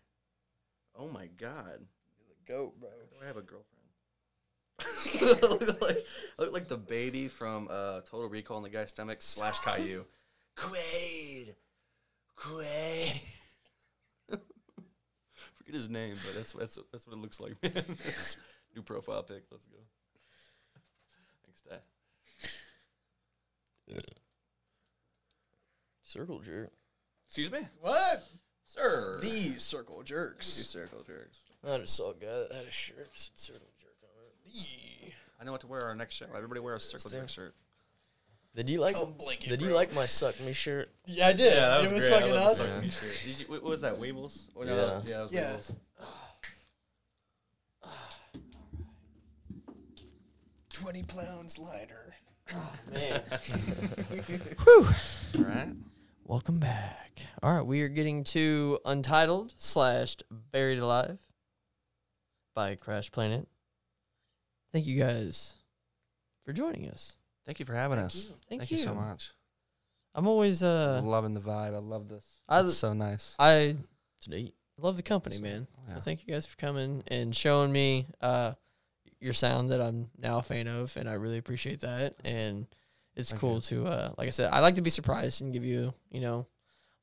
Oh 0.95 1.07
my 1.07 1.27
god. 1.37 1.79
You're 2.17 2.27
the 2.29 2.53
goat, 2.53 2.79
bro. 2.79 2.89
Do 2.89 3.15
I 3.21 3.25
have 3.27 3.37
a 3.37 3.41
girlfriend? 3.41 3.72
I 5.21 5.25
look 5.41 5.81
like 5.81 5.97
I 6.37 6.41
look 6.41 6.53
like 6.53 6.67
the 6.67 6.77
baby 6.77 7.27
from 7.27 7.67
uh, 7.69 8.01
Total 8.01 8.27
Recall 8.29 8.57
in 8.57 8.63
the 8.63 8.69
guy's 8.69 8.89
stomach 8.89 9.17
slash 9.21 9.59
Caillou. 9.59 10.05
Quaid, 10.57 11.55
Quaid. 12.37 13.19
Forget 14.29 15.73
his 15.75 15.89
name, 15.89 16.15
but 16.25 16.35
that's 16.35 16.53
that's 16.53 16.77
that's 16.91 17.07
what 17.07 17.15
it 17.15 17.19
looks 17.21 17.39
like, 17.39 17.53
man. 17.63 17.83
New 18.75 18.81
profile 18.81 19.23
pic. 19.23 19.43
Let's 19.51 19.65
go. 19.65 19.77
Thanks, 21.45 21.61
Dad. 21.61 21.81
Circle 26.03 26.39
jerk. 26.39 26.71
Excuse 27.27 27.51
me, 27.51 27.61
What? 27.81 28.23
sir. 28.65 29.19
These 29.21 29.63
circle 29.63 29.97
You 29.99 30.03
jerks. 30.03 30.45
circle 30.47 31.03
jerks. 31.03 31.39
I 31.67 31.77
just 31.79 31.95
saw 31.95 32.11
a 32.11 32.13
guy 32.13 32.27
that 32.27 32.51
had 32.53 32.65
a 32.65 32.71
shirt 32.71 32.97
that 32.97 33.09
said 33.15 33.37
circle 33.37 33.59
jerk 33.61 33.61
on 33.61 33.67
it. 33.67 33.72
I 35.39 35.43
know 35.45 35.51
what 35.51 35.61
to 35.61 35.67
wear 35.67 35.81
our 35.81 35.95
next 35.95 36.15
show. 36.15 36.25
Everybody 36.35 36.59
wear 36.61 36.75
a 36.75 36.79
circle 36.79 37.09
jerk 37.09 37.29
shirt. 37.29 37.55
Did 38.55 38.69
you 38.69 38.79
like? 38.79 38.95
Come 38.95 39.13
blink 39.17 39.45
it, 39.45 39.49
Did 39.49 39.61
you 39.61 39.67
bro. 39.69 39.75
like 39.75 39.93
my 39.95 40.05
suck 40.05 40.39
me 40.41 40.53
shirt? 40.53 40.89
Yeah, 41.05 41.27
I 41.29 41.33
did. 41.33 41.53
Yeah, 41.53 41.69
that 41.69 41.79
it 41.79 41.81
was 41.83 41.91
was 41.93 42.07
great. 42.07 42.17
I 42.17 42.19
fucking 42.19 42.35
love 42.35 42.57
the 42.57 42.63
awesome. 42.63 42.89
circle 42.89 43.09
jerk. 43.09 43.17
Did 43.25 43.39
you, 43.39 43.45
what 43.47 43.63
was 43.63 43.81
that? 43.81 43.99
Weebles? 43.99 44.49
Oh, 44.55 44.61
no, 44.63 44.69
Yeah. 44.69 44.75
that- 44.75 45.05
yeah, 45.05 45.17
that 45.17 45.21
was 45.23 45.31
Yeah. 45.31 45.55
Weebles. 45.55 45.75
Twenty 50.71 51.03
pounds 51.03 51.59
lighter. 51.59 52.13
Oh, 52.53 52.71
man. 52.93 53.21
All 54.67 55.43
right. 55.43 55.69
Welcome 56.25 56.59
back. 56.59 57.21
All 57.41 57.53
right, 57.53 57.65
we 57.65 57.81
are 57.81 57.87
getting 57.89 58.23
to 58.25 58.79
Untitled 58.85 59.53
slash 59.57 60.17
Buried 60.51 60.79
Alive 60.79 61.19
by 62.53 62.75
Crash 62.75 63.11
Planet. 63.11 63.47
Thank 64.73 64.85
you 64.87 64.99
guys 64.99 65.53
for 66.45 66.51
joining 66.53 66.89
us. 66.89 67.15
Thank 67.45 67.59
you 67.59 67.65
for 67.65 67.73
having 67.75 67.99
us. 67.99 68.33
Thank 68.49 68.61
Thank 68.61 68.71
you 68.71 68.77
so 68.77 68.93
much. 68.95 69.31
I'm 70.15 70.27
always 70.27 70.61
uh 70.63 71.01
loving 71.03 71.33
the 71.33 71.39
vibe. 71.41 71.73
I 71.73 71.77
love 71.79 72.09
this. 72.09 72.25
I- 72.49 72.61
It's 72.61 72.75
so 72.75 72.93
nice. 72.93 73.35
I 73.39 73.75
It's 74.17 74.27
neat. 74.27 74.55
love 74.77 74.97
the 74.97 75.03
company, 75.03 75.39
man. 75.39 75.67
yeah. 75.87 75.95
So 75.95 76.01
thank 76.01 76.25
you 76.27 76.33
guys 76.33 76.45
for 76.45 76.55
coming 76.57 77.03
and 77.07 77.35
showing 77.35 77.71
me 77.71 78.07
uh 78.21 78.53
your 79.19 79.33
sound 79.33 79.69
that 79.69 79.79
I'm 79.81 80.09
now 80.17 80.39
a 80.39 80.43
fan 80.43 80.67
of 80.67 80.95
and 80.97 81.07
I 81.09 81.13
really 81.13 81.37
appreciate 81.37 81.79
that 81.81 82.15
and 82.25 82.67
it's 83.15 83.29
Thank 83.29 83.41
cool 83.41 83.55
you. 83.55 83.61
to 83.61 83.85
uh 83.87 84.13
like 84.17 84.27
I 84.27 84.31
said 84.31 84.49
I 84.51 84.59
like 84.59 84.75
to 84.75 84.81
be 84.81 84.89
surprised 84.89 85.41
and 85.41 85.53
give 85.53 85.63
you, 85.65 85.93
you 86.11 86.19
know, 86.21 86.39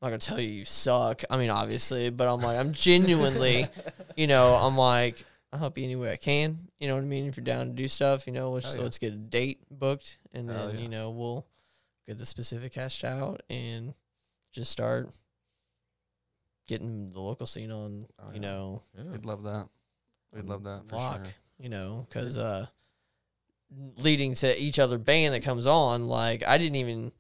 I'm 0.03 0.07
not 0.07 0.09
going 0.11 0.21
to 0.21 0.27
tell 0.27 0.41
you 0.41 0.49
you 0.49 0.65
suck. 0.65 1.23
I 1.31 1.37
mean 1.37 1.51
obviously, 1.51 2.11
but 2.11 2.27
I'm 2.29 2.41
like 2.41 2.59
I'm 2.59 2.73
genuinely, 2.73 3.67
you 4.17 4.27
know, 4.27 4.55
I'm 4.55 4.77
like 4.77 5.25
I'll 5.53 5.59
help 5.59 5.77
you 5.79 5.85
any 5.85 5.97
way 5.97 6.13
I 6.13 6.17
can. 6.17 6.69
You 6.79 6.89
know 6.89 6.95
what 6.95 7.03
I 7.03 7.07
mean? 7.07 7.27
If 7.27 7.37
you're 7.37 7.45
down 7.45 7.67
to 7.67 7.73
do 7.73 7.89
stuff, 7.89 8.27
you 8.27 8.33
know, 8.33 8.51
let's 8.53 8.67
Hell 8.67 8.77
yeah. 8.77 8.83
let's 8.83 8.99
get 8.99 9.13
a 9.13 9.17
date 9.17 9.61
booked 9.71 10.19
and 10.33 10.49
Hell 10.49 10.69
then, 10.69 10.77
yeah. 10.77 10.83
you 10.83 10.89
know, 10.89 11.11
we'll 11.11 11.47
get 12.07 12.19
the 12.19 12.27
specific 12.27 12.75
hashed 12.75 13.05
out 13.05 13.43
and 13.51 13.95
just 14.53 14.71
start 14.71 15.11
getting 16.69 17.11
the 17.11 17.21
local 17.21 17.47
scene 17.47 17.71
on, 17.73 18.07
Oh, 18.19 18.29
you 18.29 18.35
yeah. 18.35 18.41
know, 18.41 18.83
Yeah. 18.97 19.05
We'd 19.11 19.25
love 19.27 19.43
that. 19.43 19.69
We'd 20.33 20.45
love 20.47 20.63
that 20.65 20.89
for 20.89 20.97
lock, 20.97 21.25
sure. 21.25 21.35
you 21.59 21.69
know, 21.69 22.07
because 22.09 22.39
uh, 22.39 22.67
leading 23.97 24.35
to 24.35 24.61
each 24.61 24.79
other 24.79 24.99
band 24.99 25.35
that 25.35 25.43
comes 25.43 25.67
on, 25.67 26.07
like 26.07 26.47
I 26.47 26.59
didn't 26.59 26.77
even 26.77 27.11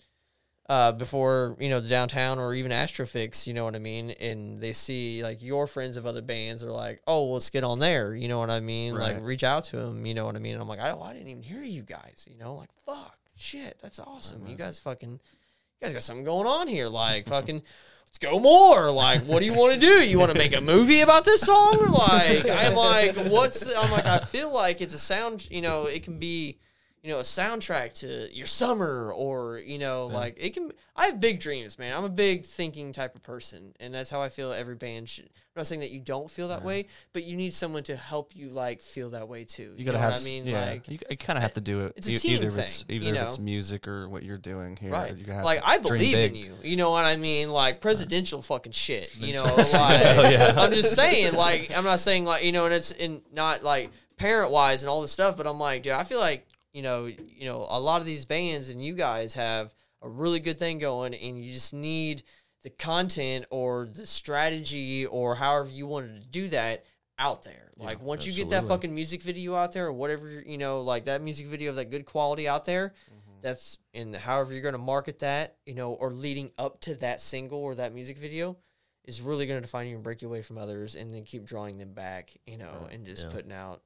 uh 0.70 0.92
before 0.92 1.56
you 1.58 1.68
know 1.68 1.80
the 1.80 1.88
downtown 1.88 2.38
or 2.38 2.54
even 2.54 2.70
Astrofix, 2.70 3.46
you 3.46 3.52
know 3.52 3.64
what 3.64 3.74
I 3.74 3.80
mean, 3.80 4.12
and 4.12 4.60
they 4.60 4.72
see 4.72 5.22
like 5.22 5.42
your 5.42 5.66
friends 5.66 5.96
of 5.96 6.06
other 6.06 6.22
bands 6.22 6.62
are 6.62 6.70
like, 6.70 7.02
oh, 7.06 7.32
let's 7.32 7.50
get 7.50 7.64
on 7.64 7.80
there, 7.80 8.14
you 8.14 8.28
know 8.28 8.38
what 8.38 8.50
I 8.50 8.60
mean, 8.60 8.94
like 8.94 9.18
reach 9.20 9.42
out 9.42 9.64
to 9.66 9.76
them, 9.78 10.06
you 10.06 10.14
know 10.14 10.24
what 10.24 10.36
I 10.36 10.38
mean, 10.38 10.54
and 10.54 10.62
I'm 10.62 10.68
like, 10.68 10.78
oh, 10.80 11.02
I 11.02 11.12
didn't 11.12 11.28
even 11.28 11.42
hear 11.42 11.62
you 11.62 11.82
guys, 11.82 12.26
you 12.30 12.38
know, 12.38 12.54
like 12.54 12.70
fuck, 12.86 13.18
shit, 13.36 13.78
that's 13.82 13.98
awesome, 13.98 14.46
you 14.46 14.54
guys 14.54 14.78
fucking, 14.78 15.10
you 15.10 15.82
guys 15.82 15.92
got 15.92 16.04
something 16.04 16.24
going 16.24 16.46
on 16.46 16.68
here, 16.68 16.88
like 16.88 17.28
fucking. 17.28 17.62
Let's 18.06 18.18
go 18.18 18.40
more. 18.40 18.90
Like, 18.90 19.22
what 19.22 19.38
do 19.38 19.44
you 19.44 19.54
want 19.54 19.72
to 19.74 19.78
do? 19.78 20.04
You 20.04 20.18
want 20.18 20.32
to 20.32 20.36
make 20.36 20.52
a 20.52 20.60
movie 20.60 21.00
about 21.00 21.24
this 21.24 21.42
song? 21.42 21.78
Like, 21.92 22.44
I'm 22.50 22.74
like, 22.74 23.14
what's? 23.30 23.64
I'm 23.72 23.88
like, 23.92 24.04
I 24.04 24.18
feel 24.18 24.52
like 24.52 24.80
it's 24.80 24.94
a 24.94 24.98
sound. 24.98 25.48
You 25.48 25.60
know, 25.60 25.84
it 25.84 26.02
can 26.02 26.18
be, 26.18 26.58
you 27.02 27.10
know, 27.10 27.18
a 27.18 27.22
soundtrack 27.22 27.94
to 27.94 28.28
your 28.34 28.46
summer, 28.46 29.10
or 29.12 29.58
you 29.58 29.78
know, 29.78 30.06
like 30.06 30.36
it 30.38 30.52
can. 30.52 30.70
I 30.94 31.06
have 31.06 31.18
big 31.18 31.40
dreams, 31.40 31.78
man. 31.78 31.96
I'm 31.96 32.04
a 32.04 32.10
big 32.10 32.44
thinking 32.44 32.92
type 32.92 33.14
of 33.14 33.22
person, 33.22 33.72
and 33.80 33.94
that's 33.94 34.10
how 34.10 34.20
I 34.20 34.28
feel. 34.28 34.52
Every 34.52 34.74
band 34.74 35.08
should. 35.08 35.24
I'm 35.24 35.60
not 35.60 35.66
saying 35.66 35.80
that 35.80 35.90
you 35.90 36.00
don't 36.00 36.30
feel 36.30 36.48
that 36.48 36.62
way, 36.62 36.86
but 37.14 37.24
you 37.24 37.38
need 37.38 37.54
someone 37.54 37.82
to 37.84 37.96
help 37.96 38.36
you 38.36 38.50
like 38.50 38.82
feel 38.82 39.10
that 39.10 39.28
way 39.28 39.44
too. 39.44 39.72
You 39.78 39.86
gotta 39.86 39.96
know 39.96 40.04
have. 40.04 40.20
I 40.20 40.24
mean, 40.24 40.44
yeah, 40.44 40.64
like, 40.66 40.88
you, 40.88 40.98
you 41.08 41.16
kind 41.16 41.38
of 41.38 41.42
have 41.42 41.54
to 41.54 41.62
do 41.62 41.80
it. 41.80 41.94
it's 41.96 42.06
a 42.06 42.18
team 42.18 42.32
either 42.36 42.48
if 42.48 42.58
it's 42.58 42.82
thing, 42.82 42.96
either 42.96 43.06
you 43.06 43.14
if 43.14 43.28
it's 43.28 43.38
music 43.38 43.88
or 43.88 44.06
what 44.06 44.22
you're 44.22 44.36
doing 44.36 44.76
here. 44.76 44.92
Right. 44.92 45.16
You 45.16 45.32
have 45.32 45.44
Like 45.44 45.62
I 45.64 45.78
believe 45.78 46.14
in 46.14 46.34
you. 46.34 46.54
You 46.62 46.76
know 46.76 46.90
what 46.90 47.06
I 47.06 47.16
mean? 47.16 47.50
Like 47.50 47.80
presidential 47.80 48.42
fucking 48.42 48.72
shit. 48.72 49.16
You 49.16 49.34
know, 49.36 49.44
like 49.44 49.72
yeah. 49.72 50.52
I'm 50.54 50.70
just 50.72 50.94
saying, 50.94 51.32
like 51.32 51.74
I'm 51.74 51.84
not 51.84 52.00
saying 52.00 52.26
like 52.26 52.44
you 52.44 52.52
know, 52.52 52.66
and 52.66 52.74
it's 52.74 52.90
in 52.90 53.22
not 53.32 53.62
like 53.64 53.90
parent 54.20 54.50
wise 54.50 54.82
and 54.82 54.90
all 54.90 55.00
this 55.00 55.10
stuff, 55.10 55.36
but 55.36 55.46
I'm 55.46 55.58
like, 55.58 55.82
dude, 55.82 55.94
I 55.94 56.04
feel 56.04 56.20
like, 56.20 56.46
you 56.72 56.82
know, 56.82 57.06
you 57.06 57.44
know, 57.44 57.66
a 57.68 57.80
lot 57.80 58.00
of 58.00 58.06
these 58.06 58.24
bands 58.24 58.68
and 58.68 58.84
you 58.84 58.94
guys 58.94 59.34
have 59.34 59.74
a 60.02 60.08
really 60.08 60.40
good 60.40 60.58
thing 60.58 60.78
going 60.78 61.14
and 61.14 61.44
you 61.44 61.52
just 61.52 61.74
need 61.74 62.22
the 62.62 62.70
content 62.70 63.46
or 63.50 63.88
the 63.92 64.06
strategy 64.06 65.06
or 65.06 65.34
however 65.34 65.70
you 65.70 65.86
wanted 65.86 66.20
to 66.20 66.28
do 66.28 66.48
that 66.48 66.84
out 67.18 67.42
there. 67.42 67.70
Like 67.76 68.02
once 68.02 68.26
you 68.26 68.32
get 68.32 68.50
that 68.50 68.66
fucking 68.66 68.94
music 68.94 69.22
video 69.22 69.54
out 69.54 69.72
there 69.72 69.86
or 69.86 69.92
whatever, 69.92 70.28
you 70.28 70.58
know, 70.58 70.82
like 70.82 71.06
that 71.06 71.22
music 71.22 71.46
video 71.46 71.70
of 71.70 71.76
that 71.76 71.90
good 71.90 72.04
quality 72.04 72.46
out 72.46 72.64
there, 72.66 72.94
mm-hmm. 73.08 73.40
that's 73.40 73.78
and 73.94 74.14
however 74.14 74.52
you're 74.52 74.62
going 74.62 74.72
to 74.72 74.78
market 74.78 75.20
that, 75.20 75.56
you 75.64 75.74
know, 75.74 75.92
or 75.92 76.10
leading 76.10 76.50
up 76.58 76.80
to 76.82 76.94
that 76.96 77.22
single 77.22 77.58
or 77.58 77.74
that 77.74 77.94
music 77.94 78.18
video 78.18 78.58
is 79.04 79.22
really 79.22 79.46
going 79.46 79.56
to 79.56 79.62
define 79.62 79.88
you 79.88 79.94
and 79.94 80.04
break 80.04 80.20
you 80.20 80.28
away 80.28 80.42
from 80.42 80.58
others 80.58 80.94
and 80.94 81.12
then 81.12 81.24
keep 81.24 81.46
drawing 81.46 81.78
them 81.78 81.94
back, 81.94 82.36
you 82.46 82.58
know, 82.58 82.86
and 82.90 83.06
just 83.06 83.26
yeah. 83.26 83.32
putting 83.32 83.52
out 83.52 83.80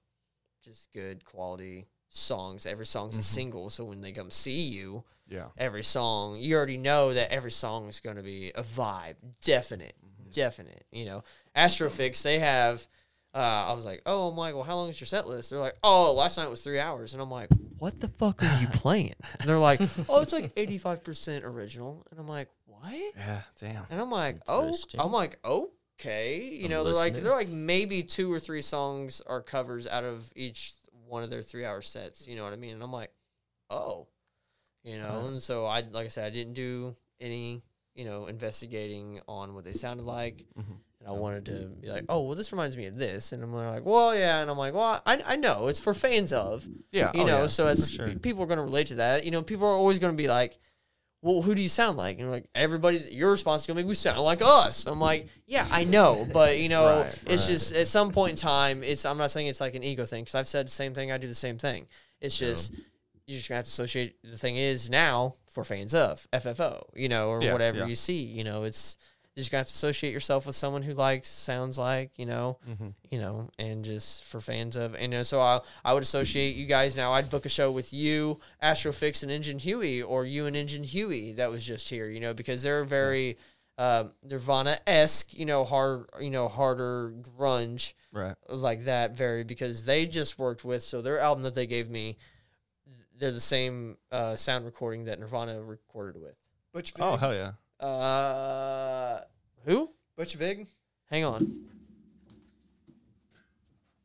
just 0.64 0.92
good 0.92 1.24
quality 1.24 1.86
songs. 2.14 2.64
Every 2.66 2.86
song's 2.86 3.18
a 3.18 3.22
single, 3.22 3.68
so 3.70 3.84
when 3.84 4.00
they 4.00 4.12
come 4.12 4.30
see 4.30 4.62
you, 4.62 5.04
Yeah. 5.28 5.48
every 5.58 5.82
song, 5.82 6.36
you 6.38 6.56
already 6.56 6.76
know 6.76 7.12
that 7.14 7.30
every 7.32 7.50
song 7.52 7.88
is 7.88 8.00
going 8.00 8.16
to 8.16 8.22
be 8.22 8.50
a 8.54 8.62
vibe, 8.62 9.16
definite, 9.42 9.96
definite. 10.32 10.84
You 10.92 11.04
know, 11.06 11.24
Astrofix, 11.56 12.22
they 12.22 12.38
have. 12.38 12.86
Uh, 13.34 13.66
I 13.68 13.72
was 13.72 13.84
like, 13.84 14.00
oh, 14.06 14.28
I'm 14.28 14.36
like, 14.36 14.54
well, 14.54 14.62
how 14.62 14.76
long 14.76 14.88
is 14.90 15.00
your 15.00 15.08
set 15.08 15.26
list? 15.26 15.50
They're 15.50 15.58
like, 15.58 15.74
oh, 15.82 16.14
last 16.14 16.36
night 16.38 16.48
was 16.48 16.62
three 16.62 16.78
hours, 16.78 17.14
and 17.14 17.20
I'm 17.22 17.32
like, 17.32 17.48
what 17.78 17.98
the 17.98 18.06
fuck 18.06 18.40
are 18.44 18.60
you 18.60 18.68
playing? 18.72 19.14
And 19.40 19.48
they're 19.48 19.58
like, 19.58 19.80
oh, 20.08 20.22
it's 20.22 20.32
like 20.32 20.52
85 20.56 21.02
percent 21.02 21.44
original, 21.44 22.06
and 22.12 22.20
I'm 22.20 22.28
like, 22.28 22.48
what? 22.66 22.92
Yeah. 23.16 23.40
Damn. 23.58 23.86
And 23.90 24.00
I'm 24.00 24.10
like, 24.12 24.38
oh, 24.46 24.72
I'm 25.00 25.10
like, 25.10 25.38
okay, 25.44 26.44
you 26.44 26.66
I'm 26.66 26.70
know, 26.70 26.84
they're 26.84 26.94
like, 26.94 27.14
they're 27.14 27.32
like 27.32 27.48
maybe 27.48 28.04
two 28.04 28.32
or 28.32 28.38
three 28.38 28.62
songs 28.62 29.20
are 29.26 29.40
covers 29.40 29.86
out 29.88 30.04
of 30.04 30.30
each 30.36 30.74
one 31.06 31.22
of 31.22 31.30
their 31.30 31.42
three 31.42 31.64
hour 31.64 31.82
sets. 31.82 32.26
You 32.26 32.36
know 32.36 32.44
what 32.44 32.52
I 32.52 32.56
mean? 32.56 32.74
And 32.74 32.82
I'm 32.82 32.92
like, 32.92 33.10
oh, 33.70 34.06
you 34.82 34.98
know, 34.98 35.20
Right. 35.20 35.24
and 35.26 35.42
so 35.42 35.66
I, 35.66 35.80
like 35.80 36.04
I 36.06 36.08
said, 36.08 36.26
I 36.26 36.30
didn't 36.30 36.54
do 36.54 36.94
any, 37.20 37.62
you 37.94 38.04
know, 38.04 38.26
investigating 38.26 39.20
on 39.28 39.54
what 39.54 39.64
they 39.64 39.72
sounded 39.72 40.04
like. 40.04 40.44
Mhm. 40.58 40.78
And 41.00 41.08
I 41.08 41.12
wanted 41.12 41.46
to 41.46 41.52
be 41.80 41.88
like, 41.88 42.04
oh, 42.08 42.22
well, 42.22 42.34
this 42.34 42.50
reminds 42.52 42.76
me 42.76 42.86
of 42.86 42.96
this. 42.96 43.32
And 43.32 43.42
I'm 43.42 43.52
like, 43.52 43.84
well, 43.84 44.14
yeah. 44.14 44.40
And 44.40 44.50
I'm 44.50 44.56
like, 44.58 44.72
well, 44.74 45.02
I, 45.04 45.22
I 45.26 45.36
know 45.36 45.68
it's 45.68 45.78
for 45.80 45.92
fans 45.94 46.32
of, 46.32 46.66
Yeah. 46.92 47.10
you 47.14 47.22
oh, 47.22 47.26
know, 47.26 47.40
yeah, 47.42 47.46
so 47.48 47.68
it's 47.68 47.90
sure. 47.90 48.08
people 48.16 48.42
are 48.42 48.46
going 48.46 48.58
to 48.58 48.64
relate 48.64 48.86
to 48.88 48.94
that. 48.96 49.24
You 49.24 49.30
know, 49.30 49.42
people 49.42 49.66
are 49.66 49.72
always 49.74 49.98
going 49.98 50.12
to 50.12 50.16
be 50.16 50.28
like, 50.28 50.58
well, 51.24 51.40
who 51.40 51.54
do 51.54 51.62
you 51.62 51.70
sound 51.70 51.96
like? 51.96 52.18
And 52.20 52.30
like 52.30 52.46
everybody's 52.54 53.10
your 53.10 53.30
response 53.30 53.62
is 53.62 53.66
gonna 53.66 53.80
be, 53.82 53.88
we 53.88 53.94
sound 53.94 54.20
like 54.20 54.42
us. 54.42 54.86
I'm 54.86 55.00
like, 55.00 55.28
yeah, 55.46 55.66
I 55.70 55.84
know, 55.84 56.26
but 56.32 56.58
you 56.58 56.68
know, 56.68 57.00
Right, 57.02 57.18
it's 57.26 57.44
right. 57.46 57.52
just 57.54 57.72
at 57.74 57.88
some 57.88 58.12
point 58.12 58.30
in 58.32 58.36
time, 58.36 58.82
it's. 58.82 59.06
I'm 59.06 59.16
not 59.16 59.30
saying 59.30 59.46
it's 59.46 59.60
like 59.60 59.74
an 59.74 59.82
ego 59.82 60.04
thing 60.04 60.22
because 60.24 60.34
I've 60.34 60.46
said 60.46 60.66
the 60.66 60.70
same 60.70 60.92
thing. 60.92 61.10
I 61.10 61.16
do 61.16 61.26
the 61.26 61.34
same 61.34 61.56
thing. 61.56 61.86
It's 62.20 62.36
just 62.36 62.72
you're 63.26 63.38
just 63.38 63.48
gonna 63.48 63.56
have 63.56 63.64
to 63.64 63.68
associate. 63.70 64.16
The 64.22 64.36
thing 64.36 64.56
is 64.56 64.90
now 64.90 65.36
for 65.50 65.64
fans 65.64 65.94
of 65.94 66.26
FFO, 66.32 66.82
you 66.94 67.08
know, 67.08 67.28
or 67.30 67.42
Yeah, 67.42 67.52
whatever 67.52 67.78
yeah. 67.78 67.86
you 67.86 67.94
see, 67.94 68.22
you 68.22 68.44
know, 68.44 68.64
it's 68.64 68.96
you 69.34 69.40
just 69.40 69.50
got 69.50 69.66
to 69.66 69.70
associate 69.70 70.12
yourself 70.12 70.46
with 70.46 70.54
someone 70.54 70.82
who 70.82 70.92
likes, 70.94 71.28
sounds 71.28 71.76
like, 71.76 72.10
you 72.18 72.24
know, 72.26 72.58
Mm-hmm. 72.70 72.88
you 73.10 73.18
know, 73.20 73.48
and 73.58 73.84
just 73.84 74.24
for 74.24 74.40
fans 74.40 74.76
of, 74.76 74.94
and 74.94 75.02
you 75.12 75.18
know, 75.18 75.22
so 75.24 75.40
I, 75.40 75.60
I 75.84 75.92
would 75.92 76.02
associate 76.04 76.54
you 76.56 76.66
guys 76.66 76.94
now. 76.96 77.12
I'd 77.12 77.30
book 77.30 77.44
a 77.44 77.48
show 77.48 77.70
with 77.72 77.92
you, 77.92 78.38
Astrofix 78.62 79.22
and 79.22 79.32
Engine 79.32 79.58
Huey, 79.58 80.02
or 80.02 80.24
you 80.24 80.46
and 80.46 80.54
Engine 80.56 80.84
Huey 80.84 81.32
that 81.32 81.50
was 81.50 81.64
just 81.64 81.88
here, 81.88 82.08
you 82.08 82.20
know, 82.20 82.32
because 82.32 82.62
they're 82.62 82.84
very 82.84 83.36
uh, 83.76 84.04
Nirvana 84.22 84.78
esque, 84.86 85.34
you 85.36 85.46
know, 85.46 85.64
hard, 85.64 86.06
you 86.20 86.30
know, 86.30 86.46
harder 86.48 87.12
grunge 87.36 87.94
Right. 88.12 88.36
like 88.48 88.84
that, 88.84 89.16
very 89.16 89.42
because 89.42 89.84
they 89.84 90.06
just 90.06 90.38
worked 90.38 90.64
with. 90.64 90.84
So 90.84 91.02
their 91.02 91.18
album 91.18 91.42
that 91.42 91.56
they 91.56 91.66
gave 91.66 91.90
me, 91.90 92.16
they're 93.18 93.32
the 93.32 93.40
same 93.40 93.96
uh, 94.12 94.36
sound 94.36 94.64
recording 94.64 95.06
that 95.06 95.18
Nirvana 95.18 95.60
recorded 95.60 96.22
with. 96.22 96.36
Butch 96.72 96.92
Vig. 96.92 97.02
Oh 97.02 97.16
hell 97.16 97.34
yeah. 97.34 97.52
Uh, 97.80 99.20
who? 99.66 99.90
Butch 100.16 100.34
Vig. 100.34 100.66
Hang 101.10 101.24
on. 101.24 101.64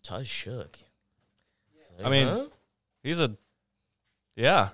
Ty 0.04 0.24
Shook. 0.24 0.78
I 2.04 2.10
mean, 2.10 2.28
Huh? 2.28 2.48
he's 3.04 3.20
a. 3.20 3.38
Yeah. 4.36 4.70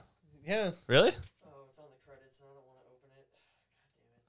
Yeah. 0.46 0.72
Really? 0.88 1.12
Oh, 1.46 1.66
it's 1.68 1.78
on 1.80 1.86
the 1.90 1.98
credits, 2.06 2.38
and 2.40 2.48
I 2.50 2.54
don't 2.54 2.66
want 2.68 2.80
to 2.80 2.86
open 2.94 3.10
it. 3.18 3.28
God 3.34 3.42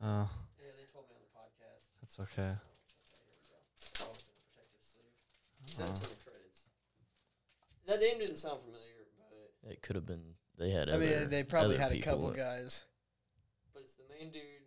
damn 0.00 0.08
it. 0.08 0.26
Oh, 0.26 0.30
Yeah, 0.58 0.72
they 0.78 0.86
told 0.92 1.04
me 1.10 1.14
on 1.16 1.22
the 1.22 1.32
podcast. 1.38 1.84
that's 2.00 2.18
okay. 2.20 2.54
Oh, 2.56 4.10
it's 4.16 4.28
in 4.28 4.34
a 4.34 4.42
protective 4.48 4.82
sleeve. 4.82 5.12
He 5.66 5.72
said 5.72 5.88
it's 5.90 6.02
in 6.02 6.08
the 6.08 6.24
credits. 6.24 6.60
That 7.86 8.00
name 8.00 8.18
didn't 8.18 8.36
sound 8.36 8.60
familiar, 8.62 9.04
but 9.62 9.72
it 9.72 9.82
could 9.82 9.96
have 9.96 10.06
been. 10.06 10.34
They 10.58 10.70
had. 10.70 10.88
I 10.88 10.92
Other, 10.92 11.04
mean, 11.06 11.28
they 11.28 11.42
probably 11.44 11.76
had 11.76 11.92
a 11.92 12.00
couple 12.00 12.28
that- 12.28 12.36
guys. 12.36 12.84
But 13.76 13.82
it's 13.84 13.92
the 14.00 14.08
main 14.08 14.32
dude. 14.32 14.64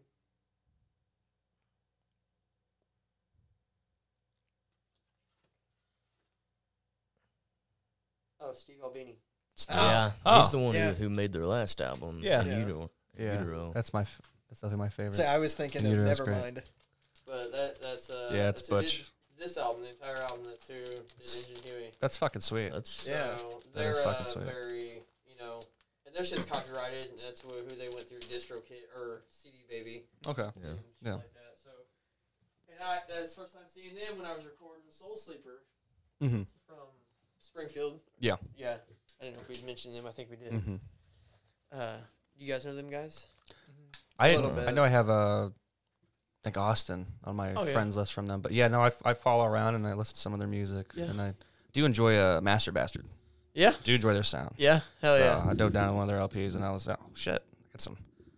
Oh, 8.40 8.54
Steve 8.54 8.78
Albini. 8.84 9.18
Yeah, 9.70 10.12
Oh. 10.26 10.40
he's 10.40 10.52
the 10.52 10.60
one 10.60 10.74
Yeah. 10.74 10.92
who, 10.94 11.04
who 11.04 11.10
made 11.10 11.34
their 11.34 11.46
last 11.46 11.82
album. 11.82 12.20
Yeah. 12.24 12.44
Yeah. 12.44 12.60
Utero. 12.60 12.90
Yeah. 13.18 13.40
Utero. 13.40 13.72
That's 13.74 13.94
my. 13.94 14.02
F- 14.02 14.22
that's 14.48 14.62
definitely 14.62 14.86
my 14.86 14.90
favorite. 14.90 15.14
So 15.16 15.24
I 15.24 15.38
was 15.38 15.54
thinking 15.56 15.86
of 15.86 15.92
Utero's 15.92 16.20
great. 16.22 16.38
Nevermind. 16.38 16.64
But 17.26 17.52
that 17.52 17.82
that's 17.82 18.10
uh 18.10 18.30
Yeah, 18.34 18.50
it's 18.50 18.62
that's 18.62 18.70
who 18.70 18.76
did 18.76 18.82
Butch. 18.86 19.12
This 19.38 19.58
album, 19.58 19.84
the 19.84 19.90
entire 19.90 20.18
album, 20.24 20.46
that's 20.46 20.68
who 20.68 20.74
did 20.74 21.50
Engine 21.50 21.64
Huey. 21.64 21.92
That's 22.00 22.18
fucking 22.18 22.42
sweet. 22.42 22.72
That's 22.72 23.06
Yeah. 23.06 23.38
So 23.38 23.62
That 23.74 23.86
is 23.86 23.96
they're 23.96 24.04
fucking 24.06 24.26
uh, 24.26 24.30
sweet. 24.30 24.46
very, 24.46 25.04
you 25.28 25.36
know, 25.40 25.62
and 26.10 26.16
their 26.18 26.24
shit's 26.26 26.46
copyrighted, 26.46 27.06
and 27.14 27.20
that's 27.22 27.42
who, 27.42 27.50
who 27.54 27.76
they 27.78 27.90
went 27.94 28.10
through 28.10 28.20
DistroKid 28.26 28.90
or 28.98 29.22
CD 29.30 29.62
Baby. 29.70 30.04
Okay. 30.26 30.50
yeah. 30.58 30.70
and 30.70 30.80
Yeah. 31.06 31.14
Like 31.22 31.34
that. 31.38 31.54
So, 31.64 31.70
and 32.74 32.82
I 32.82 33.00
that's 33.08 33.36
the 33.36 33.42
first 33.42 33.54
time 33.54 33.64
seeing 33.70 33.94
them 33.94 34.18
when 34.18 34.26
I 34.26 34.34
was 34.34 34.44
recording 34.46 34.84
Soul 34.90 35.16
Sleeper 35.16 35.62
Mm-hmm. 36.22 36.44
from 36.68 36.88
Springfield. 37.40 38.00
Yeah. 38.20 38.36
Yeah. 38.58 38.78
I 39.22 39.26
don't 39.26 39.36
know 39.36 39.42
if 39.48 39.60
we 39.62 39.66
mentioned 39.66 39.96
them. 39.96 40.06
I 40.08 40.12
think 40.12 40.30
we 40.30 40.36
did. 40.36 40.52
Mm-hmm. 40.52 40.76
Uh, 41.72 41.98
you 42.38 42.52
guys 42.52 42.66
know 42.66 42.76
them 42.76 42.90
guys? 42.90 43.28
I 44.18 44.36
little 44.36 44.58
I 44.68 44.72
know 44.72 44.84
I 44.84 44.90
have 44.90 45.08
a 45.10 45.54
think 46.44 46.58
Austin 46.58 47.06
on 47.24 47.36
my 47.36 47.54
Oh, 47.54 47.64
yeah. 47.66 47.72
friends 47.74 47.96
list 47.98 48.14
from 48.14 48.26
them, 48.28 48.42
but 48.42 48.52
yeah, 48.54 48.68
no, 48.70 48.82
I, 48.82 48.88
f- 48.88 49.02
I 49.06 49.14
follow 49.14 49.46
around 49.46 49.76
and 49.76 49.86
I 49.86 49.94
listen 49.94 50.16
to 50.16 50.20
some 50.22 50.34
of 50.34 50.40
their 50.40 50.48
music, 50.48 50.88
Yeah. 50.96 51.06
and 51.06 51.22
I 51.22 51.34
do 51.74 51.84
enjoy 51.86 52.18
uh, 52.18 52.40
Master 52.42 52.72
Bastard. 52.72 53.06
Yeah. 53.60 53.74
Do 53.84 53.94
enjoy 53.94 54.14
their 54.14 54.24
sound. 54.24 54.56
Yeah. 54.58 54.80
Hell 55.02 55.18
so 55.18 55.24
yeah. 55.24 55.46
I 55.50 55.54
dove 55.54 55.74
down 55.74 55.90
on 55.90 55.96
one 55.96 56.10
of 56.10 56.16
their 56.16 56.20
LPs 56.20 56.56
and 56.56 56.64
I 56.64 56.72
was 56.72 56.88
oh 56.88 56.96
shit, 57.14 57.44
got 57.74 57.82
some 57.82 57.98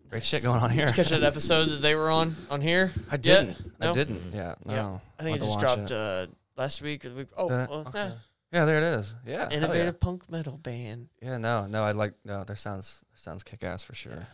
great 0.10 0.24
shit 0.24 0.42
going 0.42 0.60
on 0.62 0.72
here. 0.72 0.88
Did 0.88 0.98
you 0.98 1.04
catch 1.04 1.12
that 1.12 1.24
episode 1.24 1.66
that 1.70 1.82
they 1.82 1.94
were 1.94 2.10
on 2.10 2.36
on 2.50 2.60
here? 2.60 2.92
I 3.10 3.18
didn't. 3.18 3.80
No? 3.80 3.92
I 3.92 3.94
didn't. 3.94 4.34
Yeah. 4.34 4.56
No. 4.66 4.74
Yeah. 4.74 5.00
I 5.20 5.24
think 5.24 5.38
it 5.38 5.44
I'll 5.44 5.48
just 5.48 5.62
have 5.62 5.76
to 5.76 5.82
watch 5.82 5.90
dropped 5.90 5.92
uh, 5.92 6.34
last 6.58 6.82
week 6.82 7.06
or 7.06 7.10
the 7.10 7.16
week. 7.16 7.28
Oh, 7.38 7.48
Did 7.48 7.60
it? 7.60 7.70
well, 7.70 7.80
Okay. 7.88 8.00
yeah. 8.00 8.12
Yeah, 8.52 8.66
there 8.66 8.78
it 8.80 9.00
is. 9.00 9.16
Yeah. 9.26 9.44
hell 9.44 9.52
innovative 9.54 10.00
punk 10.00 10.30
metal 10.30 10.58
band. 10.58 11.10
Yeah. 11.22 11.30
yeah. 11.30 11.38
No. 11.38 11.68
No. 11.68 11.84
I 11.84 11.92
like. 11.92 12.14
No. 12.26 12.44
Their 12.44 12.56
sounds. 12.56 13.04
Their 13.12 13.20
sounds 13.20 13.44
kick 13.44 13.64
ass 13.64 13.84
for 13.84 13.94
sure. 13.94 14.28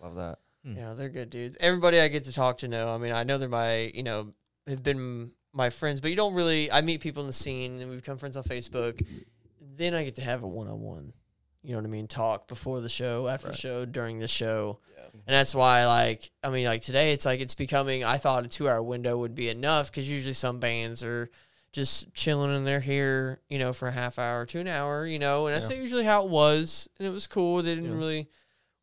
I 0.00 0.06
love 0.06 0.14
that. 0.14 0.38
Hmm. 0.64 0.76
You 0.76 0.82
know, 0.82 0.94
they're 0.94 1.08
good 1.08 1.28
dudes. 1.28 1.56
Everybody 1.58 1.98
I 2.00 2.06
get 2.08 2.24
to 2.24 2.32
talk 2.32 2.58
to 2.58 2.68
know. 2.68 2.94
I 2.94 2.98
mean, 2.98 3.12
I 3.12 3.24
know 3.24 3.36
they're 3.36 3.48
my, 3.48 3.90
you 3.92 4.02
know, 4.04 4.32
have 4.66 4.82
been 4.82 5.32
my 5.52 5.70
friends, 5.70 6.00
but 6.00 6.10
you 6.10 6.16
don't 6.16 6.34
really. 6.34 6.70
I 6.70 6.80
meet 6.80 7.00
people 7.00 7.22
in 7.22 7.26
the 7.26 7.34
scene, 7.34 7.80
and 7.80 7.90
we 7.90 7.96
become 7.96 8.16
friends 8.16 8.36
on 8.36 8.44
Facebook. 8.44 9.04
Then 9.76 9.94
I 9.94 10.04
get 10.04 10.16
to 10.16 10.22
have 10.22 10.42
a 10.42 10.48
one 10.48 10.68
on 10.68 10.80
one. 10.80 11.12
You 11.62 11.70
know 11.72 11.78
what 11.78 11.86
I 11.86 11.88
mean? 11.88 12.06
Talk 12.08 12.46
before 12.46 12.80
the 12.82 12.88
show, 12.90 13.26
after 13.26 13.48
the 13.48 13.56
show, 13.56 13.86
during 13.86 14.18
the 14.18 14.28
show, 14.28 14.80
and 15.12 15.22
that's 15.34 15.54
why, 15.54 15.86
like, 15.86 16.30
I 16.42 16.50
mean, 16.50 16.66
like 16.66 16.82
today, 16.82 17.12
it's 17.12 17.24
like 17.24 17.40
it's 17.40 17.54
becoming. 17.54 18.04
I 18.04 18.18
thought 18.18 18.44
a 18.44 18.48
two 18.48 18.68
hour 18.68 18.82
window 18.82 19.16
would 19.16 19.34
be 19.34 19.48
enough 19.48 19.90
because 19.90 20.10
usually 20.10 20.34
some 20.34 20.58
bands 20.60 21.02
are 21.02 21.30
just 21.72 22.12
chilling 22.12 22.54
and 22.54 22.66
they're 22.66 22.80
here, 22.80 23.40
you 23.48 23.58
know, 23.58 23.72
for 23.72 23.88
a 23.88 23.92
half 23.92 24.18
hour 24.18 24.44
to 24.46 24.60
an 24.60 24.68
hour, 24.68 25.06
you 25.06 25.18
know, 25.18 25.46
and 25.46 25.56
that's 25.56 25.70
Yeah. 25.70 25.78
usually 25.78 26.04
how 26.04 26.24
it 26.24 26.28
was, 26.30 26.86
and 26.98 27.08
it 27.08 27.10
was 27.10 27.26
cool. 27.26 27.62
They 27.62 27.74
didn't 27.74 27.92
Yeah. 27.92 27.98
really 27.98 28.28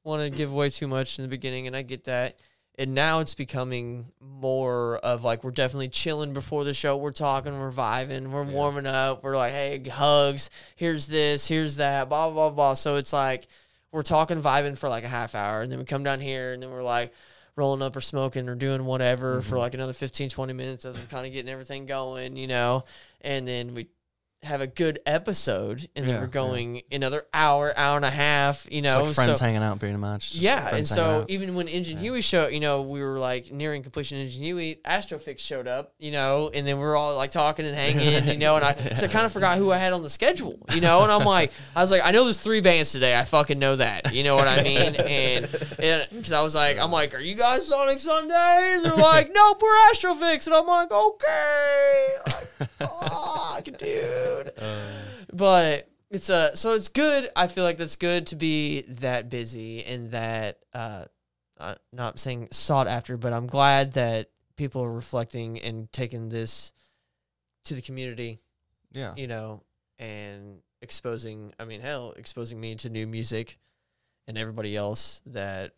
want 0.04 0.24
to 0.24 0.36
give 0.36 0.52
away 0.52 0.72
too 0.72 0.88
much 0.88 1.20
in 1.20 1.24
the 1.24 1.30
beginning, 1.30 1.68
and 1.68 1.76
I 1.76 1.84
get 1.84 2.06
that. 2.06 2.40
And 2.76 2.96
now 2.96 3.20
it's 3.20 3.36
becoming 3.36 4.12
more 4.20 4.98
of 4.98 5.24
like 5.24 5.44
we're 5.44 5.52
definitely 5.52 5.90
chilling 5.90 6.34
before 6.34 6.64
the 6.64 6.74
show. 6.74 6.96
We're 6.98 7.12
talking, 7.12 7.60
we're 7.60 7.70
vibing, 7.72 8.28
we're 8.28 8.44
warming 8.44 8.88
up. 8.88 9.24
We're 9.24 9.36
like, 9.36 9.52
hey, 9.52 9.84
hugs. 9.90 10.50
Here's 10.78 11.06
this, 11.08 11.48
here's 11.48 11.76
that, 11.76 12.10
blah 12.10 12.30
blah 12.30 12.50
blah 12.50 12.56
blah. 12.56 12.74
So 12.76 12.96
it's 12.96 13.14
like 13.14 13.48
we're 13.92 14.04
talking, 14.04 14.42
vibing 14.42 14.78
for 14.78 14.88
like 14.90 15.04
a 15.04 15.10
half 15.10 15.36
hour, 15.36 15.62
and 15.62 15.72
then 15.72 15.80
we 15.80 15.86
come 15.86 16.04
down 16.04 16.22
here, 16.22 16.54
and 16.54 16.64
then 16.64 16.72
we're 16.72 16.82
like 16.82 17.14
rolling 17.58 17.82
up 17.82 17.94
or 17.96 18.02
smoking 18.02 18.48
or 18.48 18.56
doing 18.56 18.86
whatever 18.86 19.40
Mm-hmm. 19.40 19.50
for 19.50 19.58
like 19.58 19.74
another 19.74 19.92
15, 19.94 20.30
20 20.30 20.54
minutes 20.54 20.86
as 20.86 20.96
I'm 20.96 21.08
kind 21.08 21.28
of 21.28 21.34
getting 21.34 21.52
everything 21.52 21.86
going, 21.86 22.38
you 22.38 22.48
know. 22.48 22.86
And 23.20 23.46
then 23.46 23.76
we 23.76 23.90
have 24.44 24.60
a 24.60 24.68
good 24.68 25.00
episode, 25.06 25.88
and 25.96 26.08
then 26.08 26.16
we're 26.16 26.22
yeah. 26.22 26.28
going 26.28 26.82
another 26.92 27.24
hour, 27.32 27.78
hour 27.78 27.96
and 27.96 28.06
a 28.06 28.10
half, 28.10 28.68
you 28.72 28.82
know. 28.82 29.04
like 29.04 29.14
friends 29.14 29.40
so, 29.40 29.46
hanging 29.46 29.62
out 29.62 29.80
pretty 29.80 29.96
much. 29.96 30.32
just 30.32 30.42
yeah, 30.42 30.76
and 30.76 30.88
so 30.88 31.26
even 31.28 31.54
when 31.54 31.68
Engine 31.68 32.00
Huey 32.00 32.22
showed, 32.22 32.52
you 32.52 32.60
know, 32.60 32.82
we 32.82 33.04
were 33.04 33.20
like 33.20 33.52
nearing 33.52 33.84
completion. 33.84 34.18
Engine 34.18 34.42
Huey, 34.42 34.80
Astrofix 34.84 35.40
showed 35.40 35.68
up, 35.68 35.94
you 36.00 36.12
know, 36.12 36.50
and 36.54 36.66
then 36.66 36.78
we 36.78 36.84
were 36.84 36.96
all 36.96 37.16
like 37.16 37.30
talking 37.30 37.68
and 37.68 37.76
hanging, 37.76 38.28
you 38.28 38.40
know, 38.40 38.56
and 38.56 38.66
I 38.66 38.96
so 38.96 39.06
I 39.06 39.10
kind 39.10 39.28
of 39.28 39.32
forgot 39.32 39.60
who 39.60 39.72
I 39.72 39.78
had 39.78 39.94
on 39.94 40.02
the 40.02 40.10
schedule, 40.10 40.58
you 40.74 40.82
know, 40.82 41.04
and 41.04 41.12
I'm 41.12 41.26
like, 41.26 41.52
I 41.76 41.82
was 41.82 41.92
like, 41.92 42.02
I 42.04 42.10
know 42.10 42.24
there's 42.24 42.40
three 42.40 42.62
bands 42.62 42.92
today, 42.92 43.18
I 43.18 43.26
fucking 43.26 43.60
know 43.60 43.76
that, 43.76 44.12
you 44.12 44.24
know 44.24 44.36
what 44.36 44.48
I 44.48 44.64
mean, 44.64 44.96
and 44.96 45.48
because 46.12 46.32
I 46.32 46.42
was 46.42 46.56
like, 46.56 46.80
I'm 46.80 46.92
like, 46.92 47.14
are 47.14 47.20
you 47.20 47.36
guys 47.36 47.68
Sonic 47.68 48.00
Sunday? 48.00 48.74
And 48.76 48.86
they're 48.86 48.96
like, 48.96 49.32
nope, 49.32 49.62
we're 49.62 49.92
Astrofix, 49.94 50.48
and 50.48 50.56
I'm 50.56 50.66
like, 50.66 50.92
okay, 50.92 52.08
like, 52.26 52.70
fuck, 52.80 53.68
dude, 54.38 54.54
but 55.34 55.88
it's 56.12 56.30
uh 56.30 56.54
so 56.56 56.74
it's 56.74 56.90
good 56.90 57.30
i 57.36 57.48
feel 57.48 57.64
like 57.64 57.78
that's 57.78 57.96
good 57.96 58.28
to 58.28 58.36
be 58.36 58.82
that 58.82 59.30
busy 59.30 59.84
and 59.86 60.12
that 60.12 60.60
uh 60.74 61.06
uh, 61.60 61.76
not 61.94 62.20
saying 62.20 62.48
sought 62.52 62.88
after 62.88 63.18
but 63.18 63.34
i'm 63.34 63.48
glad 63.48 63.94
that 63.94 64.30
people 64.58 64.84
are 64.84 64.92
reflecting 64.92 65.60
and 65.60 65.92
taking 65.92 66.30
this 66.30 66.74
to 67.64 67.76
the 67.76 67.82
community 67.82 68.40
yeah. 68.94 69.14
you 69.16 69.28
know 69.28 69.62
and 70.00 70.60
exposing 70.82 71.54
i 71.60 71.66
mean 71.66 71.80
hell 71.80 72.14
exposing 72.18 72.60
me 72.60 72.76
to 72.76 72.90
new 72.90 73.06
music 73.06 73.60
and 74.28 74.38
everybody 74.38 74.76
else 74.76 75.22
that 75.28 75.72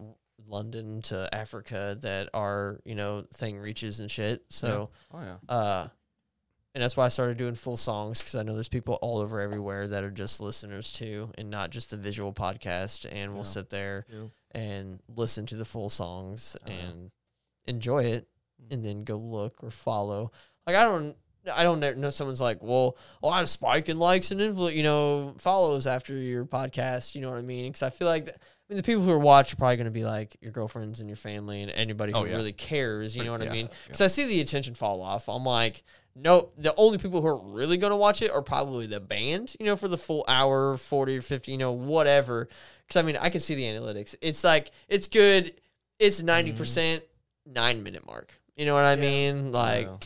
london 0.48 1.02
to 1.02 1.28
africa 1.36 1.98
that 2.02 2.30
our 2.34 2.80
you 2.86 2.96
know 2.96 3.26
thing 3.34 3.60
reaches 3.60 4.00
and 4.00 4.10
shit 4.10 4.44
so 4.50 4.90
Oh 5.14 5.22
yeah. 5.22 5.36
uh, 5.54 5.88
and 6.74 6.82
that's 6.84 6.98
why 6.98 7.06
I 7.06 7.10
started 7.10 7.38
doing 7.38 7.56
full 7.56 7.78
songs 7.78 8.20
because 8.20 8.36
I 8.36 8.44
know 8.44 8.54
there's 8.54 8.68
people 8.70 8.98
all 9.02 9.20
over 9.20 9.40
everywhere 9.42 9.88
that 9.90 10.04
are 10.04 10.12
just 10.12 10.42
listeners 10.42 10.92
too, 10.92 11.30
and 11.38 11.50
not 11.50 11.70
just 11.70 11.92
the 11.92 11.98
visual 11.98 12.34
podcast. 12.34 13.06
And 13.12 13.32
we'll 13.34 13.42
Yeah. 13.44 13.50
sit 13.50 13.70
there 13.70 14.06
Yeah. 14.10 14.28
and 14.52 15.00
listen 15.08 15.46
to 15.48 15.56
the 15.56 15.66
full 15.66 15.90
songs 15.90 16.56
yeah. 16.66 16.74
and 16.74 17.12
enjoy 17.66 18.04
it, 18.06 18.28
mm. 18.62 18.74
and 18.74 18.84
then 18.86 19.04
go 19.04 19.18
look 19.18 19.64
or 19.64 19.70
follow. 19.72 20.32
Like 20.66 20.76
I 20.76 20.84
don't. 20.84 21.16
I 21.54 21.64
don't 21.64 21.82
know 21.98 22.10
someone's 22.10 22.40
like, 22.40 22.64
well, 22.64 22.96
a 23.22 23.28
lot 23.28 23.44
of 23.44 23.50
spike 23.50 23.84
spiking 23.88 24.00
likes 24.00 24.32
and 24.32 24.40
influ- 24.40 24.74
you 24.74 24.82
know, 24.82 25.36
follows 25.40 25.86
after 25.86 26.16
your 26.16 26.46
podcast. 26.46 27.16
You 27.16 27.22
know 27.22 27.32
what 27.32 27.38
I 27.40 27.42
mean? 27.42 27.70
Because 27.70 27.84
I 27.84 27.90
feel 27.90 28.08
like, 28.08 28.24
th- 28.24 28.38
I 28.70 28.74
mean, 28.74 28.78
the 28.78 28.84
people 28.84 29.02
who 29.04 29.12
are 29.12 29.20
watch 29.20 29.54
are 29.54 29.56
probably 29.58 29.76
going 29.76 29.86
to 29.86 29.92
be 29.92 30.06
like 30.06 30.38
your 30.42 30.52
girlfriends 30.52 31.00
and 31.02 31.10
your 31.10 31.18
family 31.18 31.62
and 31.62 31.72
anybody 31.72 32.14
who 32.14 32.20
Oh, 32.20 32.24
yeah. 32.26 32.36
really 32.36 32.54
cares. 32.54 33.16
You 33.16 33.24
know 33.26 33.32
what 33.34 33.42
I 33.42 33.46
yeah, 33.46 33.52
mean? 33.52 33.66
yeah. 33.66 33.76
Because 33.88 34.02
I 34.02 34.08
see 34.08 34.26
the 34.26 34.40
attention 34.42 34.74
fall 34.74 35.02
off. 35.02 35.28
I'm 35.28 35.44
like, 35.44 35.84
no, 36.16 36.50
the 36.58 36.74
only 36.78 36.98
people 36.98 37.22
who 37.22 37.28
are 37.28 37.42
really 37.42 37.78
going 37.78 37.92
to 37.92 37.98
watch 37.98 38.22
it 38.22 38.32
are 38.32 38.42
probably 38.42 38.86
the 38.88 39.00
band, 39.00 39.56
you 39.60 39.66
know, 39.66 39.76
for 39.76 39.88
the 39.88 39.98
full 39.98 40.24
hour, 40.28 40.78
40 40.78 41.18
or 41.18 41.22
50, 41.22 41.52
you 41.52 41.58
know, 41.58 41.72
whatever. 41.74 42.48
Because 42.88 43.00
I 43.00 43.06
mean, 43.06 43.18
I 43.20 43.30
can 43.30 43.42
see 43.42 43.56
the 43.56 43.64
analytics. 43.64 44.16
It's 44.22 44.44
like, 44.44 44.72
it's 44.88 45.08
good. 45.08 45.54
It's 46.00 46.22
90%, 46.22 46.26
mm-hmm. 46.46 46.58
percent 46.58 47.04
nine 47.46 47.84
minute 47.84 48.06
mark. 48.06 48.34
You 48.56 48.66
know 48.66 48.76
what 48.76 48.86
I 48.86 48.96
mean? 48.96 49.52
Like, 49.52 49.88
Yeah. 49.88 49.98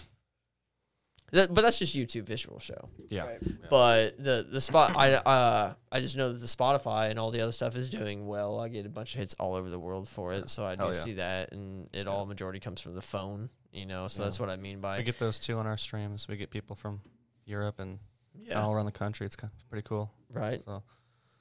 That, 1.32 1.53
but 1.53 1.61
that's 1.61 1.78
just 1.80 1.95
YouTube 1.95 2.23
visual 2.23 2.59
show. 2.59 2.89
Yeah. 3.09 3.25
Right. 3.25 3.39
But 3.69 4.21
the 4.21 4.47
the 4.49 4.61
spot 4.61 4.93
I 4.95 5.13
uh 5.13 5.73
I 5.91 5.99
just 5.99 6.15
know 6.15 6.32
that 6.32 6.39
the 6.39 6.47
Spotify 6.47 7.09
and 7.09 7.19
all 7.19 7.32
the 7.32 7.41
other 7.41 7.51
stuff 7.51 7.75
is 7.75 7.89
doing 7.89 8.28
well. 8.28 8.59
I 8.59 8.69
get 8.69 8.86
a 8.86 8.89
bunch 8.89 9.13
of 9.15 9.19
hits 9.19 9.34
all 9.39 9.55
over 9.55 9.69
the 9.69 9.80
world 9.80 10.07
for 10.07 10.34
it, 10.34 10.49
so 10.49 10.65
I 10.65 10.75
do 10.75 10.86
yeah. 10.86 10.91
see 10.93 11.13
that, 11.13 11.51
and 11.51 11.89
it 11.93 12.07
all 12.07 12.25
majority 12.25 12.59
comes 12.59 12.80
from 12.82 12.95
the 12.95 13.01
phone. 13.01 13.49
You 13.73 13.86
know, 13.86 14.07
so 14.07 14.21
Yeah. 14.23 14.28
that's 14.28 14.39
what 14.39 14.49
I 14.49 14.55
mean 14.55 14.80
by 14.80 14.97
We 14.97 15.03
get 15.03 15.19
those 15.19 15.38
too 15.39 15.57
on 15.57 15.67
our 15.67 15.78
streams. 15.78 16.28
We 16.28 16.38
get 16.38 16.49
people 16.49 16.75
from 16.75 17.01
Europe 17.45 17.80
and 17.80 17.99
yeah, 18.39 18.61
all 18.61 18.73
around 18.73 18.86
the 18.86 18.91
country. 18.91 19.25
It's 19.25 19.36
kind 19.36 19.51
of 19.53 19.69
pretty 19.69 19.86
cool. 19.88 20.11
right. 20.32 20.61
So 20.63 20.82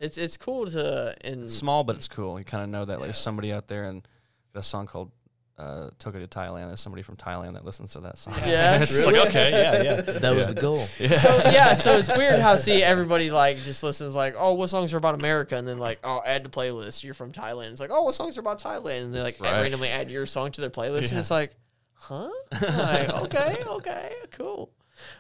It's 0.01 0.19
it's 0.19 0.37
cool 0.37 0.67
to 0.67 1.15
and 1.25 1.45
it's 1.45 1.55
small, 1.55 1.85
but 1.85 1.97
it's 1.97 2.09
cool. 2.09 2.39
You 2.39 2.45
kind 2.45 2.65
of 2.65 2.69
know 2.71 2.85
that 2.87 3.01
like 3.01 3.15
somebody 3.15 3.53
out 3.53 3.69
there 3.69 3.85
and 3.85 4.07
a 4.55 4.63
song 4.63 4.87
called 4.87 5.13
uh, 5.59 5.89
took 5.99 6.15
it 6.15 6.21
to 6.21 6.39
Thailand. 6.39 6.67
There's 6.69 6.81
somebody 6.81 7.03
from 7.03 7.17
Thailand 7.17 7.55
that 7.55 7.65
listens 7.65 7.93
to 7.93 8.01
that 8.01 8.19
song. 8.19 8.35
Yeah, 8.47 8.79
it's 8.83 8.93
just 8.93 9.07
like 9.07 9.17
okay, 9.29 9.51
yeah, 9.51 9.83
yeah. 9.83 10.01
That 10.21 10.37
was 10.37 10.49
the 10.49 10.61
goal. 10.61 10.87
Yeah. 10.99 11.13
So 11.19 11.37
yeah, 11.51 11.75
so 11.75 11.93
it's 11.93 12.15
weird 12.17 12.41
how 12.41 12.57
see 12.57 12.83
everybody 12.83 13.31
like 13.31 13.57
just 13.59 13.83
listens 13.83 14.15
like, 14.15 14.35
oh, 14.37 14.53
what 14.55 14.69
songs 14.69 14.93
are 14.93 14.99
about 14.99 15.15
America, 15.15 15.57
and 15.57 15.67
then 15.67 15.79
like, 15.79 15.99
oh, 16.05 16.21
add 16.27 16.45
to 16.45 16.51
playlist. 16.51 17.05
You're 17.05 17.15
from 17.15 17.33
Thailand. 17.33 17.71
It's 17.71 17.81
like, 17.81 17.91
oh, 17.93 18.03
what 18.03 18.15
songs 18.15 18.37
are 18.37 18.41
about 18.41 18.61
Thailand, 18.61 19.05
and 19.05 19.15
they 19.15 19.23
like 19.23 19.41
Right. 19.41 19.63
randomly 19.63 19.89
add 19.89 20.11
your 20.11 20.27
song 20.27 20.53
to 20.53 20.61
their 20.61 20.71
playlist, 20.71 21.11
and 21.11 21.19
it's 21.19 21.31
like, 21.31 21.55
huh? 21.95 22.29
like, 22.53 23.11
okay, 23.11 23.63
okay, 23.67 24.13
cool. 24.33 24.73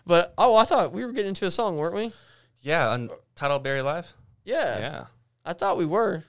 But 0.07 0.35
oh, 0.37 0.55
I 0.57 0.65
thought 0.65 0.93
we 0.93 1.05
were 1.05 1.13
getting 1.13 1.31
into 1.31 1.47
a 1.47 1.51
song, 1.51 1.77
weren't 1.77 1.95
we? 1.95 2.13
Yeah, 2.61 2.89
on 2.91 3.11
Title 3.35 3.59
Barry 3.59 3.83
Live. 3.83 4.13
Yeah, 4.45 4.79
Yeah. 4.79 5.05
I 5.45 5.53
thought 5.53 5.77
we 5.79 5.87
were. 5.87 6.25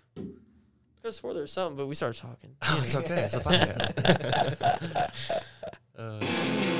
Could 1.07 1.13
have 1.13 1.19
swore 1.21 1.33
there 1.33 1.43
was 1.43 1.53
something, 1.53 1.77
but 1.77 1.87
we 1.87 1.95
started 1.95 2.19
talking. 2.19 2.57
Oh, 2.63 2.81
it's 2.83 2.93
okay. 2.93 3.15
It's 3.23 3.35
a 3.35 3.39
podcast. 3.39 5.13
Stay 5.15 5.41
uh, 5.97 6.76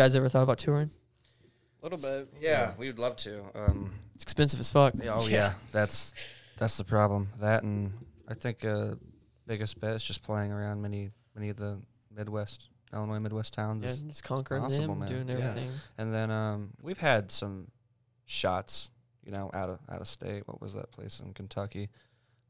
guys 0.00 0.14
ever 0.14 0.30
thought 0.30 0.42
about 0.44 0.58
touring? 0.58 0.90
A 1.82 1.84
little 1.84 1.98
bit. 1.98 2.28
Yeah, 2.40 2.72
we 2.78 2.86
would 2.86 2.98
love 2.98 3.16
to. 3.16 3.42
Um, 3.54 3.92
It's 4.14 4.24
expensive 4.24 4.58
as 4.60 4.72
fuck. 4.72 4.94
oh 5.04 5.28
yeah, 5.28 5.52
that's 5.72 6.14
that's 6.56 6.78
the 6.78 6.84
problem. 6.84 7.28
That 7.38 7.62
and 7.64 7.92
I 8.26 8.32
think 8.32 8.64
uh, 8.64 8.94
biggest 9.46 9.78
bet 9.78 9.94
is 9.96 10.02
just 10.02 10.22
playing 10.22 10.52
around 10.52 10.80
many 10.80 11.10
many 11.34 11.50
of 11.50 11.56
the 11.58 11.78
Midwest, 12.16 12.68
Illinois 12.94 13.18
Midwest 13.18 13.52
towns. 13.52 13.84
Yeah, 13.84 14.08
just 14.08 14.24
conquering 14.24 14.62
possible, 14.62 14.94
them, 14.94 15.00
man. 15.00 15.08
doing 15.08 15.28
Yeah. 15.28 15.44
everything. 15.46 15.70
And 15.98 16.14
then 16.14 16.30
um, 16.30 16.70
we've 16.82 16.96
had 16.98 17.30
some 17.30 17.66
shots, 18.24 18.90
you 19.22 19.32
know, 19.32 19.50
out 19.52 19.68
of 19.68 19.80
out 19.90 20.00
of 20.00 20.08
state. 20.08 20.44
What 20.48 20.62
was 20.62 20.72
that 20.72 20.90
place 20.92 21.20
in 21.20 21.34
Kentucky? 21.34 21.90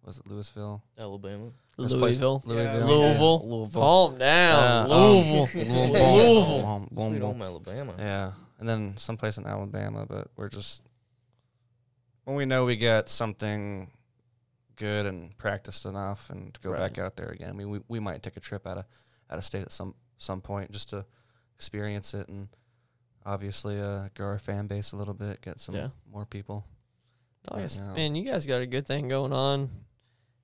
Was 0.05 0.19
it 0.19 0.27
Louisville? 0.27 0.83
Alabama. 0.99 1.51
This 1.77 1.93
place- 1.93 2.19
Louisville. 2.19 2.43
Louisville. 2.45 2.87
Louisville. 2.87 3.49
Louisville. 3.49 3.81
Calm 3.83 4.19
down. 4.19 4.91
Uh, 4.91 4.95
um, 4.95 5.01
Louisville. 5.01 5.65
Louisville. 5.65 6.63
Boom, 6.63 6.89
boom, 6.91 7.11
Sweet 7.11 7.19
boom. 7.21 7.23
home 7.33 7.43
Alabama. 7.43 7.95
Yeah, 7.99 8.33
and 8.59 8.69
then 8.69 8.97
someplace 8.97 9.37
in 9.39 9.47
Alabama, 9.47 10.07
but 10.07 10.29
we're 10.37 10.49
just 10.49 10.83
when 12.25 12.37
we 12.37 12.45
know 12.47 12.65
we 12.65 12.77
get 12.77 13.09
something 13.09 13.91
good 14.77 15.05
and 15.07 15.37
practiced 15.37 15.85
enough, 15.85 16.31
and 16.31 16.55
to 16.55 16.61
go 16.61 16.73
back 16.73 16.97
out 16.99 17.17
there 17.17 17.29
again. 17.29 17.51
I 17.51 17.53
mean, 17.53 17.69
we, 17.71 17.81
we 17.89 18.01
might 18.01 18.23
take 18.23 18.37
a 18.37 18.41
trip 18.41 18.67
out 18.67 18.79
of 18.79 18.85
out 19.31 19.39
of 19.39 19.45
state 19.45 19.63
at 19.63 19.73
some 19.73 19.95
some 20.19 20.41
point 20.41 20.71
just 20.73 20.91
to 20.91 21.05
experience 21.55 22.15
it 22.15 22.29
and 22.29 22.49
obviously 23.27 23.79
uh, 23.81 24.09
grow 24.15 24.29
our 24.29 24.39
fan 24.39 24.67
base 24.67 24.93
a 24.93 24.97
little 24.97 25.13
bit, 25.15 25.41
get 25.43 25.61
some 25.61 25.75
Yeah. 25.75 25.89
more 26.11 26.25
people. 26.25 26.65
Nice. 27.51 27.79
Yeah. 27.79 27.93
Man, 27.95 28.15
you 28.15 28.25
guys 28.25 28.45
got 28.47 28.61
a 28.63 28.67
good 28.67 28.87
thing 28.87 29.09
going 29.09 29.33
on. 29.33 29.69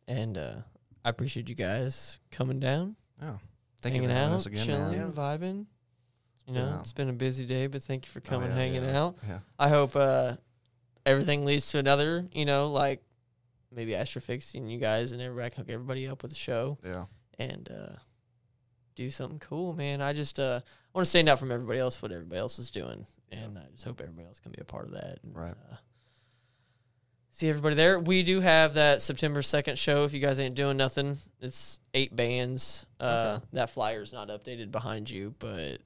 And 0.09 0.39
uh, 0.39 0.57
I 1.05 1.09
appreciate 1.11 1.49
you 1.49 1.55
guys 1.55 2.19
coming 2.31 2.61
down, 2.61 2.97
Oh, 3.23 3.39
thank 3.83 3.95
hanging 3.95 4.03
you 4.05 4.09
for 4.09 4.15
having 4.15 4.33
out, 4.33 4.37
us 4.37 4.47
again, 4.47 4.67
chilling, 4.67 4.99
man. 4.99 5.13
vibing. 5.13 5.67
You 6.47 6.55
know, 6.55 6.67
Yeah. 6.67 6.81
it's 6.81 6.93
been 6.93 7.09
a 7.09 7.13
busy 7.13 7.45
day, 7.47 7.67
but 7.67 7.83
thank 7.83 8.07
you 8.07 8.11
for 8.13 8.21
Oh, 8.21 8.29
coming, 8.29 8.51
yeah, 8.51 8.55
hanging 8.57 8.85
yeah, 8.85 9.01
out. 9.01 9.17
Yeah, 9.27 9.39
I 9.59 9.69
hope 9.69 9.97
uh, 9.97 10.37
everything 11.05 11.45
leads 11.45 11.71
to 11.73 11.79
another, 11.79 12.27
you 12.33 12.45
know, 12.45 12.71
like 12.71 13.03
maybe 13.73 13.93
Astrofix 13.93 14.55
and 14.55 14.71
you 14.71 14.79
guys 14.79 15.11
and 15.13 15.21
everybody 15.21 15.51
can 15.51 15.65
hook 15.65 15.73
everybody 15.73 16.07
up 16.07 16.23
with 16.23 16.31
the 16.31 16.37
show 16.39 16.79
yeah. 16.85 17.07
and 17.39 17.69
uh, 17.71 17.97
do 18.95 19.11
something 19.11 19.41
cool, 19.41 19.73
man. 19.73 20.01
I 20.01 20.13
just 20.13 20.39
uh, 20.39 20.61
want 20.95 21.05
to 21.05 21.11
stand 21.11 21.29
out 21.29 21.39
from 21.41 21.51
everybody 21.51 21.81
else, 21.81 22.01
what 22.01 22.13
everybody 22.13 22.39
else 22.39 22.59
is 22.61 22.71
doing. 22.71 23.07
And 23.33 23.59
I 23.59 23.65
just 23.73 23.85
hope 23.85 24.01
everybody 24.01 24.27
else 24.29 24.39
can 24.39 24.53
be 24.53 24.61
a 24.61 24.65
part 24.65 24.87
of 24.87 24.93
that. 24.93 25.19
And, 25.25 25.35
Right. 25.37 25.55
Uh, 25.73 25.77
see 27.37 27.51
everybody 27.51 27.75
there. 27.75 28.01
We 28.01 28.23
do 28.23 28.41
have 28.41 28.75
that 28.75 29.03
September 29.03 29.43
2nd 29.43 29.77
show. 29.77 30.05
If 30.05 30.15
you 30.15 30.21
guys 30.21 30.41
ain't 30.41 30.55
doing 30.55 30.77
nothing, 30.79 31.19
it's 31.41 31.81
eight 31.93 32.17
bands. 32.17 32.87
Uh, 32.99 33.41
That 33.53 33.69
flyer's 33.71 34.13
not 34.13 34.29
updated 34.29 34.71
behind 34.73 35.11
you, 35.11 35.35
but 35.39 35.79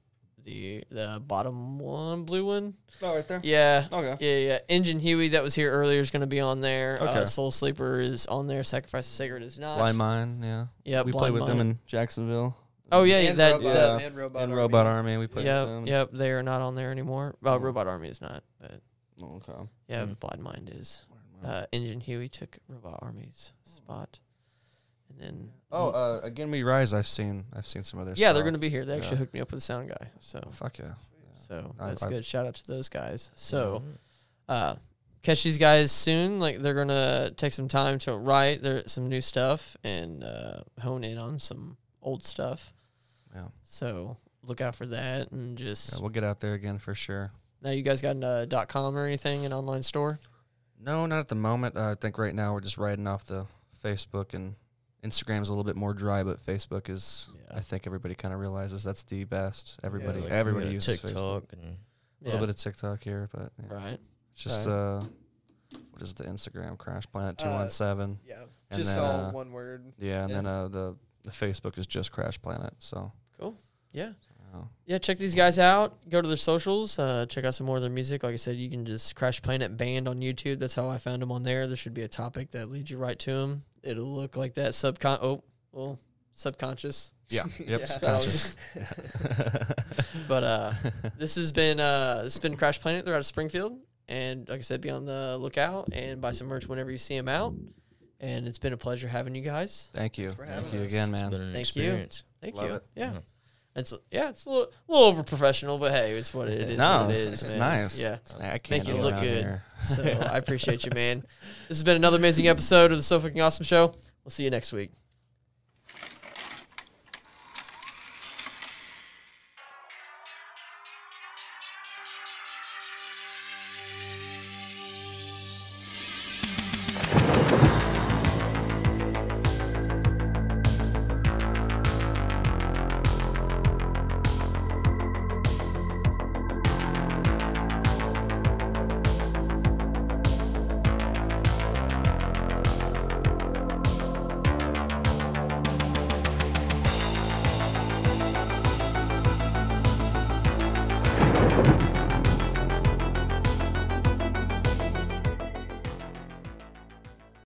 the 0.43 0.83
the 0.89 1.21
bottom 1.27 1.77
one, 1.77 2.23
blue 2.23 2.45
one, 2.45 2.73
Oh, 3.03 3.13
right 3.15 3.27
there. 3.27 3.41
yeah. 3.43 3.87
Okay. 3.91 4.15
Yeah, 4.19 4.47
yeah. 4.53 4.59
Engine 4.69 4.99
Huey 4.99 5.27
that 5.29 5.43
was 5.43 5.53
here 5.53 5.69
earlier 5.71 5.99
is 5.99 6.09
going 6.09 6.21
to 6.21 6.27
be 6.27 6.39
on 6.39 6.61
there. 6.61 6.99
Uh, 7.01 7.09
Okay. 7.11 7.25
Soul 7.25 7.51
Sleeper 7.51 7.99
is 7.99 8.25
on 8.27 8.47
there. 8.47 8.63
Sacrifice 8.63 9.07
the 9.07 9.13
Sacred 9.13 9.43
is 9.43 9.59
not. 9.59 9.77
Blind 9.77 9.97
Mind, 9.97 10.43
yeah. 10.43 10.65
Yeah, 10.85 11.01
we 11.03 11.11
Blind 11.11 11.21
played 11.21 11.33
with 11.33 11.45
them 11.47 11.59
in 11.59 11.79
Jacksonville. 11.85 12.55
Oh 12.93 13.03
yeah, 13.03 13.19
yeah 13.19 13.29
And 13.31 13.39
that. 13.39 13.51
Robot, 13.59 13.73
that 13.73 14.01
and 14.01 14.15
Robot 14.15 14.41
and 14.43 14.51
Army. 14.53 14.61
Robot 14.61 14.85
Army, 14.87 15.17
we 15.17 15.27
played 15.27 15.45
with 15.45 15.53
yep, 15.53 15.67
them. 15.67 15.85
yep. 15.87 16.09
They 16.13 16.31
are 16.31 16.43
not 16.43 16.61
on 16.61 16.75
there 16.75 16.91
anymore. 16.91 17.35
Well, 17.41 17.59
Robot 17.59 17.87
Army 17.87 18.07
is 18.09 18.19
not, 18.21 18.43
but 18.59 18.81
Okay. 19.21 19.69
yeah, 19.89 20.05
Mm. 20.05 20.19
Blind 20.19 20.41
Mind 20.43 20.71
is. 20.75 21.03
Uh, 21.43 21.65
Engine 21.71 21.99
Huey 22.01 22.29
took 22.29 22.59
Robot 22.67 22.99
Army's 23.01 23.51
spot, 23.63 24.19
and 25.09 25.19
then 25.19 25.51
Oh, 25.71 25.89
uh, 25.89 26.19
again, 26.23 26.51
we 26.51 26.63
rise. 26.63 26.93
I've 26.93 27.07
seen. 27.07 27.45
I've 27.53 27.65
seen 27.67 27.83
some 27.83 27.99
other. 27.99 28.11
Stuff. 28.11 28.19
Yeah, 28.21 28.33
they're 28.33 28.43
going 28.43 28.53
to 28.53 28.59
be 28.59 28.69
here. 28.69 28.85
They 28.85 28.95
actually 28.95 29.11
Yeah. 29.13 29.17
hooked 29.19 29.33
me 29.33 29.39
up 29.41 29.51
with 29.51 29.57
a 29.59 29.61
sound 29.61 29.89
guy, 29.89 30.11
so 30.19 30.39
Fuck 30.51 30.77
yeah. 30.79 30.93
so 31.47 31.73
I- 31.79 31.89
that's 31.89 32.03
I- 32.03 32.09
good. 32.09 32.25
Shout 32.25 32.45
out 32.45 32.55
to 32.55 32.67
those 32.67 32.89
guys. 32.89 33.31
So. 33.35 33.81
Uh, 34.49 34.75
catch 35.21 35.43
these 35.43 35.57
guys 35.57 35.91
soon. 35.91 36.39
Like 36.39 36.59
they're 36.59 36.73
gonna 36.73 37.31
take 37.31 37.53
some 37.53 37.67
time 37.67 37.99
to 37.99 38.15
write 38.17 38.61
there 38.63 38.83
some 38.87 39.07
new 39.07 39.21
stuff 39.21 39.77
and 39.83 40.23
uh, 40.23 40.63
hone 40.81 41.03
in 41.03 41.17
on 41.17 41.39
some 41.39 41.77
old 42.01 42.25
stuff. 42.25 42.73
Yeah. 43.33 43.47
So 43.63 44.17
look 44.43 44.59
out 44.61 44.75
for 44.75 44.85
that 44.87 45.31
and 45.31 45.57
just 45.57 45.93
Yeah, 45.93 45.99
we'll 46.01 46.09
get 46.09 46.23
out 46.25 46.39
there 46.41 46.53
again 46.55 46.79
for 46.79 46.93
sure. 46.95 47.31
now 47.61 47.69
you 47.69 47.81
guys 47.83 48.01
got 48.01 48.17
a 48.21 48.45
dot 48.47 48.67
com 48.67 48.97
or 48.97 49.05
anything 49.05 49.45
an 49.45 49.53
online 49.53 49.83
store. 49.83 50.19
No, 50.83 51.05
not 51.05 51.19
at 51.19 51.27
the 51.27 51.35
moment. 51.35 51.77
Uh, 51.77 51.91
I 51.91 51.95
think 51.95 52.17
right 52.17 52.33
now 52.33 52.53
we're 52.53 52.61
just 52.61 52.77
riding 52.77 53.07
off 53.07 53.25
the 53.25 53.45
Facebook 53.83 54.33
and 54.33 54.55
Instagram's 55.03 55.49
a 55.49 55.51
little 55.51 55.63
bit 55.63 55.75
more 55.75 55.93
dry, 55.93 56.23
but 56.23 56.43
Facebook 56.45 56.89
is. 56.89 57.29
Yeah. 57.35 57.57
I 57.57 57.61
think 57.61 57.85
everybody 57.87 58.15
kind 58.15 58.33
of 58.33 58.39
realizes 58.39 58.83
that's 58.83 59.03
the 59.03 59.23
best. 59.23 59.79
Everybody, 59.83 60.21
Like, 60.21 60.31
everybody 60.31 60.69
uses 60.69 61.01
TikTok 61.01 61.19
Facebook. 61.21 61.53
and 61.53 61.77
A 62.21 62.25
little 62.25 62.39
bit 62.39 62.49
of 62.49 62.55
TikTok 62.55 63.03
here, 63.03 63.29
but 63.33 63.51
yeah. 63.59 63.73
right. 63.75 63.99
it's 64.33 64.43
just 64.43 64.67
uh, 64.67 65.01
what 65.91 66.01
is 66.01 66.13
the 66.13 66.23
Instagram? 66.25 66.77
Crash 66.77 67.05
Planet 67.11 67.37
two 67.37 67.47
Uh, 67.47 67.57
one 67.59 67.69
seven. 67.69 68.19
Yeah, 68.27 68.43
And 68.69 68.79
just 68.79 68.95
then, 68.95 69.03
all 69.03 69.25
uh, 69.25 69.31
one 69.31 69.51
word. 69.51 69.93
Yeah, 69.99 70.21
and 70.21 70.29
yeah. 70.29 70.35
then 70.35 70.45
uh, 70.47 70.67
the 70.67 70.95
the 71.23 71.31
Facebook 71.31 71.77
is 71.77 71.85
just 71.87 72.11
Crash 72.11 72.41
Planet. 72.41 72.73
So. 72.79 73.11
Cool. 73.39 73.55
Yeah. 73.91 74.13
Uh, 74.53 74.57
Yeah, 74.85 74.97
check 74.97 75.17
these 75.17 75.35
guys 75.35 75.57
out. 75.59 75.97
Go 76.09 76.21
to 76.21 76.27
their 76.27 76.37
socials. 76.37 76.97
Uh, 76.99 77.25
check 77.27 77.45
out 77.45 77.55
some 77.55 77.67
more 77.67 77.77
of 77.77 77.81
their 77.81 77.91
music. 77.91 78.23
Like 78.23 78.33
I 78.33 78.37
said, 78.37 78.57
you 78.57 78.69
can 78.69 78.85
just 78.85 79.15
Crash 79.15 79.41
Planet 79.41 79.77
Band 79.77 80.07
on 80.07 80.19
YouTube. 80.21 80.59
That's 80.59 80.75
how 80.75 80.89
I 80.89 80.97
found 80.97 81.21
them 81.21 81.31
on 81.31 81.43
there. 81.43 81.67
There 81.67 81.75
should 81.77 81.93
be 81.93 82.01
a 82.03 82.07
topic 82.07 82.51
that 82.51 82.69
leads 82.69 82.91
you 82.91 82.97
right 82.97 83.17
to 83.19 83.31
them. 83.33 83.63
It'll 83.83 84.03
look 84.13 84.35
like 84.35 84.53
that 84.55 84.71
subcon. 84.73 85.19
Oh, 85.21 85.43
well, 85.71 85.99
subconscious. 86.33 87.11
Yeah. 87.29 87.43
Yep. 87.59 87.79
Yeah. 87.79 87.85
subconscious. 87.85 88.55
But 90.27 90.43
uh, 90.43 90.73
this 91.17 91.35
has 91.35 91.51
been 91.51 91.79
uh, 91.79 92.21
this 92.23 92.33
has 92.35 92.39
been 92.39 92.55
Crash 92.55 92.79
Planet. 92.79 93.05
They're 93.05 93.13
out 93.13 93.19
of 93.19 93.25
Springfield, 93.25 93.77
and 94.07 94.47
like 94.49 94.59
I 94.59 94.61
said, 94.61 94.81
be 94.81 94.89
on 94.89 95.05
the 95.05 95.37
lookout 95.37 95.89
and 95.93 96.21
buy 96.21 96.31
some 96.31 96.47
merch 96.47 96.67
whenever 96.67 96.91
you 96.91 96.97
see 96.97 97.15
them 97.17 97.27
out. 97.27 97.53
And 98.19 98.47
it's 98.47 98.59
been 98.59 98.73
a 98.73 98.77
pleasure 98.77 99.07
having 99.07 99.33
you 99.35 99.41
guys. 99.41 99.89
Thank 99.93 100.17
you. 100.17 100.29
for 100.29 100.45
Thank 100.45 100.49
having 100.65 100.73
you 100.79 100.85
us. 100.85 100.87
again, 100.91 101.13
It's 101.13 101.21
man. 101.21 101.31
been 101.31 101.41
an 101.41 101.53
Thank 101.53 101.75
you. 101.75 102.07
Thank 102.41 102.55
Love 102.55 102.69
you. 102.69 102.75
it. 102.75 102.83
Yeah. 102.95 103.11
Yeah. 103.13 103.19
It's 103.75 103.93
yeah, 104.11 104.29
it's 104.29 104.45
a 104.45 104.49
little, 104.49 104.65
a 104.65 104.91
little 104.91 105.07
over 105.07 105.23
professional, 105.23 105.77
but 105.77 105.91
hey, 105.91 106.11
it's 106.11 106.33
what 106.33 106.49
it 106.49 106.61
is. 106.61 106.77
no, 106.77 107.07
it 107.09 107.15
is, 107.15 107.43
it's 107.43 107.51
man. 107.53 107.59
nice. 107.59 107.99
Yeah. 107.99 108.17
I 108.39 108.57
can't 108.57 108.85
you 108.85 108.95
go 108.95 108.99
look 108.99 109.21
good. 109.21 109.43
here. 109.43 109.63
So 109.83 110.03
I 110.03 110.37
appreciate 110.37 110.85
you, 110.85 110.91
man. 110.95 111.21
This 111.69 111.77
has 111.77 111.83
been 111.83 111.95
another 111.95 112.17
amazing 112.17 112.47
episode 112.47 112.91
of 112.91 112.97
the 112.97 113.03
So 113.03 113.19
Fucking 113.19 113.41
Awesome 113.41 113.65
Show. 113.65 113.93
We'll 114.23 114.31
see 114.31 114.43
you 114.43 114.49
next 114.49 114.73
week. 114.73 114.91